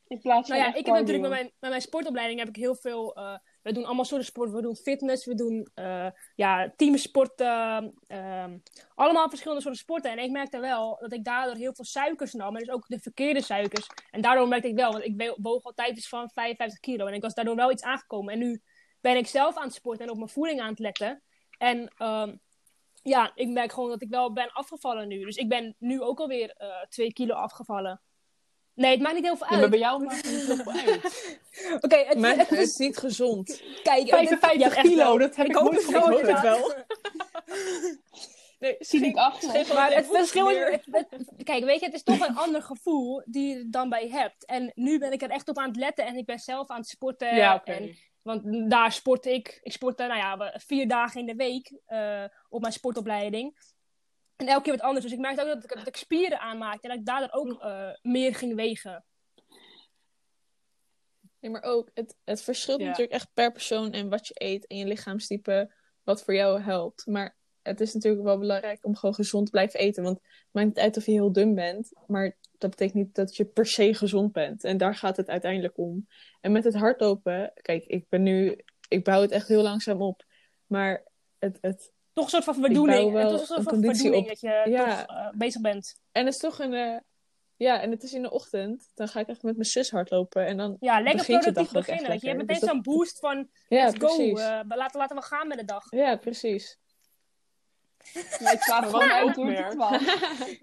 In 0.06 0.20
plaats 0.20 0.48
van 0.48 0.58
Nou 0.58 0.70
ja, 0.70 0.78
ik 0.78 0.86
heb 0.86 0.94
natuurlijk 0.94 1.20
met 1.20 1.30
mijn, 1.30 1.52
met 1.58 1.70
mijn 1.70 1.82
sportopleiding 1.82 2.38
heb 2.38 2.48
ik 2.48 2.56
heel 2.56 2.74
veel. 2.74 3.14
eh, 3.14 3.38
we 3.66 3.72
doen 3.72 3.84
allemaal 3.84 4.04
soorten 4.04 4.26
sport. 4.26 4.50
We 4.50 4.62
doen 4.62 4.76
fitness, 4.76 5.24
we 5.24 5.34
doen 5.34 5.68
eh 5.74 6.10
ja, 6.34 6.72
teamsporten. 6.76 7.94
ehm, 8.06 8.58
allemaal 8.94 9.28
verschillende 9.28 9.62
soorten 9.62 9.82
sporten. 9.82 10.10
En 10.10 10.18
ik 10.18 10.30
merkte 10.30 10.60
wel 10.60 10.96
dat 11.00 11.12
ik 11.12 11.24
daardoor 11.24 11.54
heel 11.54 11.74
veel 11.74 11.84
suikers 11.84 12.32
nam. 12.32 12.56
En 12.56 12.64
dus 12.64 12.74
ook 12.74 12.88
de 12.88 12.98
verkeerde 12.98 13.42
suikers. 13.42 13.86
En 14.10 14.20
daardoor 14.20 14.48
merkte 14.48 14.68
ik 14.68 14.74
wel, 14.74 14.92
want 14.92 15.04
ik 15.04 15.34
woog 15.36 15.64
altijd 15.64 15.96
iets 15.96 16.08
van 16.08 16.30
55 16.30 16.80
kilo. 16.80 17.06
En 17.06 17.14
ik 17.14 17.22
was 17.22 17.34
daardoor 17.34 17.56
wel 17.56 17.70
iets 17.70 17.82
aangekomen. 17.82 18.32
En 18.32 18.38
nu 18.38 18.62
ben 19.00 19.16
ik 19.16 19.26
zelf 19.26 19.56
aan 19.56 19.64
het 19.64 19.74
sporten 19.74 20.04
en 20.04 20.10
op 20.10 20.16
mijn 20.16 20.28
voeding 20.28 20.60
aan 20.60 20.70
het 20.70 20.78
letten. 20.78 21.22
En 21.58 21.92
ehm, 21.96 22.36
ja, 23.02 23.32
ik 23.34 23.48
merk 23.48 23.72
gewoon 23.72 23.90
dat 23.90 24.02
ik 24.02 24.10
wel 24.10 24.32
ben 24.32 24.52
afgevallen 24.52 25.08
nu. 25.08 25.24
Dus 25.24 25.36
ik 25.36 25.48
ben 25.48 25.74
nu 25.78 26.02
ook 26.02 26.20
alweer 26.20 26.50
eh 26.50 26.82
2 26.88 27.12
kilo 27.12 27.34
afgevallen. 27.34 28.00
Nee, 28.76 28.90
het 28.90 29.00
maakt 29.00 29.14
niet 29.14 29.24
heel 29.24 29.36
veel 29.36 29.46
Ja, 29.46 29.52
uit. 29.52 29.60
maar 29.60 29.70
bij 29.70 29.78
jou 29.78 30.04
maakt 30.04 30.26
het 30.26 30.34
niet 30.34 30.46
heel 30.46 30.56
veel 30.56 30.72
uit. 30.86 31.38
Oké, 31.80 31.96
het, 31.96 32.18
Maar 32.18 32.36
het 32.36 32.48
het 32.48 32.58
is... 32.58 32.68
is 32.70 32.76
niet 32.76 32.96
gezond. 32.96 33.62
Kijk, 33.82 34.08
55 34.08 34.60
ja, 34.60 34.66
echt 34.66 34.80
kilo, 34.88 34.96
wel. 34.96 35.18
dat 35.18 35.36
heb 35.36 35.46
ik, 35.46 35.54
hoop 35.54 35.64
nooit 35.64 35.76
het 35.76 35.84
van 35.84 35.92
wel, 35.92 36.02
gehoord. 36.02 36.20
het 36.26 36.28
inderdaad. 36.36 36.84
Nee, 38.58 38.76
Zie 38.78 39.04
ik 39.04 39.16
af. 39.16 39.42
Maar 39.74 39.92
het 39.92 40.06
verschil 40.06 40.48
is... 40.48 40.78
Kijk, 41.44 41.64
weet 41.64 41.80
je, 41.80 41.86
het 41.86 41.94
is 41.94 42.02
toch 42.02 42.28
een 42.28 42.36
ander 42.36 42.62
gevoel 42.62 43.22
die 43.24 43.48
je 43.48 43.54
er 43.58 43.70
dan 43.70 43.88
bij 43.88 44.08
hebt. 44.08 44.44
En 44.44 44.72
nu 44.74 44.98
ben 44.98 45.12
ik 45.12 45.22
er 45.22 45.30
echt 45.30 45.48
op 45.48 45.58
aan 45.58 45.68
het 45.68 45.76
letten 45.76 46.06
en 46.06 46.16
ik 46.16 46.24
ben 46.26 46.38
zelf 46.38 46.68
aan 46.68 46.80
het 46.80 46.88
sporten. 46.88 47.36
Ja, 47.36 47.54
oké. 47.54 47.72
en, 47.72 47.96
want 48.22 48.70
daar 48.70 48.92
sport 48.92 49.26
ik. 49.26 49.58
Ik 49.62 49.72
sport 49.72 49.98
nou 49.98 50.16
ja, 50.16 50.54
vier 50.66 50.88
dagen 50.88 51.20
in 51.20 51.26
de 51.26 51.34
week 51.34 51.72
eh, 51.86 52.24
op 52.48 52.60
mijn 52.60 52.72
sportopleiding. 52.72 53.56
En 54.36 54.46
elke 54.46 54.62
keer 54.62 54.72
wat 54.72 54.82
anders. 54.82 55.04
Dus 55.04 55.14
ik 55.14 55.20
merkte 55.20 55.42
ook 55.42 55.48
dat 55.48 55.64
ik, 55.64 55.76
dat 55.76 55.86
ik 55.86 55.96
spieren 55.96 56.40
aanmaakte 56.40 56.82
en 56.82 56.88
dat 56.88 56.98
ik 56.98 57.06
daardoor 57.06 57.32
ook 57.32 57.62
eh, 57.62 57.90
meer 58.02 58.34
ging 58.34 58.54
wegen. 58.54 59.04
Nee, 61.40 61.50
maar 61.50 61.62
ook, 61.62 61.90
het, 61.94 62.16
het 62.24 62.42
verschilt 62.42 62.80
Ja. 62.80 62.86
natuurlijk 62.86 63.14
echt 63.14 63.28
per 63.34 63.52
persoon 63.52 63.92
en 63.92 64.08
wat 64.08 64.26
je 64.26 64.34
eet 64.36 64.66
en 64.66 64.76
je 64.76 64.84
lichaamstype, 64.86 65.72
wat 66.02 66.24
voor 66.24 66.34
jou 66.34 66.60
helpt. 66.60 67.06
Maar 67.06 67.36
het 67.62 67.80
is 67.80 67.94
natuurlijk 67.94 68.22
wel 68.24 68.38
belangrijk 68.38 68.84
om 68.84 68.96
gewoon 68.96 69.14
gezond 69.14 69.44
te 69.44 69.50
blijven 69.50 69.80
eten. 69.80 70.02
Want 70.02 70.16
het 70.18 70.48
maakt 70.50 70.66
niet 70.66 70.78
uit 70.78 70.96
of 70.96 71.06
je 71.06 71.12
heel 71.12 71.32
dun 71.32 71.54
bent, 71.54 71.92
maar 72.06 72.36
dat 72.58 72.70
betekent 72.70 72.94
niet 72.94 73.14
dat 73.14 73.36
je 73.36 73.44
per 73.44 73.66
se 73.66 73.94
gezond 73.94 74.32
bent. 74.32 74.64
En 74.64 74.76
daar 74.76 74.94
gaat 74.94 75.16
het 75.16 75.28
uiteindelijk 75.28 75.78
om. 75.78 76.06
En 76.40 76.52
met 76.52 76.64
het 76.64 76.74
hardlopen, 76.74 77.52
kijk, 77.62 77.84
ik 77.84 78.08
ben 78.08 78.22
nu, 78.22 78.60
ik 78.88 79.04
bouw 79.04 79.20
het 79.20 79.30
echt 79.30 79.48
heel 79.48 79.62
langzaam 79.62 80.02
op. 80.02 80.24
Maar 80.66 81.04
het, 81.38 81.58
het, 81.60 81.92
Toch 82.16 82.24
een 82.24 82.30
soort 82.30 82.44
van 82.44 82.60
wel 82.60 83.32
Het 83.32 83.32
is 83.32 83.40
een 83.40 83.46
soort 83.46 83.58
een 83.58 83.64
van 83.64 83.74
verdoening 83.84 84.14
op. 84.16 84.28
dat 84.28 84.40
je 84.40 84.62
Ja. 84.68 85.04
toch 85.04 85.16
eh, 85.16 85.28
bezig 85.32 85.60
bent. 85.60 86.00
en 86.12 86.24
het 86.24 86.34
is 86.34 86.40
toch 86.40 86.58
een, 86.58 86.74
eh, 86.74 86.96
ja, 87.56 87.80
en 87.80 87.90
het 87.90 88.02
is 88.02 88.12
in 88.12 88.22
de 88.22 88.30
ochtend. 88.30 88.90
Dan 88.94 89.08
ga 89.08 89.20
ik 89.20 89.26
echt 89.28 89.42
met 89.42 89.54
mijn 89.56 89.68
zus 89.68 89.90
hardlopen 89.90 90.46
en 90.46 90.56
dan, 90.56 90.76
Ja, 90.80 90.94
lekker 91.00 91.16
begint 91.16 91.26
je 91.44 91.52
productief 91.52 91.54
dag 91.54 91.68
ook 91.68 91.74
echt 91.76 91.86
beginnen. 91.86 92.10
weet 92.10 92.20
Je 92.20 92.26
hebt 92.28 92.38
lekker. 92.38 92.54
meteen 92.54 92.60
Dus 92.60 92.84
zo'n 92.86 92.94
boost 92.96 93.18
van 93.18 93.48
ja, 93.68 93.84
let's 93.84 93.98
go. 93.98 94.22
eh, 94.36 94.60
laten, 94.76 94.98
laten 95.00 95.16
we 95.16 95.22
gaan 95.22 95.48
met 95.48 95.58
de 95.58 95.64
dag. 95.64 95.84
Ja, 95.90 96.16
precies. 96.16 96.78
Maar 98.42 98.52
ik 98.52 98.60
slaap 98.62 98.84
gewoon 98.84 98.92
wat 99.00 99.04
ik 99.08 99.10
uit 99.26 99.38
ook 99.38 99.44
merk- 99.44 99.70
tot 99.70 99.72
12. 99.78 100.60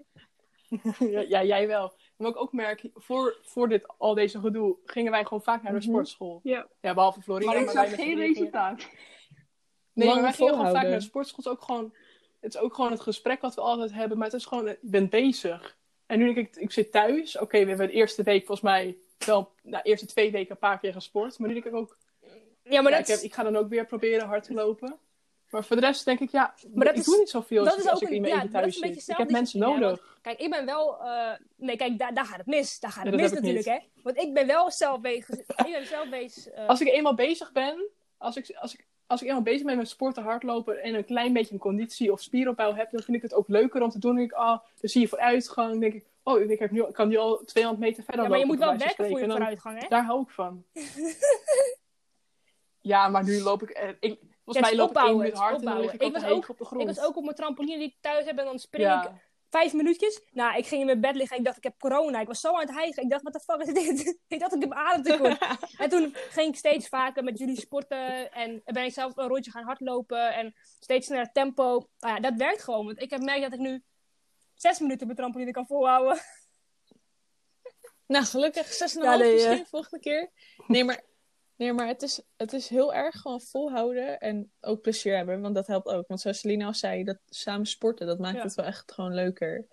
ja, 1.12 1.20
ja, 1.20 1.44
jij 1.44 1.66
wel. 1.66 1.96
Maar 2.16 2.30
ik 2.30 2.36
ook 2.36 2.52
merk, 2.52 2.88
voor, 2.94 3.38
voor 3.42 3.68
dit, 3.68 3.88
al 3.98 4.14
deze 4.14 4.40
gedoe, 4.40 4.76
gingen 4.84 5.10
wij 5.12 5.24
gewoon 5.24 5.42
vaak 5.42 5.62
naar 5.62 5.72
de 5.72 5.78
Mhm. 5.78 5.88
sportschool. 5.88 6.40
Ja. 6.42 6.68
Ja, 6.80 6.94
behalve 6.94 7.20
Florida. 7.22 7.52
Maar 7.52 7.60
ik 7.60 7.70
zag 7.70 7.94
geen 7.94 8.16
resultaat. 8.18 8.88
Nee, 9.94 10.08
maar 10.08 10.22
wij 10.22 10.32
gingen 10.32 10.54
gewoon 10.54 10.70
vaak 10.72 10.82
naar 10.82 10.92
de 10.98 11.00
sportschool. 11.00 11.36
Het 11.44 11.46
is 11.46 11.52
ook 11.52 11.62
gewoon 11.62 11.92
het, 12.40 12.54
is 12.54 12.60
ook 12.60 12.74
gewoon 12.74 12.90
het 12.90 13.00
gesprek 13.00 13.40
wat 13.40 13.54
we 13.54 13.60
altijd 13.60 13.92
hebben. 13.92 14.18
Maar 14.18 14.26
het 14.26 14.36
is 14.36 14.44
gewoon, 14.46 14.64
je 14.64 14.78
bent 14.80 15.10
bezig. 15.10 15.76
En 16.06 16.18
nu 16.18 16.34
denk 16.34 16.36
ik, 16.48 16.56
ik 16.56 16.72
zit 16.72 16.92
thuis. 16.92 17.38
Oké, 17.38 17.58
we 17.62 17.68
hebben 17.68 17.86
de 17.86 17.92
eerste 17.92 18.22
week 18.22 18.38
volgens 18.46 18.60
mij 18.60 18.96
wel, 19.26 19.52
nou, 19.62 19.82
eerste 19.82 20.06
twee 20.06 20.30
weken 20.30 20.50
een 20.50 20.58
paar 20.58 20.78
keer 20.78 20.92
gesport. 20.92 21.38
Maar 21.38 21.48
nu 21.48 21.54
denk 21.54 21.66
ik 21.66 21.74
ook, 21.74 21.96
Ja, 22.62 22.80
maar 22.82 22.92
ja, 22.92 22.98
dat 22.98 23.08
ik, 23.08 23.14
heb, 23.14 23.24
ik 23.24 23.34
ga 23.34 23.42
dan 23.42 23.56
ook 23.56 23.68
weer 23.68 23.86
proberen 23.86 24.26
hard 24.26 24.44
te 24.44 24.52
lopen. 24.54 24.98
Maar 25.50 25.64
voor 25.64 25.76
de 25.76 25.82
rest 25.86 26.04
denk 26.04 26.20
ik, 26.20 26.30
ja, 26.30 26.54
Maar 26.74 26.84
dat 26.84 26.94
ik 26.94 27.00
is- 27.00 27.06
doe 27.06 27.18
niet 27.18 27.30
zoveel 27.30 27.64
dat 27.64 27.74
als, 27.74 27.84
is 27.84 27.90
ook 27.92 28.00
ik 28.02 28.08
in 28.08 28.14
een- 28.14 28.20
mijn 28.20 28.34
ja, 28.34 28.48
thuis 28.50 28.66
is 28.66 28.74
een 28.74 28.80
beetje 28.88 29.00
zit. 29.00 29.08
Ik 29.08 29.16
heb 29.16 29.30
mensen 29.30 29.58
nodig. 29.60 30.18
Kijk, 30.22 30.40
ik 30.40 30.50
ben 30.50 30.64
wel... 30.66 31.00
eh, 31.04 31.30
nee, 31.56 31.76
kijk, 31.76 31.98
daar, 31.98 32.14
daar 32.14 32.24
gaat 32.26 32.36
het 32.38 32.46
mis. 32.46 32.80
Daar 32.80 32.90
gaat 32.90 33.04
het 33.06 33.14
mis 33.14 33.28
ik 33.30 33.34
natuurlijk, 33.34 33.66
hè. 33.66 33.78
Want 34.02 34.16
ik 34.18 34.34
ben 34.34 34.46
wel 34.46 34.70
zelfbezig. 34.70 35.38
ik 35.38 35.46
ben 35.72 35.86
zelfbezig... 35.86 36.46
eh, 36.52 36.68
Als 36.68 36.80
ik 36.80 36.88
eenmaal 36.88 37.14
bezig 37.14 37.52
ben, 37.52 37.88
als 38.16 38.36
ik, 38.36 38.56
als 38.56 38.74
ik, 38.74 38.86
als 39.06 39.22
ik 39.22 39.28
eenmaal 39.28 39.42
bezig 39.42 39.66
ben 39.66 39.76
met 39.76 39.88
sporten, 39.88 40.22
hardlopen 40.22 40.82
en 40.82 40.94
een 40.94 41.04
klein 41.04 41.32
beetje 41.32 41.54
een 41.54 41.60
conditie 41.60 42.12
of 42.12 42.20
spieropbouw 42.20 42.74
heb, 42.74 42.90
dan 42.90 43.02
vind 43.02 43.16
ik 43.16 43.22
het 43.22 43.34
ook 43.34 43.48
leuker 43.48 43.82
om 43.82 43.90
te 43.90 43.98
doen. 43.98 44.10
Dan 44.10 44.20
denk 44.20 44.32
ik, 44.32 44.38
oh, 44.38 44.48
dan 44.80 44.90
zie 44.90 45.00
je 45.00 45.08
vooruitgang. 45.08 45.70
Dan 45.70 45.80
denk 45.80 45.94
ik, 45.94 46.04
oh, 46.22 46.40
ik, 46.50 46.58
heb 46.58 46.70
nu, 46.70 46.82
ik 46.86 46.92
kan 46.94 47.08
nu 47.08 47.16
al 47.16 47.42
200 47.44 47.84
meter 47.88 48.04
verder 48.04 48.22
ja, 48.22 48.28
maar 48.28 48.38
je 48.38 48.46
lopen. 48.46 48.58
moet 48.66 48.68
wel 48.78 48.86
werken 48.86 49.08
voor 49.08 49.20
je 49.20 49.26
dan- 49.26 49.36
vooruitgang, 49.36 49.80
hè. 49.80 49.88
Daar 49.88 50.04
hou 50.04 50.20
ik 50.22 50.30
van. 50.30 50.64
ja, 52.80 53.08
maar 53.08 53.24
nu 53.24 53.40
loop 53.40 53.62
ik... 53.62 53.70
eh, 53.70 53.88
ik 54.00 54.18
volgens 54.44 54.66
mij 54.66 54.76
loop 54.76 54.90
ik 54.90 54.96
één 54.96 55.16
minuut 55.16 55.32
hard 55.32 55.58
en 55.58 55.64
dan 55.64 55.80
lig 55.80 55.96
ik, 55.96 56.12
was 56.12 56.24
ook- 56.24 56.48
op 56.48 56.58
de 56.58 56.64
grond. 56.64 56.82
Ik 56.88 56.94
was 56.96 57.04
ook 57.04 57.16
op 57.16 57.22
mijn 57.24 57.36
trampoline 57.36 57.78
die 57.78 57.88
ik 57.88 57.96
thuis 58.00 58.24
heb 58.24 58.38
en 58.38 58.44
dan 58.44 58.58
spring 58.58 59.02
ik. 59.04 59.10
Vijf 59.58 59.72
minuutjes. 59.72 60.20
Nou, 60.30 60.56
ik 60.56 60.66
ging 60.66 60.80
in 60.80 60.86
mijn 60.86 61.00
bed 61.00 61.14
liggen 61.14 61.32
en 61.32 61.38
ik 61.38 61.44
dacht, 61.44 61.56
ik 61.56 61.64
heb 61.64 61.78
corona. 61.78 62.20
Ik 62.20 62.26
was 62.26 62.40
zo 62.40 62.52
aan 62.52 62.60
het 62.60 62.70
hijgen. 62.70 63.02
Ik 63.02 63.10
dacht, 63.10 63.22
wat 63.22 63.32
de 63.32 63.40
fuck 63.40 63.60
is 63.60 63.74
dit? 63.74 64.18
ik 64.34 64.40
dacht, 64.40 64.54
ik 64.54 64.60
heb 64.60 64.72
ademtekort. 64.72 65.38
en 65.82 65.88
toen 65.88 66.14
ging 66.14 66.48
ik 66.48 66.56
steeds 66.56 66.88
vaker 66.88 67.24
met 67.24 67.38
jullie 67.38 67.60
sporten. 67.60 68.32
En 68.32 68.60
ben 68.64 68.84
ik 68.84 68.92
zelf 68.92 69.16
een 69.16 69.28
rondje 69.28 69.50
gaan 69.50 69.64
hardlopen. 69.64 70.34
En 70.34 70.54
steeds 70.78 71.06
sneller 71.06 71.32
tempo. 71.32 71.88
Nou 71.98 72.14
ja, 72.14 72.20
dat 72.20 72.34
werkt 72.36 72.62
gewoon. 72.62 72.86
Want 72.86 73.02
ik 73.02 73.10
heb 73.10 73.18
gemerkt 73.18 73.42
dat 73.42 73.52
ik 73.52 73.58
nu 73.58 73.82
zes 74.54 74.78
minuten 74.78 75.06
mijn 75.06 75.18
trampoline 75.18 75.50
kan 75.50 75.66
volhouden. 75.66 76.18
Nou, 78.06 78.24
gelukkig 78.24 78.66
6,5 78.66 79.02
Ja, 79.02 79.16
nee, 79.16 79.32
misschien 79.32 79.58
eh. 79.58 79.66
volgende 79.66 80.00
keer. 80.00 80.30
Nee, 80.66 80.84
maar, 80.84 81.02
nee, 81.56 81.72
maar 81.72 81.86
het, 81.86 82.02
is, 82.02 82.20
het 82.36 82.52
is 82.52 82.68
heel 82.68 82.94
erg 82.94 83.20
gewoon 83.20 83.40
volhouden 83.40 84.18
en 84.20 84.52
ook 84.60 84.80
plezier 84.80 85.16
hebben. 85.16 85.40
Want 85.40 85.54
dat 85.54 85.66
helpt 85.66 85.88
ook. 85.88 86.08
Want 86.08 86.20
zoals 86.20 86.38
Selina 86.38 86.66
al 86.66 86.74
zei, 86.74 87.04
dat 87.04 87.18
samen 87.26 87.66
sporten, 87.66 88.06
dat 88.06 88.18
maakt 88.18 88.36
Ja. 88.36 88.42
het 88.42 88.54
wel 88.54 88.66
echt 88.66 88.92
gewoon 88.92 89.14
leuker. 89.14 89.66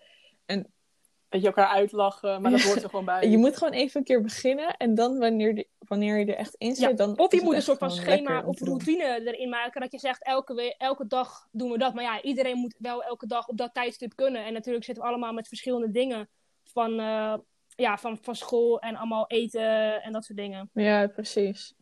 Dat 1.30 1.42
je 1.42 1.48
elkaar 1.48 1.68
uitlachen, 1.68 2.42
maar 2.42 2.52
dat 2.52 2.62
hoort 2.62 2.84
er 2.84 2.90
gewoon 2.90 3.06
bij. 3.06 3.28
Je 3.30 3.38
moet 3.38 3.58
gewoon 3.58 3.74
even 3.74 4.00
een 4.00 4.06
keer 4.06 4.22
beginnen. 4.22 4.78
En 4.78 4.96
dan 4.96 5.18
wanneer, 5.18 5.56
de- 5.56 5.68
wanneer 5.78 6.18
je 6.20 6.26
er 6.26 6.36
echt 6.38 6.56
in 6.56 6.76
zit, 6.76 6.90
Ja, 6.90 6.96
dan 6.96 7.18
of 7.20 7.32
je 7.36 7.42
moet 7.42 7.56
een 7.56 7.62
soort 7.62 7.78
van 7.78 7.92
schema 7.92 8.44
of 8.46 8.60
routine 8.60 9.22
erin 9.26 9.50
maken. 9.50 9.82
Dat 9.82 9.92
je 9.92 10.00
zegt, 10.00 10.24
elke, 10.24 10.54
we- 10.54 10.76
elke 10.78 11.08
dag 11.08 11.48
doen 11.52 11.72
we 11.72 11.78
dat. 11.78 11.94
Maar 11.94 12.04
ja, 12.04 12.22
iedereen 12.22 12.58
moet 12.58 12.76
wel 12.80 13.04
elke 13.04 13.28
dag 13.28 13.48
op 13.48 13.58
dat 13.58 13.74
tijdstip 13.74 14.16
kunnen. 14.16 14.46
En 14.46 14.54
natuurlijk 14.54 14.86
zitten 14.86 15.04
we 15.04 15.10
allemaal 15.10 15.34
met 15.34 15.48
verschillende 15.48 15.92
dingen. 15.92 16.30
Van, 16.64 17.00
eh, 17.00 17.34
ja, 17.82 17.98
van, 17.98 18.18
van 18.22 18.36
school 18.36 18.80
en 18.80 18.96
allemaal 18.96 19.28
eten 19.28 20.02
en 20.04 20.12
dat 20.12 20.24
soort 20.26 20.38
dingen. 20.38 20.70
Ja, 20.74 21.08
precies. 21.08 21.74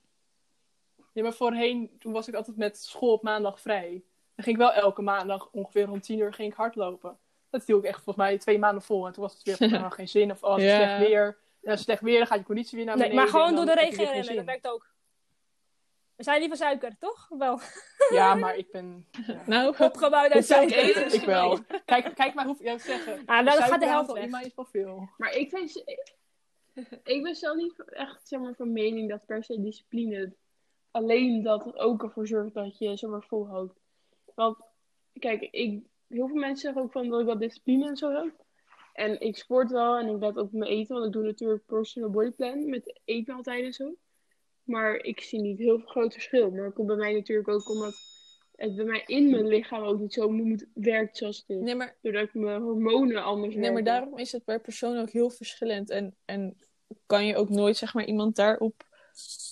Ja, 1.14 1.24
maar 1.24 1.34
voorheen, 1.34 1.92
toen 2.00 2.14
was 2.14 2.28
ik 2.28 2.34
altijd 2.34 2.58
met 2.58 2.78
school 2.78 3.12
op 3.14 3.24
maandag 3.24 3.60
vrij. 3.62 3.90
Dan 4.36 4.44
ging 4.46 4.56
ik 4.56 4.62
wel 4.62 4.74
elke 4.74 5.02
maandag 5.02 5.50
ongeveer 5.52 5.86
rond 5.86 6.04
tien 6.04 6.20
uur 6.20 6.34
ging 6.34 6.52
ik 6.52 6.58
hardlopen. 6.58 7.18
Dat 7.50 7.66
hield 7.66 7.84
ik 7.84 7.90
echt 7.90 8.04
volgens 8.04 8.26
mij 8.26 8.38
twee 8.38 8.60
maanden 8.60 8.82
vol. 8.84 9.08
En 9.08 9.14
toen 9.14 9.24
was 9.24 9.34
het 9.34 9.44
weer 9.60 9.70
van, 9.80 9.92
geen 9.92 10.08
zin. 10.08 10.32
Of 10.32 10.44
oh, 10.44 10.52
het 10.54 10.62
is 10.62 10.70
Ja. 10.70 10.76
slecht 10.76 11.08
weer. 11.08 11.38
Ja, 11.62 11.76
slecht 11.76 12.02
weer, 12.02 12.18
dan 12.18 12.28
gaat 12.28 12.38
je 12.38 12.44
conditie 12.46 12.78
weer 12.78 12.86
naar 12.86 12.98
Nee, 12.98 13.10
beneden. 13.10 13.32
maar 13.32 13.42
gewoon 13.42 13.56
door 13.56 13.76
de 13.76 13.82
regen 13.82 14.06
rennen, 14.06 14.36
dat 14.36 14.46
werkt 14.46 14.68
ook. 14.68 14.88
We 16.20 16.26
zijn 16.26 16.40
liever 16.40 16.58
suiker, 16.58 16.98
toch? 16.98 17.28
Wel. 17.30 17.60
Ja, 18.10 18.36
maar 18.36 18.56
ik 18.56 18.72
ben... 18.72 19.06
Ja. 19.28 19.44
Nou, 19.46 19.76
Opgebouwd 19.80 20.32
uit 20.32 20.46
suiker. 20.46 20.78
eten? 20.78 21.14
ik 21.14 21.22
wel. 21.22 21.60
Kijk, 21.86 22.16
kijk 22.16 22.34
maar 22.34 22.46
hoeveel... 22.46 22.66
Ja, 22.66 22.78
zeggen. 22.78 23.26
Ah, 23.26 23.44
nou, 23.44 23.62
gaat 23.62 23.80
de 23.80 23.88
helft 23.88 24.12
weg. 24.12 24.24
in 24.24 24.30
mij 24.30 24.44
is 24.44 24.56
wel 24.56 24.66
veel. 24.66 25.10
Maar 25.18 25.36
ik 25.36 25.50
vind... 25.50 25.84
Ik 27.04 27.24
ben 27.24 27.36
zelf 27.36 27.56
niet 27.56 27.84
echt 27.86 28.28
zeg 28.28 28.40
maar, 28.40 28.54
van 28.56 28.72
mening 28.72 29.10
dat 29.10 29.26
per 29.26 29.44
se 29.44 29.62
discipline 29.62 30.34
alleen 30.92 31.44
dat 31.44 31.64
het 31.64 31.78
ook 31.78 32.04
ervoor 32.04 32.28
zorgt 32.28 32.54
dat 32.54 32.78
je 32.78 32.98
zeg 32.98 33.10
maar, 33.10 33.24
volhoudt. 33.24 33.80
Want 34.36 34.58
kijk, 35.14 35.42
ik, 35.52 35.84
heel 36.08 36.28
veel 36.28 36.36
mensen 36.36 36.58
zeggen 36.58 36.82
ook 36.82 36.92
van 36.92 37.10
dat 37.10 37.20
ik 37.20 37.26
wel 37.26 37.38
discipline 37.38 37.88
en 37.88 37.98
zo 37.98 38.12
heb. 38.12 38.46
En 38.94 39.22
ik 39.22 39.38
sport 39.38 39.72
wel 39.72 39.98
en 39.98 40.08
ik 40.08 40.20
let 40.20 40.38
ook 40.38 40.46
op 40.46 40.52
mijn 40.52 40.72
eten, 40.72 40.94
want 40.94 41.08
ik 41.08 41.14
doe 41.14 41.24
natuurlijk 41.24 41.66
personal 41.66 42.10
body 42.10 42.32
plan 42.32 42.70
met 42.70 43.00
eetmaaltijden 43.06 43.66
en 43.66 43.74
zo. 43.74 43.96
Maar 44.70 44.96
ik 44.96 45.22
zie 45.22 45.42
niet 45.42 45.58
heel 45.58 45.78
veel 45.80 45.88
groot 45.88 46.14
verschil. 46.14 46.52
Maar 46.52 46.64
dat 46.64 46.74
komt 46.74 46.88
bij 46.88 46.96
mij 46.96 47.14
natuurlijk 47.14 47.48
ook 47.48 47.70
omdat 47.70 47.96
het 48.56 48.76
bij 48.76 48.86
mij 48.86 49.04
in 49.06 49.30
mijn 49.30 49.48
lichaam 49.48 49.84
ook 49.84 50.00
niet 50.00 50.14
zo 50.14 50.30
moet 50.30 50.66
werkt 50.74 51.18
zoals 51.18 51.38
het 51.38 51.50
is. 51.58 51.64
nee, 51.64 51.76
maar, 51.76 51.98
Doordat 52.02 52.24
ik 52.24 52.34
mijn 52.34 52.62
hormonen 52.62 53.24
anders 53.24 53.56
nee, 53.56 53.72
maar 53.72 53.84
daarom 53.84 54.18
is 54.18 54.32
het 54.32 54.44
per 54.44 54.62
persoon 54.62 54.98
ook 54.98 55.10
heel 55.10 55.30
verschillend. 55.30 55.90
En, 55.90 56.16
en 56.26 56.58
kan 57.06 57.26
je 57.26 57.36
ook 57.36 57.50
nooit, 57.50 57.78
zeg 57.78 57.94
maar, 57.94 58.06
iemand 58.06 58.36
daarop... 58.36 58.84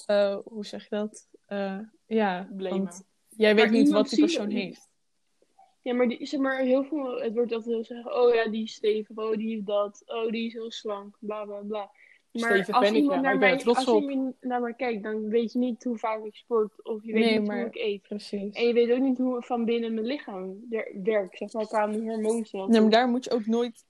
eh, 0.05 0.37
hoe 0.43 0.65
zeg 0.65 0.83
je 0.83 0.89
dat? 0.89 1.27
Eh, 1.45 1.79
ja, 2.05 2.49
Blamen. 2.55 2.79
want 2.79 3.03
jij 3.29 3.55
weet 3.55 3.63
Maar 3.63 3.73
niet 3.73 3.89
wat 3.89 4.09
die 4.09 4.19
persoon 4.19 4.49
heeft. 4.49 4.89
Ja, 5.81 5.93
maar 5.93 6.07
die, 6.07 6.25
zeg 6.25 6.39
maar, 6.39 6.59
heel 6.59 6.83
veel, 6.83 7.21
het 7.21 7.33
wordt 7.33 7.51
altijd 7.51 7.75
heel 7.75 7.83
zeggen, 7.83 8.15
oh 8.15 8.33
ja, 8.33 8.49
die 8.49 8.63
is 8.63 8.73
stevig, 8.73 9.17
oh 9.17 9.37
die 9.37 9.49
heeft 9.49 9.65
dat, 9.65 10.03
oh 10.05 10.31
die 10.31 10.45
is 10.45 10.53
heel 10.53 10.71
slank, 10.71 11.17
bla 11.19 11.45
bla 11.45 11.61
bla. 11.61 11.91
Maar 12.41 12.51
als 12.71 12.91
iemand 12.91 13.21
naar 13.21 13.33
ik 13.33 13.39
ben 13.39 13.49
mij, 13.65 13.73
als 13.75 13.87
iemand 13.87 14.35
naar 14.41 14.61
mij 14.61 14.73
kijkt, 14.73 15.03
dan 15.03 15.29
weet 15.29 15.51
je 15.51 15.59
niet 15.59 15.83
hoe 15.83 15.97
vaak 15.97 16.23
ik 16.23 16.35
sport 16.35 16.83
of 16.85 17.03
je 17.03 17.13
weet 17.13 17.23
Nee, 17.25 17.39
niet 17.39 17.47
maar- 17.47 17.57
hoe 17.59 17.67
ik 17.67 17.75
eet. 17.75 18.01
Precies. 18.01 18.55
En 18.55 18.67
je 18.67 18.73
weet 18.73 18.91
ook 18.91 18.99
niet 18.99 19.17
hoe 19.17 19.35
het 19.35 19.45
van 19.45 19.65
binnen 19.65 19.93
mijn 19.93 20.05
lichaam 20.05 20.57
wer- 20.69 20.91
werkt, 21.03 21.37
zeg 21.37 21.53
maar, 21.53 21.67
qua 21.67 21.85
mijn 21.85 22.09
hormoonstand. 22.09 22.69
Nee, 22.71 22.81
maar 22.81 22.89
daar 22.89 23.07
moet 23.07 23.23
je 23.23 23.31
ook 23.31 23.45
nooit 23.45 23.85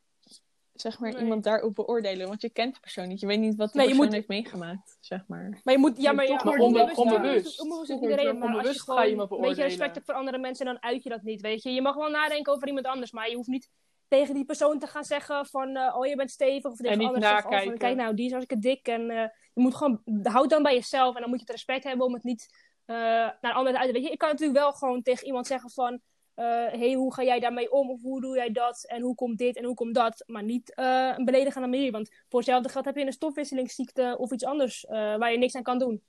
zeg 0.74 1.00
maar, 1.00 1.12
Nee. 1.14 1.22
iemand 1.22 1.44
daarop 1.44 1.76
beoordelen. 1.76 2.28
Want 2.28 2.42
je 2.42 2.50
kent 2.50 2.74
de 2.74 2.80
persoon 2.80 3.08
niet. 3.08 3.20
Je 3.20 3.28
weet 3.28 3.40
niet 3.40 3.56
wat 3.56 3.68
die 3.72 3.78
Nee, 3.78 3.88
persoon 3.88 4.06
moet- 4.06 4.14
heeft 4.14 4.28
meegemaakt, 4.28 4.98
zeg 5.00 5.24
maar. 5.28 5.62
Maar 5.64 5.74
je 5.74 5.80
moet, 5.80 6.02
ja, 6.02 6.12
maar 6.12 6.28
ja, 6.28 6.42
Maar 6.44 6.58
onbewust, 6.58 6.98
onbewust. 6.98 7.62
onbewust 7.62 7.90
iedereen, 7.92 8.26
maar 8.26 8.34
als 8.34 8.42
je 8.52 8.56
onbewust 8.58 8.82
gewoon 8.82 8.98
ga 9.00 9.06
je 9.06 9.12
iemand 9.12 9.32
een 9.32 9.42
beetje 9.42 9.64
respect 9.64 9.94
hebt 9.96 10.06
voor 10.06 10.16
andere 10.16 10.38
mensen, 10.38 10.66
dan 10.66 10.82
uit 10.82 11.04
je 11.04 11.10
dat 11.10 11.22
niet, 11.22 11.42
weet 11.42 11.64
je. 11.64 11.72
Je 11.72 11.82
mag 11.82 11.96
wel 11.96 12.10
nadenken 12.10 12.54
over 12.54 12.68
iemand 12.68 12.86
anders, 12.86 13.12
maar 13.12 13.30
je 13.30 13.36
hoeft 13.36 13.48
niet 13.48 13.70
tegen 14.08 14.34
die 14.34 14.46
persoon 14.46 14.80
te 14.80 14.88
gaan 14.88 15.04
zeggen 15.04 15.46
van, 15.46 15.76
eh, 15.76 15.96
oh, 15.98 16.06
je 16.06 16.16
bent 16.16 16.32
stevig, 16.32 16.72
of 16.72 16.78
tegen 16.78 16.98
niet 16.98 17.08
anderen 17.08 17.30
zeggen, 17.30 17.52
oh, 17.52 17.64
van, 17.64 17.78
kijk 17.78 17.96
nou, 17.96 18.14
die 18.14 18.26
is 18.26 18.32
hartstikke 18.32 18.68
dik. 18.68 18.88
En 18.88 19.10
eh, 19.10 19.28
je 19.54 19.62
moet 19.62 19.76
gewoon, 19.76 20.02
houd 20.24 20.50
dan 20.50 20.64
bij 20.64 20.74
jezelf 20.74 21.16
en 21.16 21.22
dan 21.22 21.30
moet 21.30 21.40
je 21.40 21.46
het 21.46 21.56
respect 21.56 21.84
hebben 21.84 22.06
om 22.06 22.14
het 22.14 22.24
niet 22.24 22.66
eh, 22.88 22.96
naar 23.42 23.54
anderen 23.54 23.80
uit 23.80 23.88
te 23.88 23.94
Weet 23.94 24.06
je, 24.06 24.12
ik 24.12 24.18
kan 24.18 24.30
natuurlijk 24.30 24.60
wel 24.60 24.72
gewoon 24.72 25.02
tegen 25.02 25.26
iemand 25.26 25.48
zeggen 25.48 25.70
van, 25.70 26.02
eh 26.34 26.46
hey, 26.80 26.94
hoe 26.94 27.14
ga 27.14 27.24
jij 27.24 27.40
daarmee 27.40 27.72
om? 27.72 27.90
Of 27.90 28.02
hoe 28.02 28.22
doe 28.22 28.36
jij 28.36 28.52
dat? 28.52 28.86
En 28.88 29.02
hoe 29.02 29.16
komt 29.16 29.38
dit 29.38 29.56
en 29.56 29.64
hoe 29.64 29.76
komt 29.76 29.96
dat? 29.96 30.24
Maar 30.28 30.44
niet 30.44 30.76
eh, 30.76 31.14
een 31.16 31.26
beledigende 31.26 31.68
manier. 31.68 31.92
Want 31.92 32.10
voor 32.30 32.40
hetzelfde 32.40 32.70
geld 32.70 32.86
heb 32.86 32.96
je 32.96 33.06
een 33.06 33.12
stofwisselingsziekte 33.12 34.16
of 34.18 34.32
iets 34.32 34.46
anders 34.46 34.86
eh, 34.86 35.18
waar 35.18 35.32
je 35.32 35.38
niks 35.38 35.56
aan 35.56 35.64
kan 35.64 35.80
doen. 35.80 36.04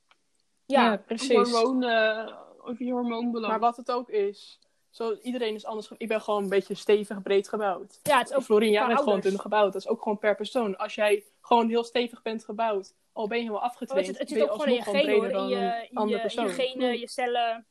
Ja, 0.67 0.97
precies. 0.97 1.51
Hormonen, 1.51 2.37
of 2.63 2.79
je 2.79 2.93
hormoonbalans. 2.93 3.49
Maar 3.49 3.61
wat 3.61 3.77
het 3.77 3.91
ook 3.91 4.11
is, 4.11 4.61
zo, 4.91 5.19
iedereen 5.23 5.55
is 5.55 5.65
anders. 5.65 5.91
Ik 5.97 6.09
ben 6.09 6.21
gewoon 6.21 6.43
een 6.43 6.49
beetje 6.49 6.75
stevig, 6.75 7.23
breed 7.23 7.49
gebouwd. 7.49 8.01
ja 8.03 8.19
het 8.19 8.31
is 8.31 8.37
ook 8.37 8.43
Florien, 8.43 8.71
jij 8.71 8.87
bent 8.87 8.99
gewoon 8.99 9.21
dun 9.21 9.41
gebouwd. 9.41 9.73
Dat 9.73 9.83
is 9.83 9.89
ook 9.89 10.03
gewoon 10.03 10.19
per 10.19 10.37
persoon. 10.37 10.77
Als 10.77 10.95
jij 10.95 11.25
gewoon 11.41 11.69
heel 11.69 11.85
stevig 11.85 12.23
bent 12.23 12.45
gebouwd, 12.45 12.95
al 13.13 13.29
ben 13.29 13.37
je 13.37 13.43
helemaal 13.43 13.65
afgetraind, 13.65 14.07
het, 14.07 14.19
het 14.19 14.29
zit 14.29 14.43
ook 14.43 14.51
gewoon 14.51 14.69
in 14.69 14.75
je 14.75 14.83
genen 14.83 15.31
In 15.31 15.49
je, 15.49 15.87
in 15.91 15.97
andere 15.97 16.23
je, 16.23 16.49
genen, 16.49 16.99
je 16.99 17.09
cellen. 17.09 17.67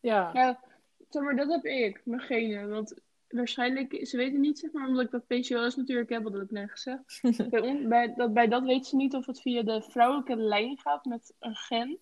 Ja. 0.00 0.30
Ja, 0.34 0.60
zeg 1.08 1.22
maar, 1.22 1.36
dat 1.36 1.50
heb 1.50 1.64
ik, 1.64 2.00
mijn 2.04 2.20
genen. 2.20 2.70
Want 2.70 2.94
waarschijnlijk, 3.28 4.06
ze 4.06 4.16
weten 4.16 4.40
niet, 4.40 4.58
zeg 4.58 4.72
maar, 4.72 4.88
omdat 4.88 5.04
ik 5.04 5.10
dat 5.10 5.26
PCOS 5.26 5.76
natuurlijk 5.76 6.08
heb, 6.08 6.22
dat 6.22 6.32
heb 6.32 6.42
ik 6.42 6.50
net 6.50 6.70
gezegd. 6.70 7.20
bij, 7.50 7.86
bij, 7.88 8.14
dat, 8.14 8.32
bij 8.32 8.48
dat 8.48 8.62
weten 8.62 8.84
ze 8.84 8.96
niet 8.96 9.14
of 9.14 9.26
het 9.26 9.40
via 9.40 9.62
de 9.62 9.82
vrouwelijke 9.82 10.36
lijn 10.36 10.78
gaat 10.78 11.04
met 11.04 11.34
een 11.38 11.54
gen. 11.54 11.98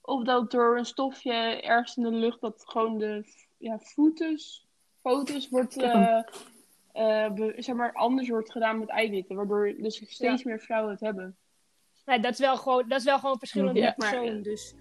Of 0.00 0.24
dat 0.24 0.50
door 0.50 0.78
een 0.78 0.84
stofje 0.84 1.32
ergens 1.60 1.96
in 1.96 2.02
de 2.02 2.10
lucht, 2.10 2.40
dat 2.40 2.62
gewoon 2.66 2.98
de 2.98 3.24
ja, 3.58 3.78
foetus, 3.78 4.66
foetus 5.02 5.48
wordt, 5.48 5.76
eh, 5.82 6.18
eh, 6.92 7.32
be- 7.32 7.54
zeg 7.56 7.74
maar, 7.74 7.92
anders 7.92 8.28
wordt 8.28 8.52
gedaan 8.52 8.78
met 8.78 8.88
eiwitten. 8.88 9.36
Waardoor 9.36 9.74
dus 9.78 10.02
steeds 10.08 10.44
meer 10.44 10.58
vrouwen 10.60 10.90
het 10.92 11.00
hebben. 11.00 11.36
Nee, 12.06 12.20
dat 12.20 12.32
is 12.32 12.38
wel 12.38 12.56
gewoon, 12.56 12.84
dat 12.88 12.98
is 12.98 13.04
wel 13.04 13.18
gewoon 13.18 13.38
verschillend 13.38 13.76
Ja, 13.76 13.92
per 13.92 13.94
maar- 13.96 14.20
persoon. 14.20 14.42
Dus. 14.42 14.74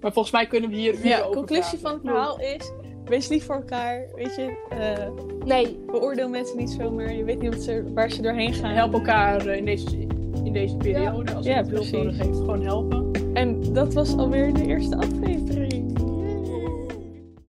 Maar 0.00 0.12
volgens 0.12 0.34
mij 0.34 0.46
kunnen 0.46 0.70
we 0.70 0.76
hier 0.76 0.94
uren 0.94 1.08
Ja, 1.08 1.20
over 1.20 1.34
conclusie 1.36 1.78
praten. 1.78 1.80
van 1.80 1.92
het 1.92 2.02
verhaal 2.02 2.40
is: 2.40 2.72
wees 3.04 3.28
lief 3.28 3.44
voor 3.44 3.54
elkaar. 3.54 4.08
Weet 4.14 4.34
je, 4.34 4.66
eh, 4.70 5.44
Nee, 5.46 5.76
beoordeel 5.86 6.28
mensen 6.28 6.56
niet 6.58 6.70
zomaar. 6.70 7.12
Je 7.14 7.24
weet 7.24 7.40
niet 7.40 7.62
ze, 7.62 7.92
waar 7.92 8.10
ze 8.10 8.22
doorheen 8.22 8.54
gaan. 8.54 8.70
Help 8.70 8.92
elkaar 8.92 9.46
in 9.46 9.64
deze, 9.64 9.98
in 10.44 10.52
deze 10.52 10.76
periode. 10.76 11.34
Als 11.34 11.44
je 11.44 11.50
Ja, 11.50 11.56
hulp 11.62 11.68
precies. 11.74 11.90
nodig 11.92 12.18
heeft, 12.18 12.36
gewoon 12.38 12.62
helpen. 12.62 13.12
En 13.34 13.72
dat 13.72 13.94
was 13.94 14.16
alweer 14.16 14.52
de 14.54 14.64
eerste 14.66 14.96
aflevering. 14.96 15.63